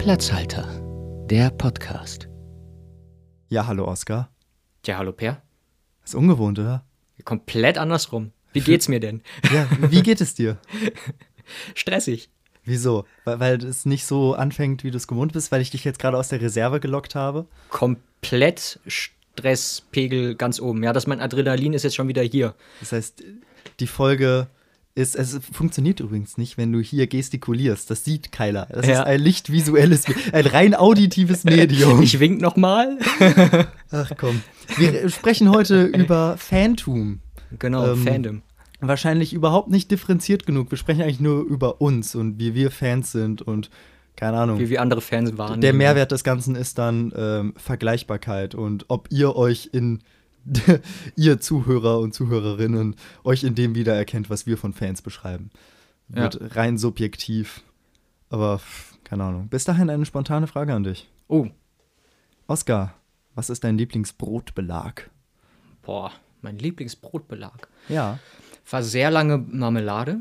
Platzhalter, 0.00 0.66
der 1.26 1.50
Podcast. 1.50 2.26
Ja, 3.50 3.66
hallo 3.66 3.86
Oskar. 3.86 4.30
Ja, 4.86 4.96
hallo 4.96 5.12
Per. 5.12 5.42
Ist 6.02 6.14
ungewohnt, 6.14 6.58
oder? 6.58 6.86
Komplett 7.22 7.76
andersrum. 7.76 8.32
Wie 8.54 8.62
geht's 8.62 8.88
mir 8.88 8.98
denn? 8.98 9.20
Ja, 9.52 9.68
wie 9.90 10.02
geht 10.02 10.22
es 10.22 10.32
dir? 10.32 10.56
Stressig. 11.74 12.30
Wieso? 12.64 13.04
Weil, 13.26 13.40
weil 13.40 13.62
es 13.62 13.84
nicht 13.84 14.06
so 14.06 14.32
anfängt, 14.32 14.84
wie 14.84 14.90
du 14.90 14.96
es 14.96 15.06
gewohnt 15.06 15.34
bist, 15.34 15.52
weil 15.52 15.60
ich 15.60 15.70
dich 15.70 15.84
jetzt 15.84 15.98
gerade 15.98 16.16
aus 16.16 16.28
der 16.28 16.40
Reserve 16.40 16.80
gelockt 16.80 17.14
habe? 17.14 17.46
Komplett 17.68 18.80
Stresspegel 18.86 20.34
ganz 20.34 20.60
oben. 20.60 20.82
Ja, 20.82 20.94
dass 20.94 21.06
mein 21.06 21.20
Adrenalin 21.20 21.74
ist 21.74 21.82
jetzt 21.82 21.96
schon 21.96 22.08
wieder 22.08 22.22
hier. 22.22 22.54
Das 22.80 22.92
heißt, 22.92 23.22
die 23.80 23.86
Folge 23.86 24.46
ist, 24.94 25.14
es 25.14 25.38
funktioniert 25.52 26.00
übrigens 26.00 26.36
nicht, 26.36 26.58
wenn 26.58 26.72
du 26.72 26.80
hier 26.80 27.06
gestikulierst. 27.06 27.90
Das 27.90 28.04
sieht 28.04 28.32
keiner. 28.32 28.66
Das 28.70 28.86
Ja. 28.86 28.94
ist 28.94 29.06
ein 29.06 29.20
lichtvisuelles, 29.20 30.04
ein 30.32 30.46
rein 30.46 30.74
auditives 30.74 31.44
Medium. 31.44 32.02
Ich 32.02 32.18
wink 32.20 32.40
noch 32.40 32.56
mal. 32.56 32.98
Ach 33.90 34.10
komm. 34.16 34.42
Wir 34.76 35.08
sprechen 35.08 35.50
heute 35.50 35.84
über 35.84 36.36
Fantum. 36.38 37.20
Genau, 37.58 37.92
Ähm, 37.92 38.04
Fandom. 38.06 38.42
Wahrscheinlich 38.80 39.32
überhaupt 39.34 39.68
nicht 39.70 39.90
differenziert 39.90 40.46
genug. 40.46 40.70
Wir 40.70 40.78
sprechen 40.78 41.02
eigentlich 41.02 41.20
nur 41.20 41.44
über 41.44 41.80
uns 41.80 42.14
und 42.14 42.38
wie 42.38 42.54
wir 42.54 42.70
Fans 42.70 43.12
sind 43.12 43.42
und 43.42 43.70
keine 44.16 44.38
Ahnung. 44.38 44.58
Wie 44.58 44.70
wir 44.70 44.80
andere 44.82 45.00
Fans 45.00 45.36
waren. 45.38 45.60
Der 45.60 45.72
Mehrwert 45.72 46.12
des 46.12 46.24
Ganzen 46.24 46.54
ist 46.56 46.78
dann 46.78 47.12
ähm, 47.16 47.54
Vergleichbarkeit 47.56 48.54
und 48.54 48.86
ob 48.88 49.08
ihr 49.10 49.36
euch 49.36 49.70
in 49.72 50.00
ihr 51.16 51.40
Zuhörer 51.40 51.98
und 52.00 52.14
Zuhörerinnen 52.14 52.96
euch 53.24 53.44
in 53.44 53.54
dem 53.54 53.74
wiedererkennt, 53.74 54.30
was 54.30 54.46
wir 54.46 54.56
von 54.56 54.72
Fans 54.72 55.02
beschreiben. 55.02 55.50
Wird 56.08 56.56
rein 56.56 56.76
subjektiv. 56.78 57.62
Aber 58.30 58.60
keine 59.04 59.24
Ahnung. 59.24 59.48
Bis 59.48 59.64
dahin 59.64 59.90
eine 59.90 60.06
spontane 60.06 60.46
Frage 60.46 60.74
an 60.74 60.84
dich. 60.84 61.08
Oh, 61.28 61.48
Oskar, 62.46 62.94
was 63.34 63.50
ist 63.50 63.62
dein 63.62 63.78
Lieblingsbrotbelag? 63.78 65.10
boah, 65.82 66.12
mein 66.42 66.58
Lieblingsbrotbelag. 66.58 67.68
Ja. 67.88 68.18
War 68.70 68.82
sehr 68.82 69.10
lange 69.10 69.38
Marmelade, 69.38 70.20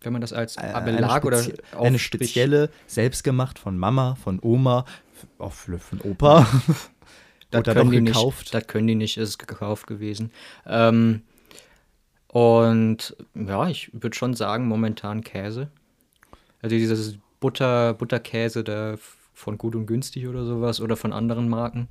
wenn 0.00 0.12
man 0.12 0.22
das 0.22 0.32
als 0.32 0.56
Äh, 0.56 0.80
Belag 0.84 1.24
oder 1.24 1.42
eine 1.78 1.98
spezielle, 1.98 2.70
selbstgemacht 2.86 3.58
von 3.58 3.76
Mama, 3.78 4.14
von 4.14 4.38
Oma, 4.42 4.84
auch 5.38 5.52
von 5.52 6.00
Opa. 6.02 6.46
Das 7.52 7.60
Oder 7.60 7.74
können 7.74 7.90
doch 7.90 7.98
die 7.98 8.04
gekauft. 8.04 8.40
Nicht, 8.40 8.54
das 8.54 8.66
können 8.66 8.86
die 8.88 8.94
nicht, 8.96 9.16
ist 9.16 9.38
gekauft 9.38 9.86
gewesen. 9.86 10.32
Ähm, 10.66 11.22
und 12.26 13.16
ja, 13.34 13.68
ich 13.68 13.90
würde 13.92 14.16
schon 14.16 14.34
sagen, 14.34 14.66
momentan 14.66 15.22
Käse. 15.22 15.68
Also 16.62 16.74
dieses 16.74 17.18
Butter, 17.40 17.94
Butterkäse 17.94 18.64
da 18.64 18.96
von 19.34 19.58
Gut 19.58 19.74
und 19.76 19.86
Günstig 19.86 20.26
oder 20.26 20.44
sowas 20.44 20.80
oder 20.80 20.96
von 20.96 21.12
anderen 21.12 21.48
Marken. 21.48 21.88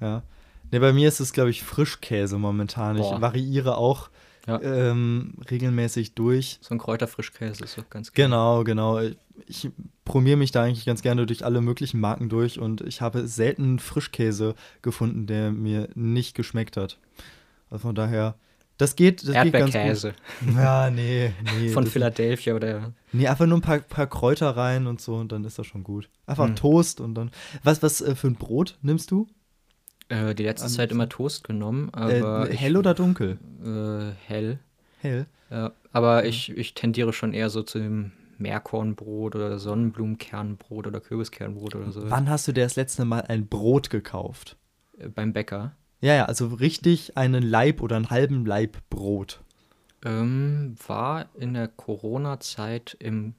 Ja. 0.00 0.22
Ne, 0.70 0.78
bei 0.80 0.92
mir 0.92 1.08
ist 1.08 1.18
es, 1.18 1.32
glaube 1.32 1.50
ich, 1.50 1.64
Frischkäse 1.64 2.38
momentan. 2.38 2.96
Ich 2.96 3.02
Boah. 3.02 3.20
variiere 3.20 3.76
auch 3.78 4.10
Ja. 4.48 4.60
ähm, 4.62 5.34
regelmäßig 5.50 6.14
durch. 6.14 6.58
So 6.62 6.74
ein 6.74 6.78
Kräuterfrischkäse 6.78 7.64
ist 7.64 7.76
doch 7.78 7.88
ganz 7.90 8.12
geil. 8.12 8.26
Genau, 8.26 8.64
genau. 8.64 9.00
Ich 9.46 9.70
probiere 10.04 10.36
mich 10.36 10.50
da 10.50 10.62
eigentlich 10.64 10.86
ganz 10.86 11.02
gerne 11.02 11.26
durch 11.26 11.44
alle 11.44 11.60
möglichen 11.60 12.00
Marken 12.00 12.28
durch 12.28 12.58
und 12.58 12.80
ich 12.80 13.00
habe 13.00 13.28
selten 13.28 13.78
Frischkäse 13.78 14.54
gefunden, 14.82 15.26
der 15.26 15.52
mir 15.52 15.88
nicht 15.94 16.34
geschmeckt 16.34 16.76
hat. 16.76 16.98
Also 17.70 17.82
von 17.82 17.94
daher, 17.94 18.34
das 18.78 18.96
geht, 18.96 19.26
das 19.28 19.42
geht 19.42 19.52
ganz 19.52 19.74
Erdbeerkäse 19.74 20.14
gut. 20.44 20.54
Ja, 20.56 20.90
nee, 20.90 21.32
nee. 21.58 21.68
von 21.68 21.86
Philadelphia 21.86 22.54
oder 22.54 22.92
Nee, 23.12 23.26
einfach 23.26 23.46
nur 23.46 23.58
ein 23.58 23.62
paar, 23.62 23.80
paar 23.80 24.06
Kräuter 24.06 24.56
rein 24.56 24.86
und 24.86 25.00
so 25.00 25.16
und 25.16 25.32
dann 25.32 25.44
ist 25.44 25.58
das 25.58 25.66
schon 25.66 25.82
gut. 25.84 26.08
Einfach 26.26 26.46
Hm. 26.46 26.56
Toast 26.56 27.00
und 27.00 27.14
dann. 27.14 27.30
Was, 27.62 27.82
was 27.82 28.00
äh, 28.00 28.14
für 28.14 28.28
ein 28.28 28.36
Brot 28.36 28.78
nimmst 28.82 29.10
du? 29.10 29.26
Äh, 30.08 30.34
die 30.34 30.42
letzte 30.44 30.68
Zeit 30.68 30.90
immer 30.92 31.08
Toast 31.08 31.44
genommen, 31.44 31.90
aber 31.92 32.48
Äh, 32.48 32.54
ich- 32.54 32.60
hell 32.60 32.76
oder 32.76 32.94
dunkel? 32.94 33.38
äh, 33.64 34.12
hell. 34.26 34.58
Hell. 35.00 35.26
Ja, 35.50 35.72
aber 35.92 36.24
ich, 36.26 36.50
ich 36.56 36.74
tendiere 36.74 37.12
schon 37.12 37.32
eher 37.32 37.50
so 37.50 37.62
zu 37.62 37.78
dem 37.78 38.12
Meerkornbrot 38.38 39.34
oder 39.36 39.58
Sonnenblumenkernbrot 39.58 40.86
oder 40.86 41.00
Kürbiskernbrot 41.00 41.74
oder 41.74 41.90
so. 41.92 42.08
Wann 42.10 42.28
hast 42.28 42.46
du 42.48 42.52
dir 42.52 42.64
das 42.64 42.76
letzte 42.76 43.04
Mal 43.04 43.22
ein 43.22 43.46
Brot 43.48 43.90
gekauft? 43.90 44.56
Äh, 44.98 45.08
Beim 45.08 45.32
Bäcker. 45.32 45.72
Ja, 46.00 46.14
ja, 46.14 46.24
also 46.26 46.46
richtig 46.48 47.16
einen 47.16 47.42
Laib 47.42 47.82
oder 47.82 47.96
einen 47.96 48.10
halben 48.10 48.46
Laib 48.46 48.78
Brot. 48.90 49.40
Ähm, 50.04 50.76
war 50.86 51.26
in 51.34 51.54
der 51.54 51.66
Corona-Zeit 51.66 52.96
im, 53.00 53.34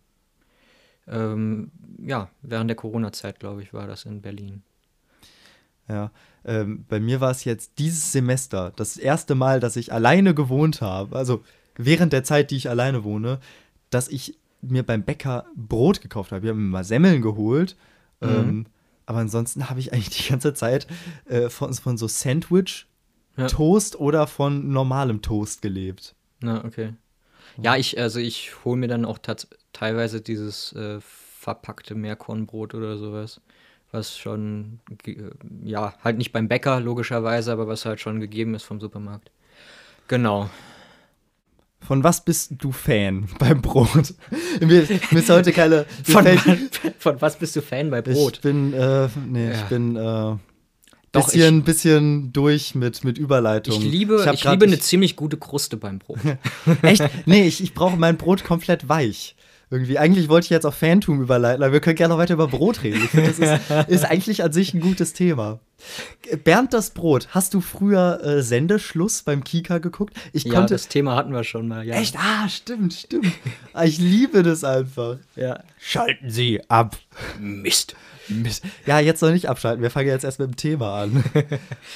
ähm, 1.08 1.72
ja, 2.06 2.29
während 2.41 2.69
der 2.69 2.75
Corona-Zeit, 2.75 3.40
glaube 3.40 3.63
ich, 3.63 3.74
war 3.74 3.88
das 3.88 4.03
in 4.06 4.22
Berlin. 4.22 4.63
Ja, 5.90 6.12
ähm, 6.46 6.86
bei 6.88 7.00
mir 7.00 7.20
war 7.20 7.32
es 7.32 7.44
jetzt 7.46 7.80
dieses 7.80 8.12
Semester 8.12 8.72
das 8.76 8.96
erste 8.98 9.36
Mal, 9.36 9.60
dass 9.60 9.76
ich 9.76 9.92
alleine 9.92 10.34
gewohnt 10.36 10.82
habe, 10.82 11.16
also 11.16 11.44
während 11.76 12.14
der 12.14 12.24
Zeit, 12.24 12.52
die 12.52 12.58
ich 12.58 12.70
alleine 12.70 13.04
wohne, 13.04 13.40
dass 13.90 14.08
ich 14.08 14.38
mir 14.62 14.84
beim 14.84 15.04
Bäcker 15.04 15.46
Brot 15.56 16.02
gekauft 16.02 16.32
habe. 16.32 16.46
Ich 16.46 16.50
habe 16.50 16.60
mir 16.60 16.70
mal 16.70 16.84
Semmeln 16.84 17.22
geholt, 17.22 17.76
Mhm. 18.22 18.30
ähm, 18.30 18.66
aber 19.06 19.20
ansonsten 19.20 19.70
habe 19.70 19.80
ich 19.80 19.92
eigentlich 19.94 20.10
die 20.26 20.30
ganze 20.30 20.54
Zeit 20.54 20.86
äh, 21.26 21.50
von, 21.50 21.74
von 21.74 21.98
so 21.98 22.08
Sandwich, 22.08 22.86
Ja. 23.38 23.48
Toast 23.48 24.00
oder 24.00 24.28
von 24.28 24.70
normalem 24.70 25.22
Toast 25.22 25.62
gelebt. 25.62 26.14
Na, 26.42 26.64
okay. 26.66 26.94
Ja, 27.62 27.78
ich, 27.78 27.98
also 28.00 28.20
ich 28.20 28.52
hole 28.66 28.78
mir 28.78 28.88
dann 28.90 29.06
auch 29.06 29.18
teilweise 29.74 30.22
dieses 30.22 30.74
äh, 30.74 31.00
verpackte 31.02 31.96
Meerkornbrot 31.96 32.76
oder 32.76 32.98
sowas, 32.98 33.40
was 33.92 34.18
schon, 34.18 34.80
äh, 35.06 35.16
ja, 35.64 35.94
halt 36.04 36.18
nicht 36.18 36.32
beim 36.32 36.48
Bäcker 36.48 36.80
logischerweise, 36.80 37.52
aber 37.52 37.68
was 37.68 37.86
halt 37.86 38.00
schon 38.00 38.20
gegeben 38.20 38.54
ist 38.56 38.64
vom 38.64 38.80
Supermarkt. 38.80 39.32
Genau. 40.08 40.50
Von 41.82 42.04
was 42.04 42.24
bist 42.26 42.52
du 42.58 42.72
Fan 42.72 43.28
beim 43.40 43.62
Brot? 43.62 44.14
mir, 44.60 44.86
mir 45.12 45.20
ist 45.20 45.30
heute 45.30 45.52
keine. 45.54 45.86
Von, 46.04 46.26
von 47.00 47.22
was 47.22 47.38
bist 47.40 47.56
du 47.56 47.62
Fan 47.62 47.90
bei 47.90 48.02
Brot? 48.02 48.34
Ich 48.36 48.42
bin, 48.42 48.74
äh, 48.74 49.08
nee, 49.28 49.52
ich 49.52 49.58
Ja. 49.58 49.66
bin, 49.68 49.96
äh, 49.96 50.00
Doch, 51.12 51.26
bisschen, 51.26 51.64
bisschen 51.64 52.34
durch 52.34 52.76
mit, 52.76 53.04
mit 53.04 53.18
Überleitung. 53.18 53.76
Ich 53.82 53.92
liebe, 53.92 54.18
ich 54.34 54.42
grad- 54.42 54.54
liebe 54.54 54.66
eine 54.66 54.76
ich- 54.76 54.82
ziemlich 54.82 55.16
gute 55.16 55.38
Kruste 55.38 55.78
beim 55.78 56.00
Brot. 56.00 56.20
Echt? 56.84 57.02
Nee, 57.26 57.48
ich, 57.48 57.64
ich 57.64 57.74
brauche 57.74 57.96
mein 57.98 58.18
Brot 58.18 58.44
komplett 58.44 58.90
weich. 58.90 59.36
Irgendwie, 59.72 60.00
eigentlich 60.00 60.30
wollte 60.30 60.46
ich 60.46 60.50
jetzt 60.50 60.66
auf 60.66 60.75
Fantum 60.75 61.22
überleiten, 61.22 61.62
aber 61.62 61.72
wir 61.74 61.80
können 61.80 61.96
gerne 61.96 62.13
noch 62.13 62.19
weiter 62.19 62.34
über 62.34 62.47
Brot 62.47 62.81
reden. 62.81 63.03
Ich 63.03 63.12
finde, 63.12 63.30
das 63.30 63.40
ist, 63.40 63.88
ist 63.90 64.06
eigentlich 64.06 64.44
an 64.44 64.52
sich 64.52 64.74
ein 64.74 64.80
gutes 64.80 65.13
Thema. 65.13 65.59
Bernd 66.44 66.74
das 66.74 66.90
Brot, 66.90 67.30
hast 67.31 67.53
du 67.53 67.62
früher 67.62 68.19
äh, 68.24 68.41
Sendeschluss 68.41 69.22
beim 69.22 69.44
Kika 69.44 69.78
geguckt? 69.78 70.16
Ich 70.34 70.46
ja, 70.46 70.53
konnte. 70.53 70.74
das 70.74 70.88
Thema 70.88 71.16
hatten 71.16 71.31
wir 71.31 71.44
schon 71.44 71.68
mal, 71.68 71.85
ja. 71.85 71.96
Echt? 71.96 72.16
Ah, 72.18 72.50
stimmt, 72.50 72.94
stimmt. 72.94 73.31
Ah, 73.74 73.85
ich 73.85 74.00
liebe 74.00 74.41
das 74.41 74.63
einfach. 74.63 75.18
Ja. 75.35 75.63
Schalten 75.79 76.29
Sie 76.31 76.62
ab. 76.68 76.97
Mist. 77.40 77.96
Ja, 78.85 79.00
jetzt 79.00 79.22
noch 79.22 79.31
nicht 79.31 79.47
abschalten. 79.50 79.81
Wir 79.81 79.90
fangen 79.90 80.07
jetzt 80.07 80.23
erst 80.23 80.40
mit 80.40 80.50
dem 80.50 80.56
Thema 80.56 81.01
an. 81.03 81.23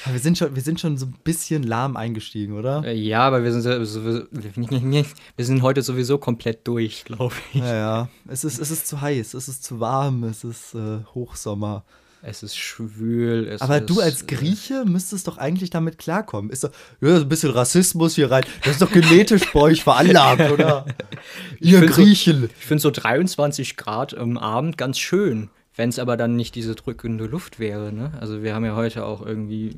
Aber 0.04 0.12
wir 0.14 0.20
sind 0.20 0.36
schon, 0.38 0.54
wir 0.54 0.62
sind 0.62 0.80
schon 0.80 0.96
so 0.98 1.06
ein 1.06 1.14
bisschen 1.24 1.62
lahm 1.62 1.96
eingestiegen, 1.96 2.54
oder? 2.58 2.82
Äh, 2.84 2.94
Ja, 2.94 3.26
aber 3.26 3.42
wir 3.44 3.52
sind, 3.52 3.62
sowieso, 3.62 4.24
wir 4.32 5.44
sind 5.44 5.62
heute 5.62 5.82
sowieso 5.82 6.18
komplett 6.18 6.66
durch, 6.66 7.04
glaube 7.04 7.34
ich. 7.52 7.60
Ja, 7.60 7.74
ja. 7.74 8.08
Es 8.28 8.44
ist, 8.44 8.58
es 8.58 8.70
ist 8.70 8.86
zu 8.86 9.00
heiß, 9.00 9.34
es 9.34 9.48
ist 9.48 9.64
zu 9.64 9.80
warm, 9.80 10.24
es 10.24 10.44
ist 10.44 10.74
äh, 10.74 10.98
Hochsommer. 11.14 11.84
Es 12.26 12.42
ist 12.42 12.56
schwül. 12.56 13.46
Es 13.48 13.60
Aber 13.60 13.80
ist, 13.82 13.90
du 13.90 14.00
als 14.00 14.22
äh, 14.22 14.26
Grieche 14.26 14.84
müsstest 14.86 15.28
doch 15.28 15.36
eigentlich 15.36 15.68
damit 15.68 15.98
klarkommen. 15.98 16.50
Ist 16.50 16.64
doch, 16.64 16.70
ja, 17.02 17.16
ein 17.16 17.28
bisschen 17.28 17.50
Rassismus 17.50 18.14
hier 18.14 18.30
rein. 18.30 18.44
Das 18.62 18.72
ist 18.72 18.80
doch 18.82 18.90
genetisch 18.90 19.42
bei 19.52 19.60
euch 19.60 19.84
veranlagt, 19.84 20.50
oder? 20.50 20.86
Ihr 21.60 21.80
find 21.80 21.92
so- 21.92 22.02
Griechen. 22.02 22.48
Ich 22.58 22.64
finde 22.66 22.80
so 22.80 22.90
23 22.90 23.76
Grad 23.76 24.16
am 24.16 24.38
Abend 24.38 24.78
ganz 24.78 24.98
schön. 24.98 25.50
Wenn 25.76 25.88
es 25.88 25.98
aber 25.98 26.16
dann 26.16 26.36
nicht 26.36 26.54
diese 26.54 26.74
drückende 26.74 27.26
Luft 27.26 27.58
wäre, 27.58 27.92
ne? 27.92 28.12
Also 28.20 28.42
wir 28.42 28.54
haben 28.54 28.64
ja 28.64 28.76
heute 28.76 29.04
auch 29.04 29.24
irgendwie, 29.24 29.70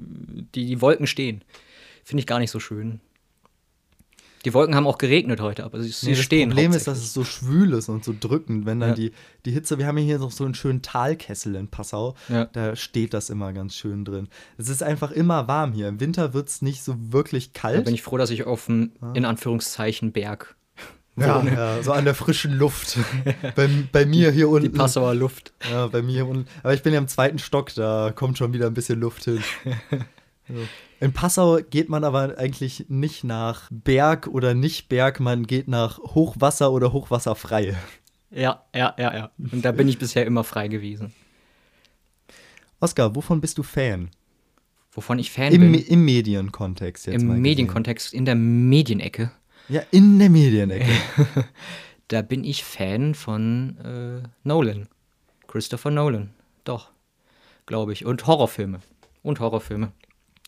die, 0.55 0.67
die 0.67 0.81
Wolken 0.83 1.07
stehen. 1.07 1.43
Finde 2.05 2.21
ich 2.21 2.27
gar 2.27 2.39
nicht 2.39 2.51
so 2.51 2.61
schön. 2.61 3.01
Die 4.45 4.55
Wolken 4.55 4.77
haben 4.77 4.87
auch 4.87 4.99
geregnet 4.99 5.41
heute, 5.41 5.65
aber 5.65 5.83
sie, 5.83 5.89
sie 5.89 6.07
Nee, 6.11 6.13
das 6.15 6.25
stehen. 6.25 6.51
Problem 6.51 6.71
ist, 6.73 6.87
dass 6.87 6.99
es 6.99 7.13
so 7.13 7.25
schwül 7.25 7.73
ist 7.73 7.89
und 7.89 8.05
so 8.05 8.15
drückend, 8.19 8.65
wenn 8.65 8.79
dann 8.79 8.91
Ja. 8.91 8.95
die, 8.95 9.13
die 9.45 9.51
Hitze, 9.51 9.79
wir 9.79 9.87
haben 9.89 9.99
ja 9.99 10.05
hier 10.05 10.19
noch 10.21 10.31
so 10.31 10.45
einen 10.45 10.55
schönen 10.55 10.83
Talkessel 10.83 11.57
in 11.57 11.67
Passau, 11.67 12.15
Ja. 12.29 12.45
da 12.45 12.77
steht 12.77 13.13
das 13.13 13.29
immer 13.29 13.53
ganz 13.53 13.75
schön 13.75 14.05
drin. 14.05 14.29
Es 14.57 14.69
ist 14.69 14.85
einfach 14.85 15.11
immer 15.11 15.49
warm 15.49 15.73
hier. 15.73 15.89
Im 15.89 15.99
Winter 15.99 16.33
wird 16.33 16.49
es 16.49 16.63
nicht 16.63 16.85
so 16.85 16.95
wirklich 17.13 17.53
Da 17.55 17.61
kalt. 17.61 17.85
bin 17.87 17.95
ich 17.95 18.03
froh, 18.03 18.19
dass 18.19 18.31
ich 18.31 18.45
auf 18.45 18.67
dem, 18.67 18.93
in 19.15 19.25
Anführungszeichen, 19.25 20.13
Berg 20.13 20.55
ja, 21.17 21.41
wohne. 21.41 21.53
ja, 21.53 21.83
so 21.83 21.93
an 21.93 22.05
der 22.05 22.15
frischen 22.15 22.53
Luft. 22.53 22.99
bei, 23.57 23.69
bei 23.93 24.07
mir 24.07 24.31
hier 24.31 24.49
unten. 24.49 24.71
Die 24.71 24.79
Passauer 24.79 25.15
Luft. 25.15 25.53
Ja, 25.71 25.87
bei 25.87 26.03
mir 26.03 26.13
hier 26.13 26.27
unten. 26.27 26.47
Aber 26.63 26.75
ich 26.75 26.83
bin 26.83 26.93
ja 26.93 26.99
im 26.99 27.09
zweiten 27.09 27.39
Stock, 27.39 27.75
da 27.75 28.13
kommt 28.15 28.39
schon 28.39 28.53
wieder 28.53 28.67
ein 28.67 28.75
bisschen 28.75 29.01
Luft 29.01 29.25
hin. 29.25 29.43
So. 30.49 30.55
In 31.01 31.13
Passau 31.13 31.59
geht 31.59 31.89
man 31.89 32.05
aber 32.05 32.39
eigentlich 32.39 32.87
nicht 32.89 33.25
nach 33.25 33.69
Berg 33.71 34.29
oder 34.29 34.55
nicht 34.55 34.89
Berg, 34.89 35.19
man 35.19 35.47
geht 35.47 35.67
nach 35.67 35.99
Hochwasser 35.99 36.71
oder 36.71 36.93
hochwasserfrei. 36.93 37.77
Ja, 38.31 38.62
ja, 38.75 38.95
ja, 38.97 39.15
ja. 39.15 39.31
Und 39.39 39.65
da 39.65 39.73
bin 39.73 39.89
ich 39.89 39.99
bisher 39.99 40.25
immer 40.25 40.45
frei 40.45 40.69
gewesen. 40.69 41.12
Oskar, 42.81 43.15
wovon 43.15 43.41
bist 43.41 43.59
du 43.59 43.62
Fan? 43.62 44.11
Wovon 44.93 45.19
ich 45.19 45.31
Fan 45.31 45.53
Im, 45.53 45.73
bin. 45.73 45.75
Im 45.75 46.05
Medienkontext 46.05 47.07
jetzt 47.07 47.25
mal 47.25 47.37
Im. 47.37 47.43
Medienkontext, 47.43 48.15
in 48.15 48.25
der 48.25 48.35
Medienecke. 48.35 49.31
Ja, 49.69 49.83
in 49.91 50.19
der 50.19 50.31
Medienecke. 50.31 50.87
Da 52.09 52.23
bin 52.23 52.45
ich 52.45 52.63
Fan 52.63 53.17
von 53.17 53.79
äh, 53.79 54.29
Nolan. 54.45 54.87
Christopher 55.49 55.91
Nolan. 55.91 56.31
Doch. 56.63 56.93
Glaube 57.67 57.93
ich. 57.93 58.05
Und 58.05 58.29
Horrorfilme. 58.29 58.81
Und 59.25 59.41
Horrorfilme. 59.41 59.91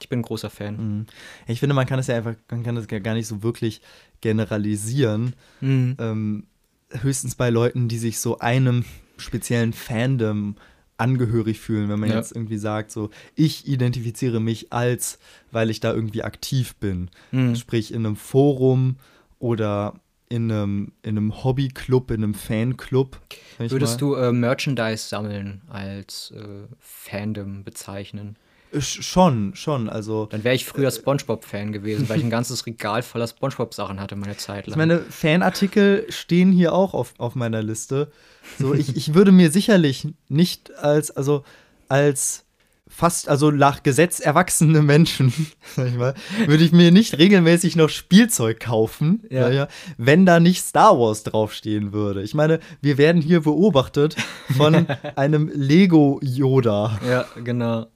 Ich 0.00 0.08
bin 0.08 0.20
ein 0.20 0.22
großer 0.22 0.50
Fan. 0.50 1.06
Ich 1.48 1.58
finde, 1.58 1.74
man 1.74 1.86
kann 1.86 1.98
es 1.98 2.06
ja 2.06 2.14
einfach, 2.14 2.36
man 2.50 2.62
kann 2.62 2.76
das 2.76 2.86
ja 2.88 3.00
gar 3.00 3.14
nicht 3.14 3.26
so 3.26 3.42
wirklich 3.42 3.80
generalisieren. 4.20 5.34
Mhm. 5.60 5.96
Ähm, 5.98 6.46
höchstens 6.90 7.34
bei 7.34 7.50
Leuten, 7.50 7.88
die 7.88 7.98
sich 7.98 8.20
so 8.20 8.38
einem 8.38 8.84
speziellen 9.16 9.72
Fandom 9.72 10.54
angehörig 10.98 11.60
fühlen, 11.60 11.88
wenn 11.88 12.00
man 12.00 12.10
Ja. 12.10 12.16
jetzt 12.16 12.32
irgendwie 12.32 12.58
sagt, 12.58 12.90
so, 12.90 13.10
ich 13.34 13.66
identifiziere 13.68 14.40
mich 14.40 14.72
als, 14.72 15.18
weil 15.50 15.70
ich 15.70 15.80
da 15.80 15.92
irgendwie 15.94 16.22
aktiv 16.22 16.74
bin. 16.76 17.10
Mhm. 17.30 17.56
Sprich 17.56 17.92
in 17.92 18.04
einem 18.04 18.16
Forum 18.16 18.96
oder 19.38 19.94
in 20.28 20.50
einem, 20.52 20.92
in 21.02 21.16
einem 21.16 21.42
Hobbyclub, 21.44 22.10
in 22.10 22.22
einem 22.22 22.34
Fanclub. 22.34 23.18
Würdest 23.58 23.94
mal. 23.94 23.98
du 23.98 24.14
äh, 24.16 24.32
Merchandise 24.32 25.08
sammeln 25.08 25.62
als 25.68 26.32
äh, 26.36 26.66
Fandom 26.80 27.64
bezeichnen? 27.64 28.36
Sch- 28.74 29.02
Schon, 29.02 29.54
schon. 29.54 29.88
Also, 29.88 30.26
Dann 30.26 30.44
wäre 30.44 30.54
ich 30.54 30.64
früher 30.64 30.90
Spongebob-Fan 30.90 31.72
gewesen, 31.72 32.08
weil 32.08 32.18
ich 32.18 32.24
ein 32.24 32.30
ganzes 32.30 32.66
Regal 32.66 33.02
voller 33.02 33.26
Spongebob-Sachen 33.26 34.00
hatte 34.00 34.16
meine 34.16 34.36
Zeit 34.36 34.66
lang. 34.66 34.72
Ich 34.74 34.76
meine, 34.76 34.98
Fanartikel 35.00 36.06
stehen 36.10 36.52
hier 36.52 36.72
auch 36.74 36.94
auf, 36.94 37.14
auf 37.18 37.34
meiner 37.34 37.62
Liste. 37.62 38.10
So, 38.58 38.74
ich, 38.74 38.96
ich 38.96 39.14
würde 39.14 39.32
mir 39.32 39.50
sicherlich 39.50 40.08
nicht 40.28 40.74
als, 40.78 41.10
also 41.10 41.44
als 41.88 42.44
fast, 42.90 43.28
also 43.28 43.50
nach 43.50 43.82
Gesetz 43.82 44.18
erwachsene 44.18 44.80
Menschen, 44.82 45.32
sag 45.76 45.88
ich 45.88 45.94
mal, 45.96 46.14
würde 46.46 46.64
ich 46.64 46.72
mir 46.72 46.90
nicht 46.90 47.18
regelmäßig 47.18 47.76
noch 47.76 47.90
Spielzeug 47.90 48.60
kaufen, 48.60 49.22
Ja. 49.30 49.48
mal, 49.50 49.68
wenn 49.98 50.24
da 50.24 50.40
nicht 50.40 50.62
Star 50.64 50.98
Wars 50.98 51.22
draufstehen 51.22 51.92
würde. 51.92 52.22
Ich 52.22 52.32
meine, 52.34 52.60
wir 52.80 52.96
werden 52.96 53.20
hier 53.20 53.40
beobachtet 53.42 54.16
von 54.56 54.86
einem 55.16 55.50
Lego 55.54 56.18
Yoda. 56.22 56.98
ja, 57.06 57.26
genau. 57.44 57.86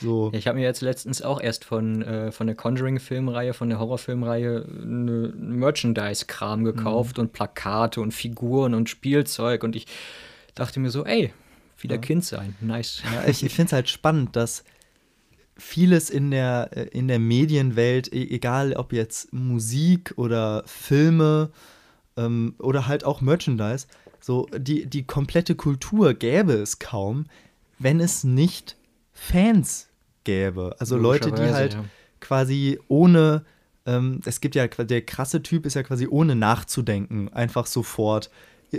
So. 0.00 0.30
Ja, 0.32 0.38
ich 0.38 0.46
habe 0.46 0.58
mir 0.58 0.64
jetzt 0.64 0.80
letztens 0.80 1.22
auch 1.22 1.40
erst 1.40 1.64
von, 1.64 2.02
äh, 2.02 2.30
von 2.32 2.46
der 2.46 2.56
Conjuring-Filmreihe, 2.56 3.52
von 3.52 3.68
der 3.68 3.78
Horrorfilmreihe, 3.78 4.64
eine 4.82 5.32
Merchandise-Kram 5.36 6.64
gekauft 6.64 7.18
und 7.18 7.32
Plakate 7.32 8.00
und 8.00 8.12
Figuren 8.12 8.74
und 8.74 8.88
Spielzeug 8.88 9.64
und 9.64 9.74
ich 9.74 9.86
dachte 10.54 10.80
mir 10.80 10.90
so, 10.90 11.04
ey, 11.04 11.32
wieder 11.80 11.98
Kind 11.98 12.24
sein, 12.24 12.54
nice. 12.60 13.02
Ja, 13.12 13.28
ich 13.28 13.42
ich 13.44 13.54
finde 13.54 13.66
es 13.68 13.72
halt 13.72 13.88
spannend, 13.88 14.34
dass 14.36 14.64
vieles 15.56 16.10
in 16.10 16.30
der, 16.30 16.70
äh, 16.72 16.84
in 16.88 17.08
der 17.08 17.18
Medienwelt, 17.18 18.12
e- 18.12 18.34
egal 18.34 18.74
ob 18.74 18.92
jetzt 18.92 19.32
Musik 19.32 20.14
oder 20.16 20.62
Filme 20.66 21.50
ähm, 22.16 22.54
oder 22.58 22.86
halt 22.86 23.04
auch 23.04 23.20
Merchandise, 23.20 23.86
so 24.20 24.46
die, 24.56 24.86
die 24.86 25.04
komplette 25.04 25.54
Kultur 25.54 26.14
gäbe 26.14 26.52
es 26.54 26.78
kaum, 26.78 27.26
wenn 27.78 28.00
es 28.00 28.24
nicht 28.24 28.76
Fans 29.12 29.87
gäbe. 30.28 30.76
Also 30.78 30.98
Leute, 30.98 31.32
die 31.32 31.42
halt 31.42 31.72
ja. 31.74 31.84
quasi 32.20 32.78
ohne, 32.88 33.44
ähm, 33.86 34.20
es 34.26 34.42
gibt 34.42 34.54
ja, 34.54 34.66
der 34.66 35.00
krasse 35.02 35.42
Typ 35.42 35.64
ist 35.64 35.72
ja 35.74 35.82
quasi 35.82 36.06
ohne 36.06 36.34
nachzudenken, 36.34 37.30
einfach 37.32 37.64
sofort, 37.64 38.28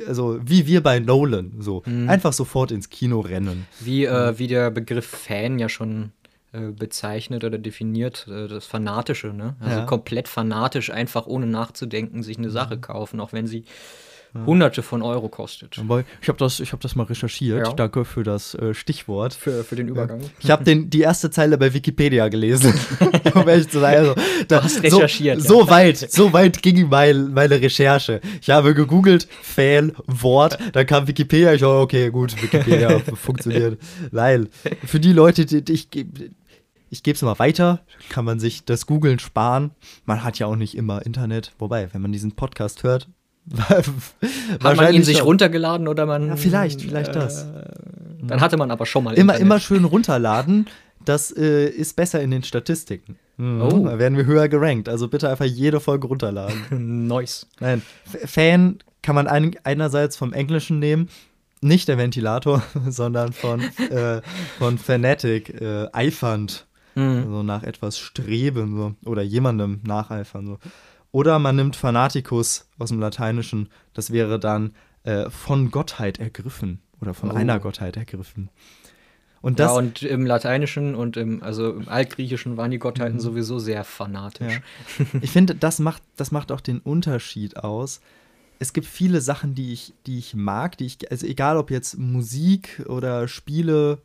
also 0.07 0.40
wie 0.44 0.68
wir 0.68 0.84
bei 0.84 1.00
Nolan, 1.00 1.54
so, 1.60 1.81
Mhm. 1.88 2.07
einfach 2.07 2.34
sofort 2.34 2.69
ins 2.72 2.92
Kino 2.92 3.22
rennen. 3.22 3.66
Wie, 3.80 4.06
äh, 4.06 4.38
wie 4.38 4.46
der 4.46 4.69
Begriff 4.69 5.07
Fan 5.07 5.57
ja 5.57 5.69
schon 5.69 6.12
äh, 6.51 6.72
bezeichnet 6.72 7.44
oder 7.44 7.57
definiert, 7.60 8.28
äh, 8.28 8.48
das 8.48 8.66
Fanatische, 8.66 9.28
ne? 9.34 9.56
Also 9.60 9.80
Ja. 9.80 9.86
komplett 9.86 10.28
fanatisch, 10.28 10.90
einfach 10.92 11.28
ohne 11.28 11.46
nachzudenken, 11.46 12.24
sich 12.24 12.38
eine 12.40 12.50
Sache 12.50 12.78
kaufen, 12.80 13.19
auch 13.19 13.34
wenn 13.34 13.46
sie 13.46 13.66
Hunderte 14.45 14.83
von 14.83 15.01
Euro 15.01 15.27
kostet. 15.27 15.81
Ich 16.21 16.27
habe 16.27 16.37
das, 16.37 16.59
ich 16.59 16.71
hab 16.71 16.79
das 16.81 16.95
mal 16.95 17.03
recherchiert. 17.03 17.67
Ja. 17.67 17.73
Danke 17.73 18.05
für 18.05 18.23
das 18.23 18.53
äh, 18.53 18.73
Stichwort. 18.75 19.33
Für, 19.33 19.63
für 19.63 19.75
den 19.75 19.87
Übergang. 19.87 20.21
Ich 20.39 20.51
habe 20.51 20.75
die 20.75 21.01
erste 21.01 21.31
Zeile 21.31 21.57
bei 21.57 21.73
Wikipedia 21.73 22.27
gelesen. 22.27 22.73
um 23.33 23.47
ehrlich 23.47 23.69
zu 23.69 23.79
sein. 23.79 23.97
Also, 23.97 24.15
da, 24.47 24.63
hast 24.63 24.83
recherchiert, 24.83 25.41
So, 25.41 25.61
so 25.61 25.69
weit, 25.69 25.97
so 25.97 26.33
weit 26.33 26.61
ging 26.61 26.89
mein, 26.89 27.33
meine 27.33 27.59
Recherche. 27.59 28.21
Ich 28.41 28.49
habe 28.49 28.73
gegoogelt, 28.73 29.27
Fan, 29.41 29.93
Wort, 30.05 30.57
dann 30.73 30.85
kam 30.85 31.07
Wikipedia. 31.07 31.53
Ich 31.53 31.61
dachte, 31.61 31.79
okay, 31.79 32.09
gut, 32.09 32.41
Wikipedia 32.41 32.99
funktioniert. 33.15 33.79
Nein. 34.11 34.49
Für 34.85 34.99
die 34.99 35.13
Leute, 35.13 35.45
die, 35.45 35.71
ich 35.71 35.89
gebe 35.89 36.31
ich 36.91 37.03
gebe 37.03 37.15
es 37.15 37.21
mal 37.21 37.37
weiter, 37.37 37.81
kann 38.09 38.25
man 38.25 38.39
sich 38.39 38.65
das 38.65 38.87
Googeln 38.87 39.19
sparen. 39.19 39.71
Man 40.05 40.23
hat 40.23 40.39
ja 40.39 40.47
auch 40.47 40.55
nicht 40.55 40.75
immer 40.75 41.05
Internet. 41.05 41.53
Wobei, 41.59 41.93
wenn 41.93 42.01
man 42.01 42.11
diesen 42.11 42.31
Podcast 42.31 42.81
hört, 42.81 43.07
Hat 43.57 44.78
man 44.78 44.94
ihn 44.94 45.04
sich 45.04 45.24
runtergeladen 45.24 45.88
oder 45.88 46.06
man. 46.06 46.28
Ja, 46.28 46.36
vielleicht, 46.36 46.81
vielleicht 46.81 47.16
das. 47.16 47.48
Dann 48.22 48.42
hatte 48.42 48.57
man 48.57 48.72
aber 48.72 48.86
schon 48.86 49.04
mal 49.04 49.12
Immer, 49.12 49.34
Internet. 49.34 49.42
immer 49.42 49.60
schön 49.60 49.86
runterladen. 49.86 50.68
Das 51.04 51.36
äh, 51.36 51.68
ist 51.68 51.96
besser 51.96 52.22
in 52.22 52.31
den 52.31 52.44
Statistiken. 52.44 53.18
Mhm. 53.38 53.62
Oh. 53.62 53.86
Da 53.86 53.98
werden 53.98 54.18
wir 54.18 54.25
höher 54.25 54.50
gerankt. 54.50 54.90
Also 54.90 55.07
bitte 55.07 55.30
einfach 55.30 55.46
jede 55.46 55.80
Folge 55.80 56.07
runterladen. 56.07 57.07
Nice. 57.07 57.48
Nein, 57.60 57.81
F 58.06 58.30
Fan 58.31 58.80
kann 59.01 59.16
man 59.16 59.28
ein, 59.28 59.56
einerseits 59.63 60.18
vom 60.18 60.34
Englischen 60.34 60.80
nehmen, 60.80 61.10
nicht 61.62 61.88
der 61.88 61.98
Ventilator, 61.98 62.62
sondern 62.90 63.31
von, 63.34 63.62
äh, 63.62 64.22
von 64.57 64.78
Fanatic, 64.78 65.62
äh, 65.62 65.88
eifernd. 65.94 66.68
Mhm. 66.96 67.24
So 67.30 67.44
nach 67.44 67.63
etwas 67.63 67.98
streben 67.98 68.75
so. 68.75 69.10
oder 69.10 69.22
jemandem 69.22 69.80
nacheifern. 69.84 70.46
So. 70.48 70.57
Oder 71.11 71.39
man 71.39 71.56
nimmt 71.56 71.75
Fanaticus 71.75 72.67
aus 72.77 72.89
dem 72.89 73.00
Lateinischen, 73.00 73.69
das 73.94 74.11
wäre 74.11 74.39
dann 74.39 74.73
äh, 75.03 75.29
von 75.29 75.71
Gottheit 75.71 76.19
ergriffen 76.19 76.81
oder 77.01 77.13
von 77.13 77.31
Oh. 77.31 77.33
einer 77.35 77.59
Gottheit 77.59 77.97
ergriffen. 77.97 78.50
Und 79.41 79.59
das, 79.59 79.71
ja, 79.71 79.77
und 79.77 80.01
im 80.03 80.25
Lateinischen 80.25 80.95
und 80.95 81.15
im, 81.15 81.41
also 81.41 81.71
im 81.71 81.88
Altgriechischen 81.88 82.57
waren 82.57 82.71
die 82.71 82.77
Gottheiten 82.79 83.15
Mhm. 83.15 83.21
sowieso 83.21 83.57
sehr 83.57 83.85
fanatisch. 83.85 84.59
ich 85.21 85.31
finde, 85.31 85.56
das 85.56 85.79
macht, 85.79 86.03
das 86.17 86.31
macht 86.31 86.51
auch 86.51 86.59
den 86.61 86.79
Unterschied 86.79 87.55
aus. 87.57 88.01
Es 88.59 88.73
gibt 88.73 88.85
viele 88.85 89.22
Sachen, 89.22 89.55
die 89.55 89.72
ich, 89.72 89.93
die 90.05 90.17
ich 90.17 90.36
mag, 90.36 90.77
die 90.77 90.86
ich, 90.86 91.10
also 91.10 91.25
egal 91.25 91.55
ob 91.55 91.72
jetzt 91.72 91.98
Musik 91.98 92.84
oder 92.88 93.27
Spiele, 93.29 94.00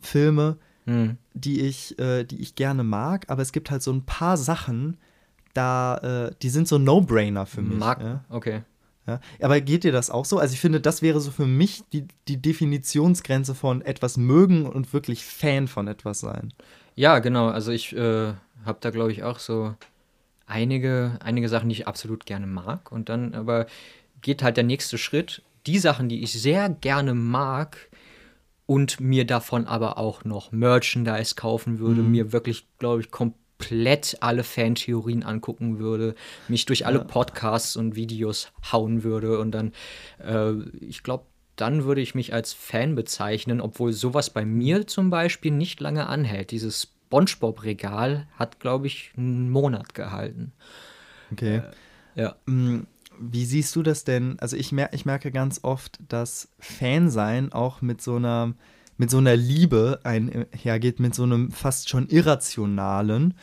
Filme, 0.00 0.56
Hm. 0.86 1.18
die 1.34 1.60
ich, 1.62 1.98
äh, 1.98 2.22
die 2.24 2.40
ich 2.40 2.54
gerne 2.54 2.84
mag, 2.84 3.24
aber 3.28 3.42
es 3.42 3.52
gibt 3.52 3.70
halt 3.72 3.82
so 3.82 3.92
ein 3.92 4.04
paar 4.06 4.36
Sachen, 4.38 4.96
da, 5.58 6.28
äh, 6.28 6.34
die 6.40 6.50
sind 6.50 6.68
so 6.68 6.78
No-Brainer 6.78 7.44
für 7.44 7.62
mich. 7.62 7.78
Mag. 7.78 8.00
Ja? 8.00 8.24
Okay. 8.28 8.62
Ja. 9.06 9.20
Aber 9.40 9.60
geht 9.60 9.84
dir 9.84 9.92
das 9.92 10.10
auch 10.10 10.24
so? 10.24 10.38
Also 10.38 10.52
ich 10.52 10.60
finde, 10.60 10.80
das 10.80 11.02
wäre 11.02 11.20
so 11.20 11.30
für 11.30 11.46
mich 11.46 11.82
die, 11.92 12.06
die 12.28 12.40
Definitionsgrenze 12.40 13.54
von 13.54 13.82
etwas 13.82 14.16
mögen 14.16 14.66
und 14.66 14.92
wirklich 14.92 15.24
Fan 15.24 15.66
von 15.66 15.88
etwas 15.88 16.20
sein. 16.20 16.52
Ja, 16.94 17.18
genau. 17.18 17.48
Also 17.48 17.72
ich 17.72 17.96
äh, 17.96 18.34
habe 18.64 18.78
da, 18.80 18.90
glaube 18.90 19.10
ich, 19.10 19.24
auch 19.24 19.38
so 19.38 19.74
einige, 20.46 21.18
einige 21.24 21.48
Sachen, 21.48 21.70
die 21.70 21.74
ich 21.74 21.88
absolut 21.88 22.26
gerne 22.26 22.46
mag. 22.46 22.92
Und 22.92 23.08
dann 23.08 23.34
aber 23.34 23.66
geht 24.20 24.42
halt 24.42 24.56
der 24.56 24.64
nächste 24.64 24.98
Schritt. 24.98 25.42
Die 25.66 25.78
Sachen, 25.78 26.08
die 26.08 26.22
ich 26.22 26.32
sehr 26.32 26.68
gerne 26.68 27.14
mag 27.14 27.88
und 28.66 29.00
mir 29.00 29.26
davon 29.26 29.66
aber 29.66 29.96
auch 29.96 30.24
noch 30.24 30.52
Merchandise 30.52 31.34
kaufen 31.34 31.78
würde, 31.78 32.02
mir 32.02 32.32
wirklich, 32.32 32.66
glaube 32.78 33.00
ich, 33.00 33.10
komplett 33.10 33.47
alle 34.20 34.44
Fantheorien 34.44 35.22
angucken 35.22 35.78
würde, 35.78 36.14
mich 36.48 36.64
durch 36.64 36.86
alle 36.86 37.00
Podcasts 37.00 37.76
und 37.76 37.96
Videos 37.96 38.50
hauen 38.72 39.02
würde 39.02 39.38
und 39.38 39.50
dann, 39.50 39.72
äh, 40.24 40.52
ich 40.80 41.02
glaube, 41.02 41.24
dann 41.56 41.84
würde 41.84 42.00
ich 42.00 42.14
mich 42.14 42.32
als 42.32 42.52
Fan 42.52 42.94
bezeichnen, 42.94 43.60
obwohl 43.60 43.92
sowas 43.92 44.30
bei 44.30 44.44
mir 44.44 44.86
zum 44.86 45.10
Beispiel 45.10 45.50
nicht 45.50 45.80
lange 45.80 46.06
anhält. 46.06 46.52
Dieses 46.52 46.92
SpongeBob-Regal 47.08 48.28
hat, 48.36 48.60
glaube 48.60 48.86
ich, 48.86 49.12
einen 49.16 49.50
Monat 49.50 49.94
gehalten. 49.94 50.52
Okay. 51.32 51.62
Ja. 52.14 52.36
Mm, 52.46 52.82
Wie 53.18 53.44
siehst 53.44 53.74
du 53.74 53.82
das 53.82 54.04
denn? 54.04 54.38
Also 54.38 54.56
ich, 54.56 54.70
mer 54.72 54.92
ich 54.92 55.04
merke 55.04 55.32
ganz 55.32 55.60
oft, 55.62 55.98
dass 56.08 56.48
Fansein 56.60 57.52
auch 57.52 57.82
mit 57.82 58.00
so 58.02 58.16
einer 58.16 58.54
mit 58.98 59.10
so 59.10 59.18
einer 59.18 59.36
Liebe 59.36 60.00
einhergeht, 60.04 61.00
mit 61.00 61.14
so 61.14 61.22
einem 61.22 61.50
fast 61.50 61.88
schon 61.88 62.08
irrationalen. 62.08 63.34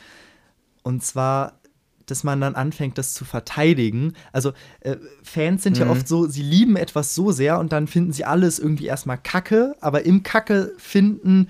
Und 0.82 1.02
zwar, 1.02 1.60
dass 2.04 2.22
man 2.22 2.40
dann 2.40 2.54
anfängt, 2.54 2.98
das 2.98 3.14
zu 3.14 3.24
verteidigen. 3.24 4.12
Also 4.32 4.52
äh, 4.80 4.96
Fans 5.24 5.64
sind 5.64 5.76
ja 5.78 5.86
Mhm. 5.86 5.90
oft 5.90 6.06
so, 6.06 6.26
sie 6.28 6.42
lieben 6.42 6.76
etwas 6.76 7.14
so 7.16 7.32
sehr 7.32 7.58
und 7.58 7.72
dann 7.72 7.88
finden 7.88 8.12
sie 8.12 8.24
alles 8.24 8.60
irgendwie 8.60 8.86
erstmal 8.86 9.18
Kacke, 9.18 9.74
aber 9.80 10.04
im 10.06 10.22
Kacke 10.22 10.72
finden 10.78 11.48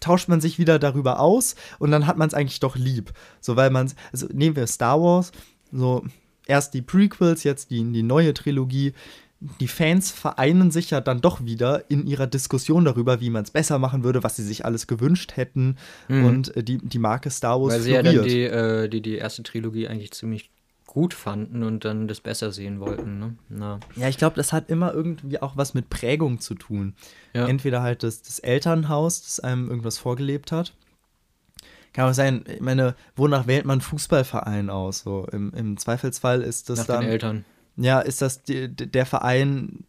tauscht 0.00 0.28
man 0.28 0.40
sich 0.40 0.58
wieder 0.58 0.80
darüber 0.80 1.20
aus 1.20 1.54
und 1.78 1.92
dann 1.92 2.08
hat 2.08 2.16
man 2.16 2.26
es 2.28 2.34
eigentlich 2.34 2.58
doch 2.58 2.74
lieb. 2.74 3.12
So, 3.40 3.54
weil 3.54 3.70
man, 3.70 3.92
also 4.10 4.26
nehmen 4.32 4.56
wir 4.56 4.66
Star 4.66 5.00
Wars, 5.00 5.30
so 5.70 6.04
erst 6.46 6.74
die 6.74 6.82
Prequels, 6.82 7.44
jetzt 7.44 7.70
die, 7.70 7.84
die 7.92 8.02
neue 8.02 8.34
Trilogie. 8.34 8.94
Die 9.40 9.68
Fans 9.68 10.10
vereinen 10.10 10.70
sich 10.70 10.90
ja 10.90 11.00
dann 11.00 11.20
doch 11.20 11.44
wieder 11.44 11.88
in 11.88 12.06
ihrer 12.06 12.26
Diskussion 12.26 12.84
darüber, 12.84 13.20
wie 13.20 13.30
man 13.30 13.44
es 13.44 13.52
besser 13.52 13.78
machen 13.78 14.02
würde, 14.02 14.24
was 14.24 14.36
sie 14.36 14.42
sich 14.42 14.64
alles 14.64 14.86
gewünscht 14.86 15.36
hätten. 15.36 15.76
Mhm. 16.08 16.24
Und 16.24 16.56
äh, 16.56 16.64
die, 16.64 16.78
die 16.78 16.98
Marke 16.98 17.30
Star 17.30 17.60
Wars 17.60 17.74
Weil 17.74 17.80
sie 17.80 17.92
ja 17.92 18.02
dann 18.02 18.22
die, 18.24 18.42
äh, 18.42 18.88
die, 18.88 19.00
die 19.00 19.14
erste 19.14 19.44
Trilogie 19.44 19.86
eigentlich 19.86 20.10
ziemlich 20.10 20.50
gut 20.86 21.14
fanden 21.14 21.62
und 21.62 21.84
dann 21.84 22.08
das 22.08 22.20
besser 22.20 22.50
sehen 22.50 22.80
wollten. 22.80 23.18
Ne? 23.20 23.34
Na. 23.48 23.78
Ja, 23.94 24.08
ich 24.08 24.16
glaube, 24.16 24.36
das 24.36 24.52
hat 24.52 24.70
immer 24.70 24.92
irgendwie 24.92 25.40
auch 25.40 25.56
was 25.56 25.74
mit 25.74 25.90
Prägung 25.90 26.40
zu 26.40 26.54
tun. 26.54 26.94
Ja. 27.34 27.46
Entweder 27.46 27.82
halt 27.82 28.02
das, 28.02 28.22
das 28.22 28.40
Elternhaus, 28.40 29.22
das 29.22 29.38
einem 29.38 29.68
irgendwas 29.68 29.98
vorgelebt 29.98 30.50
hat. 30.50 30.74
Kann 31.92 32.10
auch 32.10 32.14
sein, 32.14 32.44
ich 32.52 32.60
meine, 32.60 32.96
wonach 33.16 33.46
wählt 33.46 33.66
man 33.66 33.80
Fußballverein 33.80 34.70
aus? 34.70 35.00
So, 35.00 35.26
im, 35.30 35.52
im 35.52 35.76
Zweifelsfall 35.76 36.42
ist 36.42 36.70
das 36.70 36.80
Nach 36.80 36.86
dann. 36.86 37.00
den 37.02 37.10
Eltern. 37.10 37.44
Ja, 37.78 38.00
ist 38.00 38.20
das 38.22 38.42
die, 38.42 38.68
der 38.68 39.06
Verein, 39.06 39.84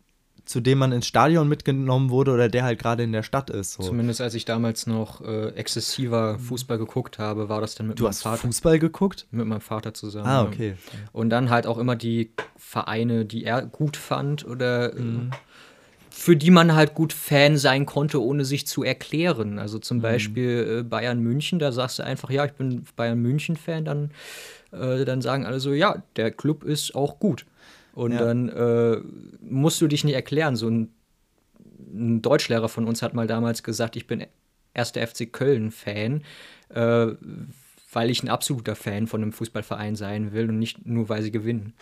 zu 0.46 0.62
dem 0.62 0.78
man 0.78 0.92
ins 0.92 1.08
Stadion 1.08 1.48
mitgenommen 1.50 2.10
wurde 2.10 2.32
oder 2.32 2.48
der 2.50 2.64
halt 2.64 2.80
gerade 2.80 3.04
in 3.04 3.12
der 3.12 3.24
Stadt 3.24 3.50
ist? 3.50 3.74
So. 3.74 3.84
Zumindest 3.84 4.22
als 4.22 4.34
ich 4.36 4.46
damals 4.46 4.88
noch 4.88 5.22
äh, 5.22 5.50
exzessiver 5.50 6.38
Fußball 6.40 6.78
geguckt 6.78 7.20
habe, 7.20 7.50
war 7.50 7.62
das 7.62 7.76
dann 7.76 7.88
mit 7.88 8.00
Du 8.00 8.04
meinem 8.04 8.10
hast 8.12 8.22
Vater. 8.24 8.38
Fußball 8.38 8.80
geguckt? 8.80 9.28
Mit 9.32 9.46
meinem 9.48 9.62
Vater 9.62 9.94
zusammen. 9.94 10.28
Ah, 10.28 10.42
ja. 10.44 10.48
okay. 10.48 10.76
Und 11.14 11.30
dann 11.30 11.50
halt 11.50 11.66
auch 11.68 11.78
immer 11.78 11.96
die 11.96 12.32
Vereine, 12.58 13.26
die 13.26 13.44
er 13.44 13.64
gut 13.64 13.98
fand 13.98 14.46
oder 14.46 14.94
äh, 14.96 15.00
Mhm. 15.02 15.32
für 16.12 16.36
die 16.36 16.52
man 16.52 16.74
halt 16.76 16.96
gut 16.96 17.14
Fan 17.14 17.58
sein 17.58 17.86
konnte, 17.86 18.22
ohne 18.22 18.44
sich 18.44 18.68
zu 18.68 18.84
erklären. 18.84 19.58
Also 19.60 19.78
Mhm. 19.78 19.82
zum 19.84 20.02
Beispiel 20.02 20.80
äh, 20.80 20.84
Bayern 20.84 21.20
München, 21.22 21.60
da 21.60 21.72
sagst 21.72 22.00
du 22.00 22.04
einfach, 22.04 22.30
ja, 22.30 22.46
ich 22.46 22.54
bin 22.54 22.86
Bayern 22.96 23.20
München-Fan, 23.20 23.86
dann, 23.86 24.12
äh, 24.72 25.06
dann 25.06 25.22
sagen 25.22 25.46
alle 25.46 25.60
so, 25.60 25.74
ja, 25.74 26.04
der 26.16 26.32
Club 26.32 26.64
ist 26.64 26.94
auch 26.96 27.20
gut. 27.20 27.46
Und 27.94 28.12
Ja. 28.14 28.20
dann 28.20 28.50
äh, 28.50 28.98
musst 29.42 29.82
du 29.82 29.88
dich 29.88 30.04
nicht 30.04 30.14
erklären. 30.16 30.56
So 30.56 30.70
ein, 30.70 30.94
ein 31.94 32.22
Deutschlehrer 32.22 32.70
von 32.70 32.86
uns 32.88 33.02
hat 33.02 33.14
mal 33.14 33.28
damals 33.28 33.64
gesagt, 33.64 33.96
ich 33.96 34.08
bin 34.08 34.26
erster 34.74 35.06
FC 35.06 35.32
Köln-Fan, 35.32 36.24
äh, 36.70 37.08
weil 37.92 38.10
ich 38.12 38.22
ein 38.24 38.30
absoluter 38.30 38.76
Fan 38.76 39.08
von 39.08 39.22
einem 39.24 39.34
Fußballverein 39.34 39.96
sein 39.96 40.32
will 40.32 40.50
und 40.50 40.60
nicht 40.60 40.86
nur, 40.86 41.10
weil 41.10 41.24
sie 41.24 41.32
gewinnen. 41.32 41.74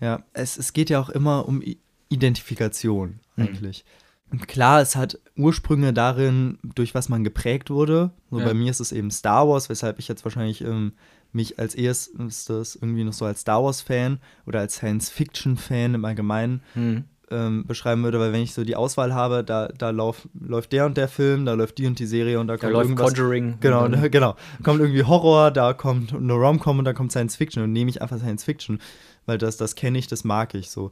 Ja, 0.00 0.24
es, 0.32 0.56
es 0.56 0.72
geht 0.72 0.90
ja 0.90 1.00
auch 1.00 1.10
immer 1.10 1.46
um 1.46 1.62
I 1.62 1.78
Identifikation 2.08 3.20
Mhm. 3.36 3.44
eigentlich. 3.44 3.84
Und 3.84 4.09
klar, 4.46 4.80
es 4.80 4.96
hat 4.96 5.18
Ursprünge 5.36 5.92
darin, 5.92 6.58
durch 6.74 6.94
was 6.94 7.08
man 7.08 7.24
geprägt 7.24 7.70
wurde. 7.70 8.10
So 8.30 8.38
Ja. 8.38 8.44
bei 8.46 8.54
mir 8.54 8.70
ist 8.70 8.80
es 8.80 8.92
eben 8.92 9.10
Star 9.10 9.48
Wars, 9.48 9.68
weshalb 9.68 9.98
ich 9.98 10.08
jetzt 10.08 10.24
wahrscheinlich 10.24 10.60
ähm, 10.62 10.92
mich 11.32 11.58
als 11.58 11.74
erstes 11.74 12.48
irgendwie 12.80 13.04
noch 13.04 13.12
so 13.12 13.24
als 13.24 13.40
Star 13.42 13.62
Wars-Fan 13.62 14.18
oder 14.46 14.60
als 14.60 14.74
Science-Fiction-Fan 14.76 15.94
im 15.94 16.04
Allgemeinen 16.04 16.62
Hm. 16.74 17.04
ähm, 17.30 17.64
beschreiben 17.66 18.02
würde, 18.02 18.18
weil 18.18 18.32
wenn 18.32 18.42
ich 18.42 18.52
so 18.54 18.64
die 18.64 18.74
Auswahl 18.74 19.14
habe, 19.14 19.44
da, 19.44 19.68
da 19.68 19.90
lauf, 19.90 20.28
läuft 20.38 20.72
der 20.72 20.86
und 20.86 20.96
der 20.96 21.06
Film, 21.06 21.44
da 21.46 21.54
läuft 21.54 21.78
die 21.78 21.86
und 21.86 21.98
die 22.00 22.06
Serie 22.06 22.40
und 22.40 22.48
da 22.48 22.54
Da 22.54 22.58
kommt 22.62 22.72
läuft 22.72 22.84
irgendwas. 22.90 23.14
Conjuring. 23.14 23.58
Genau, 23.60 23.86
ne, 23.86 24.10
genau. 24.10 24.34
Kommt 24.64 24.80
irgendwie 24.80 25.04
Horror, 25.04 25.52
da 25.52 25.72
kommt 25.72 26.12
eine 26.12 26.32
Rom-Com 26.32 26.80
und 26.80 26.84
da 26.84 26.92
kommt 26.92 27.12
Science 27.12 27.36
Fiction 27.36 27.62
und 27.62 27.72
nehme 27.72 27.90
ich 27.90 28.02
einfach 28.02 28.18
Science 28.18 28.42
Fiction, 28.44 28.80
weil 29.26 29.38
das, 29.38 29.56
das 29.56 29.76
kenne 29.76 29.98
ich, 29.98 30.08
das 30.08 30.24
mag 30.24 30.54
ich 30.54 30.70
so. 30.70 30.90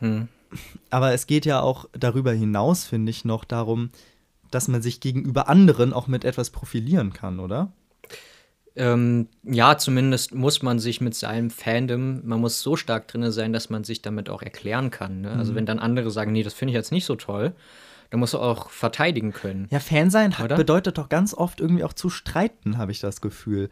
Hm. 0.00 0.28
Aber 0.90 1.12
es 1.12 1.26
geht 1.26 1.46
ja 1.46 1.60
auch 1.60 1.86
darüber 1.92 2.32
hinaus, 2.32 2.84
finde 2.84 3.10
ich, 3.10 3.24
noch 3.24 3.44
darum, 3.44 3.90
dass 4.50 4.68
man 4.68 4.82
sich 4.82 5.00
gegenüber 5.00 5.48
anderen 5.48 5.92
auch 5.92 6.06
mit 6.06 6.24
etwas 6.24 6.50
profilieren 6.50 7.12
kann, 7.12 7.38
oder? 7.40 7.72
Ähm, 8.76 9.26
ja, 9.42 9.76
zumindest 9.76 10.34
muss 10.34 10.62
man 10.62 10.78
sich 10.78 11.00
mit 11.00 11.14
seinem 11.14 11.50
Fandom, 11.50 12.24
man 12.24 12.40
muss 12.40 12.60
so 12.60 12.76
stark 12.76 13.08
drin 13.08 13.30
sein, 13.32 13.52
dass 13.52 13.70
man 13.70 13.82
sich 13.82 14.02
damit 14.02 14.30
auch 14.30 14.40
erklären 14.40 14.90
kann. 14.90 15.20
Ne? 15.20 15.30
Mhm. 15.30 15.38
Also 15.38 15.54
wenn 15.54 15.66
dann 15.66 15.80
andere 15.80 16.10
sagen, 16.10 16.32
nee, 16.32 16.44
das 16.44 16.54
finde 16.54 16.70
ich 16.70 16.76
jetzt 16.76 16.92
nicht 16.92 17.04
so 17.04 17.16
toll, 17.16 17.54
dann 18.10 18.20
musst 18.20 18.34
du 18.34 18.38
auch 18.38 18.70
verteidigen 18.70 19.32
können. 19.32 19.66
Ja, 19.70 19.80
Fan 19.80 20.10
sein 20.10 20.38
hat, 20.38 20.54
bedeutet 20.56 20.96
doch 20.96 21.08
ganz 21.08 21.34
oft 21.34 21.60
irgendwie 21.60 21.84
auch 21.84 21.92
zu 21.92 22.08
streiten, 22.08 22.78
habe 22.78 22.92
ich 22.92 23.00
das 23.00 23.20
Gefühl. 23.20 23.68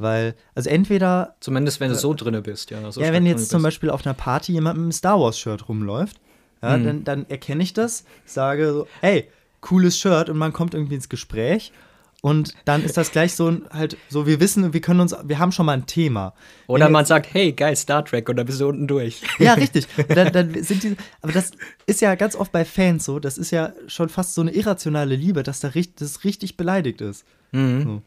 Weil, 0.00 0.34
also 0.54 0.70
entweder 0.70 1.34
Zumindest 1.40 1.78
wenn 1.80 1.90
du 1.90 1.94
so 1.94 2.14
drinne 2.14 2.40
bist, 2.42 2.70
ja. 2.70 2.90
So 2.90 3.00
ja, 3.00 3.12
wenn 3.12 3.26
jetzt 3.26 3.50
zum. 3.50 3.62
Beispiel 3.62 3.90
auf 3.90 4.06
einer 4.06 4.14
Party 4.14 4.52
jemand 4.52 4.76
mit 4.78 4.84
einem 4.84 4.92
Star 4.92 5.20
Wars-Shirt 5.20 5.68
rumläuft, 5.68 6.18
ja, 6.62 6.76
Mhm. 6.78 6.84
dann, 6.84 7.04
dann 7.04 7.26
erkenne 7.28 7.62
ich 7.62 7.72
das, 7.74 8.04
sage 8.24 8.72
so, 8.72 8.86
hey, 9.00 9.28
cooles 9.60 9.98
Shirt 9.98 10.28
und 10.30 10.38
man 10.38 10.52
kommt 10.52 10.74
irgendwie 10.74 10.94
ins 10.94 11.08
Gespräch 11.10 11.72
und 12.22 12.54
dann 12.66 12.82
ist 12.84 12.96
das 12.96 13.12
gleich 13.12 13.34
so 13.34 13.48
ein- 13.50 13.62
halt 13.70 13.96
so, 14.08 14.26
wir 14.26 14.40
wissen, 14.40 14.72
wir 14.72 14.80
können 14.80 15.00
uns, 15.00 15.14
wir 15.24 15.38
haben 15.38 15.52
schon 15.52 15.64
mal 15.66 15.72
ein 15.72 15.86
Thema. 15.86 16.32
Oder 16.66 16.86
Wenn 16.86 16.92
man 16.92 17.00
jetzt- 17.00 17.08
sagt, 17.08 17.32
hey, 17.34 17.52
geil, 17.52 17.76
Star 17.76 18.04
Trek, 18.04 18.28
und 18.28 18.36
dann 18.36 18.46
bist 18.46 18.60
du 18.60 18.68
unten 18.68 18.86
durch. 18.86 19.20
Ja, 19.38 19.52
richtig. 19.64 19.86
Dann, 20.08 20.32
dann 20.32 20.62
sind 20.62 20.82
die, 20.82 20.96
aber 21.22 21.32
das 21.32 21.50
ist 21.86 22.00
ja 22.00 22.14
ganz 22.14 22.36
oft 22.36 22.52
bei 22.52 22.64
Fans 22.64 23.04
so, 23.04 23.18
das 23.18 23.36
ist 23.38 23.50
ja 23.50 23.72
schon 23.86 24.08
fast 24.08 24.34
so 24.34 24.40
eine 24.40 24.52
irrationale 24.52 25.14
Liebe, 25.16 25.42
dass 25.42 25.60
da 25.60 25.68
richtig, 25.68 25.96
das 25.96 26.24
richtig 26.24 26.56
beleidigt 26.56 27.00
ist. 27.02 27.24
Mhm. 27.52 27.82
So. 27.84 28.02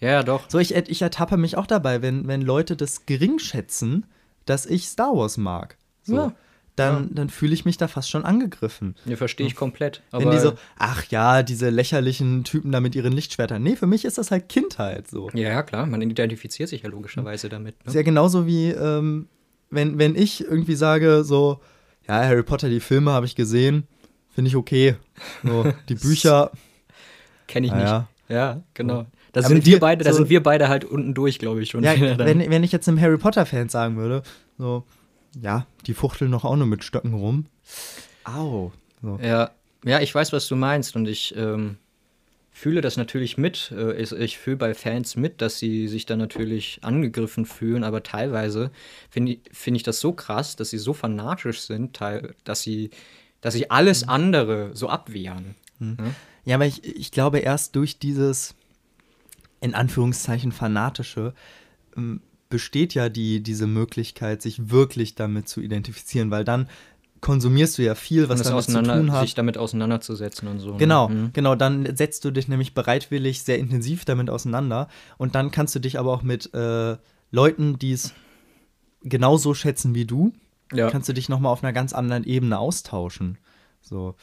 Ja, 0.00 0.10
ja, 0.10 0.22
doch. 0.22 0.48
So, 0.48 0.58
ich, 0.58 0.74
ich 0.74 1.02
ertappe 1.02 1.36
mich 1.36 1.56
auch 1.56 1.66
dabei, 1.66 2.02
wenn, 2.02 2.28
wenn 2.28 2.42
Leute 2.42 2.76
das 2.76 3.06
gering 3.06 3.38
schätzen, 3.38 4.06
dass 4.46 4.64
ich 4.66 4.86
Star 4.88 5.16
Wars 5.16 5.36
mag. 5.36 5.76
So. 6.02 6.14
Ja. 6.16 6.32
Dann, 6.76 7.12
dann 7.12 7.28
fühle 7.28 7.54
ich 7.54 7.64
mich 7.64 7.76
da 7.76 7.88
fast 7.88 8.08
schon 8.08 8.24
angegriffen. 8.24 8.94
Ja, 9.04 9.16
verstehe 9.16 9.48
ich 9.48 9.56
komplett. 9.56 10.00
Aber 10.12 10.26
wenn 10.26 10.30
die 10.30 10.38
so, 10.38 10.52
ach 10.78 11.04
ja, 11.10 11.42
diese 11.42 11.70
lächerlichen 11.70 12.44
Typen 12.44 12.70
da 12.70 12.78
mit 12.78 12.94
ihren 12.94 13.12
Lichtschwertern. 13.12 13.60
Nee, 13.60 13.74
für 13.74 13.88
mich 13.88 14.04
ist 14.04 14.16
das 14.16 14.30
halt 14.30 14.48
Kindheit 14.48 15.08
so. 15.08 15.28
ja, 15.34 15.48
ja, 15.48 15.62
klar, 15.64 15.86
man 15.86 16.00
identifiziert 16.02 16.68
sich 16.68 16.82
ja 16.82 16.88
logischerweise 16.88 17.48
damit. 17.48 17.74
Ist 17.84 17.94
Ne? 17.94 17.94
ja 17.96 18.02
genauso 18.02 18.46
wie, 18.46 18.68
ähm, 18.70 19.26
wenn, 19.70 19.98
wenn 19.98 20.14
ich 20.14 20.40
irgendwie 20.44 20.76
sage, 20.76 21.24
so, 21.24 21.58
ja, 22.06 22.14
Harry 22.24 22.44
Potter, 22.44 22.68
die 22.68 22.78
Filme 22.78 23.10
habe 23.10 23.26
ich 23.26 23.34
gesehen, 23.34 23.88
finde 24.30 24.48
ich 24.50 24.54
okay. 24.54 24.94
So, 25.42 25.66
die 25.88 25.94
Bücher, 25.96 26.52
Kenne 27.48 27.66
ich 27.66 27.72
naja. 27.72 27.98
nicht. 28.28 28.30
Ja, 28.36 28.62
genau. 28.74 29.06
Da 29.38 29.46
Aber 29.46 29.54
sind 29.54 29.66
wir- 29.66 29.74
wir 29.74 29.80
beide, 29.80 30.04
da 30.04 30.10
so- 30.12 30.18
sind 30.18 30.28
wir 30.30 30.42
beide 30.42 30.68
halt 30.68 30.84
unten 30.84 31.14
durch, 31.14 31.38
glaube 31.38 31.62
ich 31.62 31.70
schon. 31.70 31.82
Ja, 31.84 31.92
wenn, 32.18 32.38
wenn 32.50 32.64
ich 32.64 32.72
jetzt 32.72 32.88
einem 32.88 33.00
Harry 33.00 33.18
Potter-Fan 33.18 33.68
sagen 33.68 33.96
würde, 33.96 34.22
so, 34.58 34.84
ja, 35.40 35.66
die 35.86 35.94
fuchteln 35.94 36.30
doch 36.32 36.44
auch 36.44 36.56
nur 36.56 36.66
mit 36.66 36.84
Stöcken 36.84 37.14
rum. 37.14 37.46
Au. 38.24 38.72
So. 39.02 39.18
Ja, 39.22 39.50
ja, 39.84 40.00
ich 40.00 40.14
weiß, 40.14 40.32
was 40.32 40.48
du 40.48 40.56
meinst 40.56 40.96
und 40.96 41.06
ich 41.06 41.34
ähm, 41.36 41.76
fühle 42.50 42.80
das 42.80 42.96
natürlich 42.96 43.38
mit. 43.38 43.70
Äh, 43.76 43.94
ich 44.02 44.10
ich 44.12 44.38
fühle 44.38 44.56
bei 44.56 44.74
Fans 44.74 45.14
mit, 45.16 45.40
dass 45.40 45.58
sie 45.58 45.86
sich 45.88 46.04
dann 46.06 46.18
natürlich 46.18 46.80
angegriffen 46.82 47.46
fühlen, 47.46 47.84
aber 47.84 48.02
teilweise 48.02 48.70
finde 49.10 49.32
ich, 49.32 49.40
find 49.52 49.76
ich 49.76 49.82
das 49.84 50.00
so 50.00 50.12
krass, 50.12 50.56
dass 50.56 50.70
sie 50.70 50.78
so 50.78 50.92
fanatisch 50.92 51.60
sind, 51.60 52.00
dass 52.44 52.62
sie, 52.62 52.90
dass 53.40 53.54
sie 53.54 53.70
alles 53.70 54.02
Mhm. 54.06 54.08
andere 54.10 54.70
so 54.74 54.88
abwehren. 54.88 55.54
Ja, 56.44 56.56
aber 56.56 56.66
ich, 56.66 56.84
ich 56.84 57.12
glaube, 57.12 57.38
erst 57.38 57.76
durch 57.76 58.00
dieses, 58.00 58.56
in 59.60 59.74
Anführungszeichen, 59.74 60.52
fanatische, 60.52 61.34
ähm, 61.96 62.20
besteht 62.50 62.94
ja 62.94 63.08
die, 63.08 63.42
diese 63.42 63.66
Möglichkeit, 63.66 64.40
sich 64.42 64.70
wirklich 64.70 65.14
damit 65.14 65.48
zu 65.48 65.60
identifizieren, 65.60 66.30
weil 66.30 66.44
dann 66.44 66.68
konsumierst 67.20 67.76
du 67.78 67.82
ja 67.82 67.94
viel, 67.94 68.28
was 68.28 68.42
damit 68.42 68.64
zu 68.64 68.82
tun 68.82 69.12
hat. 69.12 69.20
sich 69.22 69.34
damit 69.34 69.58
auseinanderzusetzen 69.58 70.46
und 70.48 70.60
so. 70.60 70.72
ne? 70.72 70.76
Genau, 70.78 71.08
Mhm. 71.08 71.30
genau, 71.32 71.56
dann 71.56 71.96
setzt 71.96 72.24
du 72.24 72.30
dich 72.30 72.46
nämlich 72.48 72.74
bereitwillig 72.74 73.42
sehr 73.42 73.58
intensiv 73.58 74.04
damit 74.04 74.30
auseinander 74.30 74.88
und 75.18 75.34
dann 75.34 75.50
kannst 75.50 75.74
du 75.74 75.80
dich 75.80 75.98
aber 75.98 76.12
auch 76.12 76.22
mit 76.22 76.54
äh, 76.54 76.96
Leuten, 77.30 77.78
die 77.78 77.92
es 77.92 78.14
genauso 79.02 79.52
schätzen 79.54 79.94
wie 79.94 80.06
du, 80.06 80.32
Ja, 80.72 80.90
kannst 80.90 81.08
du 81.08 81.12
dich 81.12 81.28
noch 81.28 81.40
mal 81.40 81.50
auf 81.50 81.62
einer 81.64 81.72
ganz 81.72 81.92
anderen 81.92 82.24
Ebene 82.24 82.58
austauschen. 82.58 83.38
So. 83.82 84.14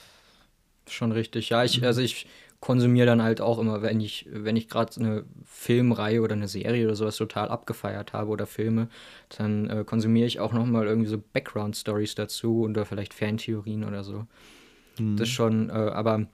schon 0.87 1.11
richtig. 1.11 1.49
Ja, 1.49 1.59
Mhm. 1.59 1.65
ich, 1.65 1.83
also 1.85 2.01
ich 2.01 2.27
konsumiere 2.65 3.05
dann 3.05 3.21
halt 3.21 3.41
auch 3.41 3.59
immer, 3.59 3.83
wenn 3.83 4.01
ich, 4.01 4.27
wenn 4.31 4.55
ich 4.55 4.67
gerade 4.67 4.99
eine 4.99 5.23
Filmreihe 5.43 6.19
oder 6.19 6.33
eine 6.33 6.47
Serie 6.47 6.87
oder 6.87 6.95
sowas 6.95 7.15
total 7.15 7.49
abgefeiert 7.49 8.11
habe 8.11 8.31
oder 8.31 8.47
Filme, 8.47 8.89
dann 9.37 9.69
äh, 9.69 9.83
konsumiere 9.85 10.25
ich 10.25 10.39
auch 10.39 10.51
noch 10.51 10.65
mal 10.65 10.87
irgendwie 10.87 11.07
so 11.07 11.21
Background-Stories 11.31 12.15
dazu 12.15 12.61
oder 12.61 12.83
vielleicht 12.85 13.13
Fantheorien 13.13 13.83
oder 13.83 14.03
so. 14.03 14.25
Mhm. 14.97 15.15
Das 15.15 15.29
schon, 15.29 15.69
äh, 15.69 15.73
aber 15.73 16.25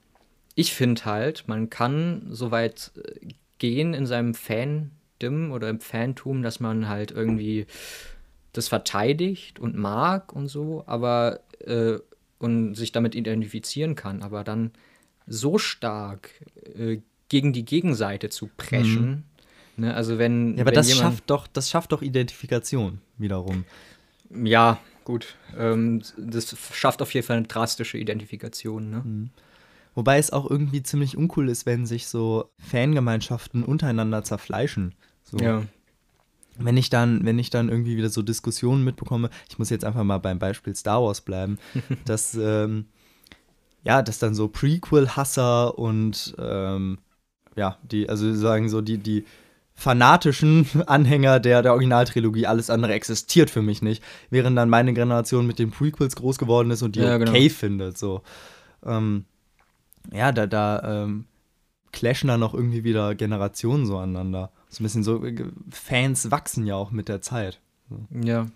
ich 0.54 0.72
finde 0.72 1.04
halt, 1.04 1.48
man 1.48 1.68
kann 1.68 2.28
so 2.30 2.50
weit 2.50 2.92
äh, 2.96 3.28
gehen 3.58 3.92
in 3.92 4.06
seinem 4.06 4.32
Fandom 4.32 5.52
oder 5.52 5.68
im 5.68 5.80
Fantum, 5.80 6.42
dass 6.42 6.60
man 6.60 6.88
halt 6.88 7.10
irgendwie 7.10 7.66
das 8.54 8.68
verteidigt 8.68 9.60
und 9.60 9.76
mag 9.76 10.32
und 10.32 10.48
so, 10.48 10.82
aber 10.86 11.40
äh, 11.58 11.98
und 12.38 12.74
sich 12.74 12.90
damit 12.90 13.14
identifizieren 13.14 13.96
kann, 13.96 14.22
aber 14.22 14.44
dann 14.44 14.72
so 15.32 15.58
stark 15.58 16.30
äh, 16.76 16.98
gegen 17.28 17.52
die 17.52 17.64
Gegenseite 17.64 18.28
zu 18.28 18.50
preschen. 18.56 19.24
Ne? 19.76 19.94
Also 19.94 20.18
wenn, 20.18 20.50
Mhm. 20.50 20.56
Ja, 20.56 20.62
aber 20.62 20.70
wenn 20.70 20.74
das 20.74 20.88
jemand, 20.88 21.14
schafft 21.14 21.30
doch, 21.30 21.46
das 21.46 21.70
schafft 21.70 21.92
doch 21.92 22.02
Identifikation 22.02 23.00
wiederum. 23.16 23.64
ja 24.44 24.78
gut, 25.04 25.36
ähm, 25.58 26.02
das 26.18 26.54
schafft 26.72 27.00
auf 27.02 27.12
jeden 27.14 27.26
Fall 27.26 27.38
eine 27.38 27.46
drastische 27.46 27.96
Identifikation. 27.98 28.90
Ne? 28.90 29.02
Mhm. 29.04 29.30
Wobei 29.94 30.18
es 30.18 30.30
auch 30.30 30.48
irgendwie 30.50 30.82
ziemlich 30.82 31.16
uncool 31.16 31.48
ist, 31.48 31.66
wenn 31.66 31.86
sich 31.86 32.06
so 32.06 32.50
Fangemeinschaften 32.58 33.62
untereinander 33.64 34.22
zerfleischen. 34.24 34.94
So. 35.24 35.38
Ja. 35.38 35.62
wenn 36.58 36.76
ich 36.76 36.90
dann, 36.90 37.24
wenn 37.24 37.38
ich 37.38 37.48
dann 37.48 37.70
irgendwie 37.70 37.96
wieder 37.96 38.10
so 38.10 38.20
Diskussionen 38.20 38.84
mitbekomme, 38.84 39.30
ich 39.48 39.58
muss 39.58 39.70
jetzt 39.70 39.84
einfach 39.84 40.04
mal 40.04 40.18
beim 40.18 40.38
Beispiel 40.38 40.74
Star 40.76 41.02
Wars 41.02 41.22
bleiben, 41.22 41.58
dass 42.04 42.34
ähm, 42.34 42.86
ja, 43.84 44.02
dass 44.02 44.18
dann 44.18 44.34
so 44.34 44.48
Prequel-Hasser 44.48 45.78
und 45.78 46.34
ähm, 46.38 46.98
ja, 47.56 47.76
die, 47.82 48.08
also 48.08 48.32
sagen 48.34 48.68
so 48.68 48.80
die, 48.80 48.98
die 48.98 49.24
fanatischen 49.74 50.66
Anhänger 50.86 51.40
der, 51.40 51.62
der 51.62 51.72
Originaltrilogie, 51.72 52.46
alles 52.46 52.70
andere 52.70 52.92
existiert 52.92 53.50
für 53.50 53.62
mich 53.62 53.82
nicht, 53.82 54.02
während 54.30 54.56
dann 54.56 54.70
meine 54.70 54.92
Generation 54.94 55.46
mit 55.46 55.58
den 55.58 55.70
Prequels 55.70 56.16
groß 56.16 56.38
geworden 56.38 56.70
ist 56.70 56.82
und 56.82 56.96
die 56.96 57.00
Ja, 57.00 57.16
okay 57.16 57.48
genau. 57.48 57.54
findet. 57.54 57.98
So. 57.98 58.22
Ähm, 58.84 59.24
ja, 60.12 60.32
da, 60.32 60.46
da 60.46 61.02
ähm, 61.02 61.26
clashen 61.92 62.28
dann 62.28 62.42
auch 62.42 62.54
irgendwie 62.54 62.84
wieder 62.84 63.14
Generationen 63.14 63.86
so 63.86 63.98
aneinander. 63.98 64.50
So 64.68 64.82
ein 64.82 64.84
bisschen 64.84 65.04
so, 65.04 65.24
äh, 65.24 65.44
Fans 65.70 66.30
wachsen 66.30 66.66
ja 66.66 66.74
auch 66.74 66.90
mit 66.90 67.08
der 67.08 67.20
Zeit. 67.20 67.60
Ja. 68.22 68.46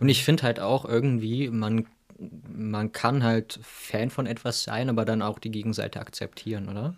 Und 0.00 0.08
ich 0.08 0.24
finde 0.24 0.42
halt 0.42 0.60
auch 0.60 0.84
irgendwie, 0.84 1.48
man, 1.48 1.86
man 2.48 2.92
kann 2.92 3.22
halt 3.22 3.58
Fan 3.62 4.10
von 4.10 4.26
etwas 4.26 4.64
sein, 4.64 4.88
aber 4.88 5.04
dann 5.04 5.22
auch 5.22 5.38
die 5.38 5.50
Gegenseite 5.50 6.00
akzeptieren, 6.00 6.68
oder? 6.68 6.94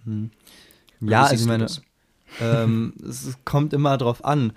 Oder 1.00 1.10
Ja, 1.10 1.22
also 1.24 1.42
ich 1.42 1.48
meine, 1.48 1.66
ähm, 2.40 2.94
es 3.08 3.36
kommt 3.44 3.72
immer 3.72 3.96
drauf 3.98 4.24
an. 4.24 4.52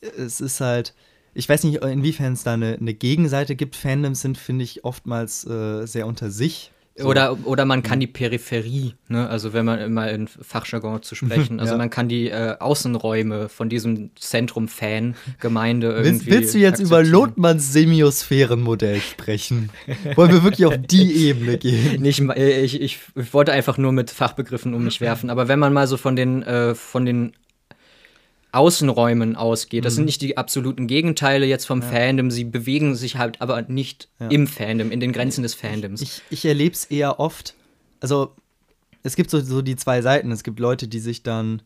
Es 0.00 0.40
ist 0.40 0.60
halt, 0.60 0.94
ich 1.34 1.48
weiß 1.48 1.64
nicht, 1.64 1.82
inwiefern 1.82 2.32
es 2.32 2.42
da 2.42 2.54
eine, 2.54 2.76
eine 2.80 2.94
Gegenseite 2.94 3.56
gibt. 3.56 3.76
Fandoms 3.76 4.20
sind, 4.20 4.38
finde 4.38 4.64
ich, 4.64 4.84
oftmals 4.84 5.46
äh, 5.46 5.86
sehr 5.86 6.06
unter 6.06 6.30
sich. 6.30 6.72
So. 7.00 7.08
Oder, 7.08 7.36
oder 7.46 7.64
man 7.64 7.82
kann 7.82 7.98
die 8.00 8.06
Peripherie, 8.06 8.94
ne? 9.08 9.28
also 9.28 9.52
wenn 9.52 9.64
man 9.64 9.92
mal 9.92 10.08
in 10.10 10.28
Fachjargon 10.28 11.02
zu 11.02 11.14
sprechen, 11.16 11.58
also 11.60 11.72
Ja. 11.72 11.78
man 11.78 11.90
kann 11.90 12.08
die 12.08 12.28
äh, 12.28 12.56
Außenräume 12.58 13.48
von 13.48 13.68
diesem 13.68 14.10
Zentrum-Fan-Gemeinde 14.16 15.88
Willst, 15.96 16.06
irgendwie. 16.26 16.30
willst 16.30 16.54
du 16.54 16.58
jetzt 16.58 16.80
über. 16.80 17.02
Lotmanns 17.02 17.72
Semiosphärenmodell 17.72 19.00
sprechen? 19.00 19.70
Wollen 20.16 20.32
wir 20.32 20.44
wirklich 20.44 20.66
auf 20.66 20.74
die 20.78 21.28
Ebene 21.28 21.58
gehen? 21.58 22.00
Nicht, 22.02 22.20
ma- 22.20 22.34
äh, 22.34 22.60
ich, 22.62 22.80
ich, 22.80 22.98
ich 23.14 23.34
wollte 23.34 23.52
einfach 23.52 23.78
nur 23.78 23.92
mit 23.92 24.10
Fachbegriffen 24.10 24.74
um 24.74 24.84
mich 24.84 25.00
werfen, 25.00 25.30
aber 25.30 25.48
wenn 25.48 25.58
man 25.58 25.72
mal 25.72 25.86
so 25.86 25.96
von 25.96 26.16
den, 26.16 26.42
äh, 26.42 26.74
von 26.74 27.04
den 27.04 27.32
Außenräumen 28.52 29.36
ausgeht, 29.36 29.84
das 29.84 29.94
sind 29.94 30.04
nicht 30.06 30.20
die 30.22 30.36
absoluten 30.36 30.86
Gegenteile 30.86 31.46
jetzt 31.46 31.66
vom 31.66 31.82
Fandom, 31.82 32.30
sie 32.30 32.44
bewegen 32.44 32.94
sich 32.94 33.16
halt 33.16 33.40
aber 33.40 33.62
nicht 33.62 34.08
im 34.28 34.46
Fandom, 34.46 34.90
in 34.90 35.00
den 35.00 35.12
Grenzen 35.12 35.42
des 35.42 35.54
Fandoms. 35.54 36.00
Ich, 36.02 36.22
ich 36.30 36.44
erlebe 36.44 36.74
es 36.74 36.84
eher 36.86 37.20
oft. 37.20 37.54
Also, 38.00 38.34
es 39.02 39.16
gibt 39.16 39.30
so, 39.30 39.40
so 39.40 39.62
die 39.62 39.76
zwei 39.76 40.02
Seiten. 40.02 40.30
Es 40.32 40.42
gibt 40.42 40.58
Leute, 40.60 40.88
die 40.88 40.98
sich 41.00 41.22
dann 41.22 41.62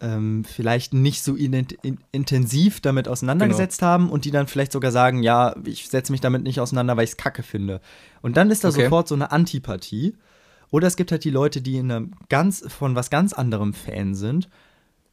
ähm, 0.00 0.44
vielleicht 0.44 0.92
nicht 0.94 1.22
so 1.22 1.32
ident- 1.32 1.76
in, 1.82 1.98
intensiv 2.12 2.80
damit 2.80 3.08
auseinandergesetzt 3.08 3.80
Genau. 3.80 3.90
haben 3.90 4.10
und 4.10 4.24
die 4.24 4.30
dann 4.30 4.46
vielleicht 4.46 4.72
sogar 4.72 4.92
sagen, 4.92 5.22
ja, 5.22 5.56
ich 5.64 5.88
setze 5.88 6.12
mich 6.12 6.20
damit 6.20 6.42
nicht 6.42 6.60
auseinander, 6.60 6.96
weil 6.96 7.04
ich 7.04 7.10
es 7.10 7.16
kacke 7.16 7.42
finde. 7.42 7.80
Und 8.22 8.36
dann 8.36 8.50
ist 8.50 8.62
da 8.64 8.68
Okay. 8.68 8.84
sofort 8.84 9.08
so 9.08 9.14
eine 9.14 9.32
Antipathie. 9.32 10.14
Oder 10.70 10.86
es 10.88 10.96
gibt 10.96 11.12
halt 11.12 11.24
die 11.24 11.30
Leute, 11.30 11.62
die 11.62 11.76
in 11.76 11.90
einem 11.90 12.12
ganz, 12.28 12.62
von 12.68 12.94
was 12.94 13.08
ganz 13.08 13.32
anderem 13.32 13.72
Fan 13.72 14.14
sind. 14.14 14.48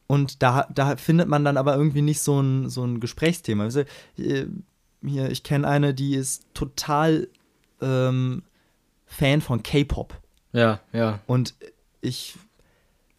Und 0.08 0.44
da, 0.44 0.68
da 0.74 0.96
findet 0.98 1.28
man 1.28 1.46
dann 1.46 1.58
aber 1.58 1.76
irgendwie 1.76 2.02
nicht 2.02 2.22
so 2.22 2.40
ein, 2.40 2.70
so 2.70 2.84
ein 2.84 3.00
Gesprächsthema. 3.00 3.68
Äh, 3.68 4.46
hier, 5.06 5.32
ich 5.32 5.44
kenne 5.44 5.68
eine, 5.68 5.94
die 5.94 6.16
ist 6.16 6.46
total 6.54 7.28
ähm, 7.82 8.44
Fan 9.06 9.42
von 9.42 9.64
K-Pop. 9.64 10.20
ja, 10.52 10.80
ja. 10.92 11.20
Und 11.28 11.56
ich 12.02 12.36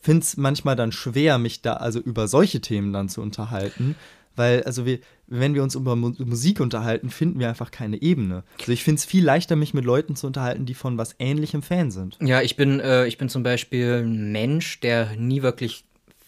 finde 0.01 0.23
es 0.23 0.37
manchmal 0.37 0.77
dann 0.77 0.93
schwer, 0.93 1.39
mich 1.39 1.63
da 1.63 1.75
also 1.75 1.99
über 1.99 2.29
solche 2.29 2.61
Themen 2.61 2.93
dann 2.93 3.09
zu 3.09 3.23
unterhalten. 3.23 3.97
Weil, 4.37 4.65
also 4.65 4.85
wir, 4.85 4.99
wenn 5.27 5.55
wir 5.55 5.63
uns 5.63 5.75
über 5.75 5.97
Mu 5.97 6.13
Musik 6.19 6.61
unterhalten, 6.61 7.09
finden 7.11 7.39
wir 7.39 7.49
einfach 7.49 7.71
keine 7.71 8.03
Ebene. 8.03 8.43
Also 8.59 8.73
ich 8.73 8.83
finde 8.83 8.99
es 8.99 9.05
viel 9.05 9.25
leichter, 9.25 9.57
mich 9.57 9.75
mit 9.75 9.85
Leuten 9.85 10.17
zu 10.17 10.27
unterhalten, 10.27 10.67
die 10.67 10.75
von 10.75 10.99
was 10.99 11.15
ähnlichem 11.19 11.63
Fan 11.63 11.91
sind. 11.91 12.19
Ja, 12.21 12.43
ich 12.43 12.57
bin, 12.57 12.81
äh, 12.81 13.07
ich 13.07 13.17
bin 13.17 13.29
zum 13.29 13.43
Beispiel 13.43 14.03
ein 14.05 14.33
Mensch, 14.33 14.81
der 14.81 15.17
nie 15.17 15.43
wirklich 15.43 15.85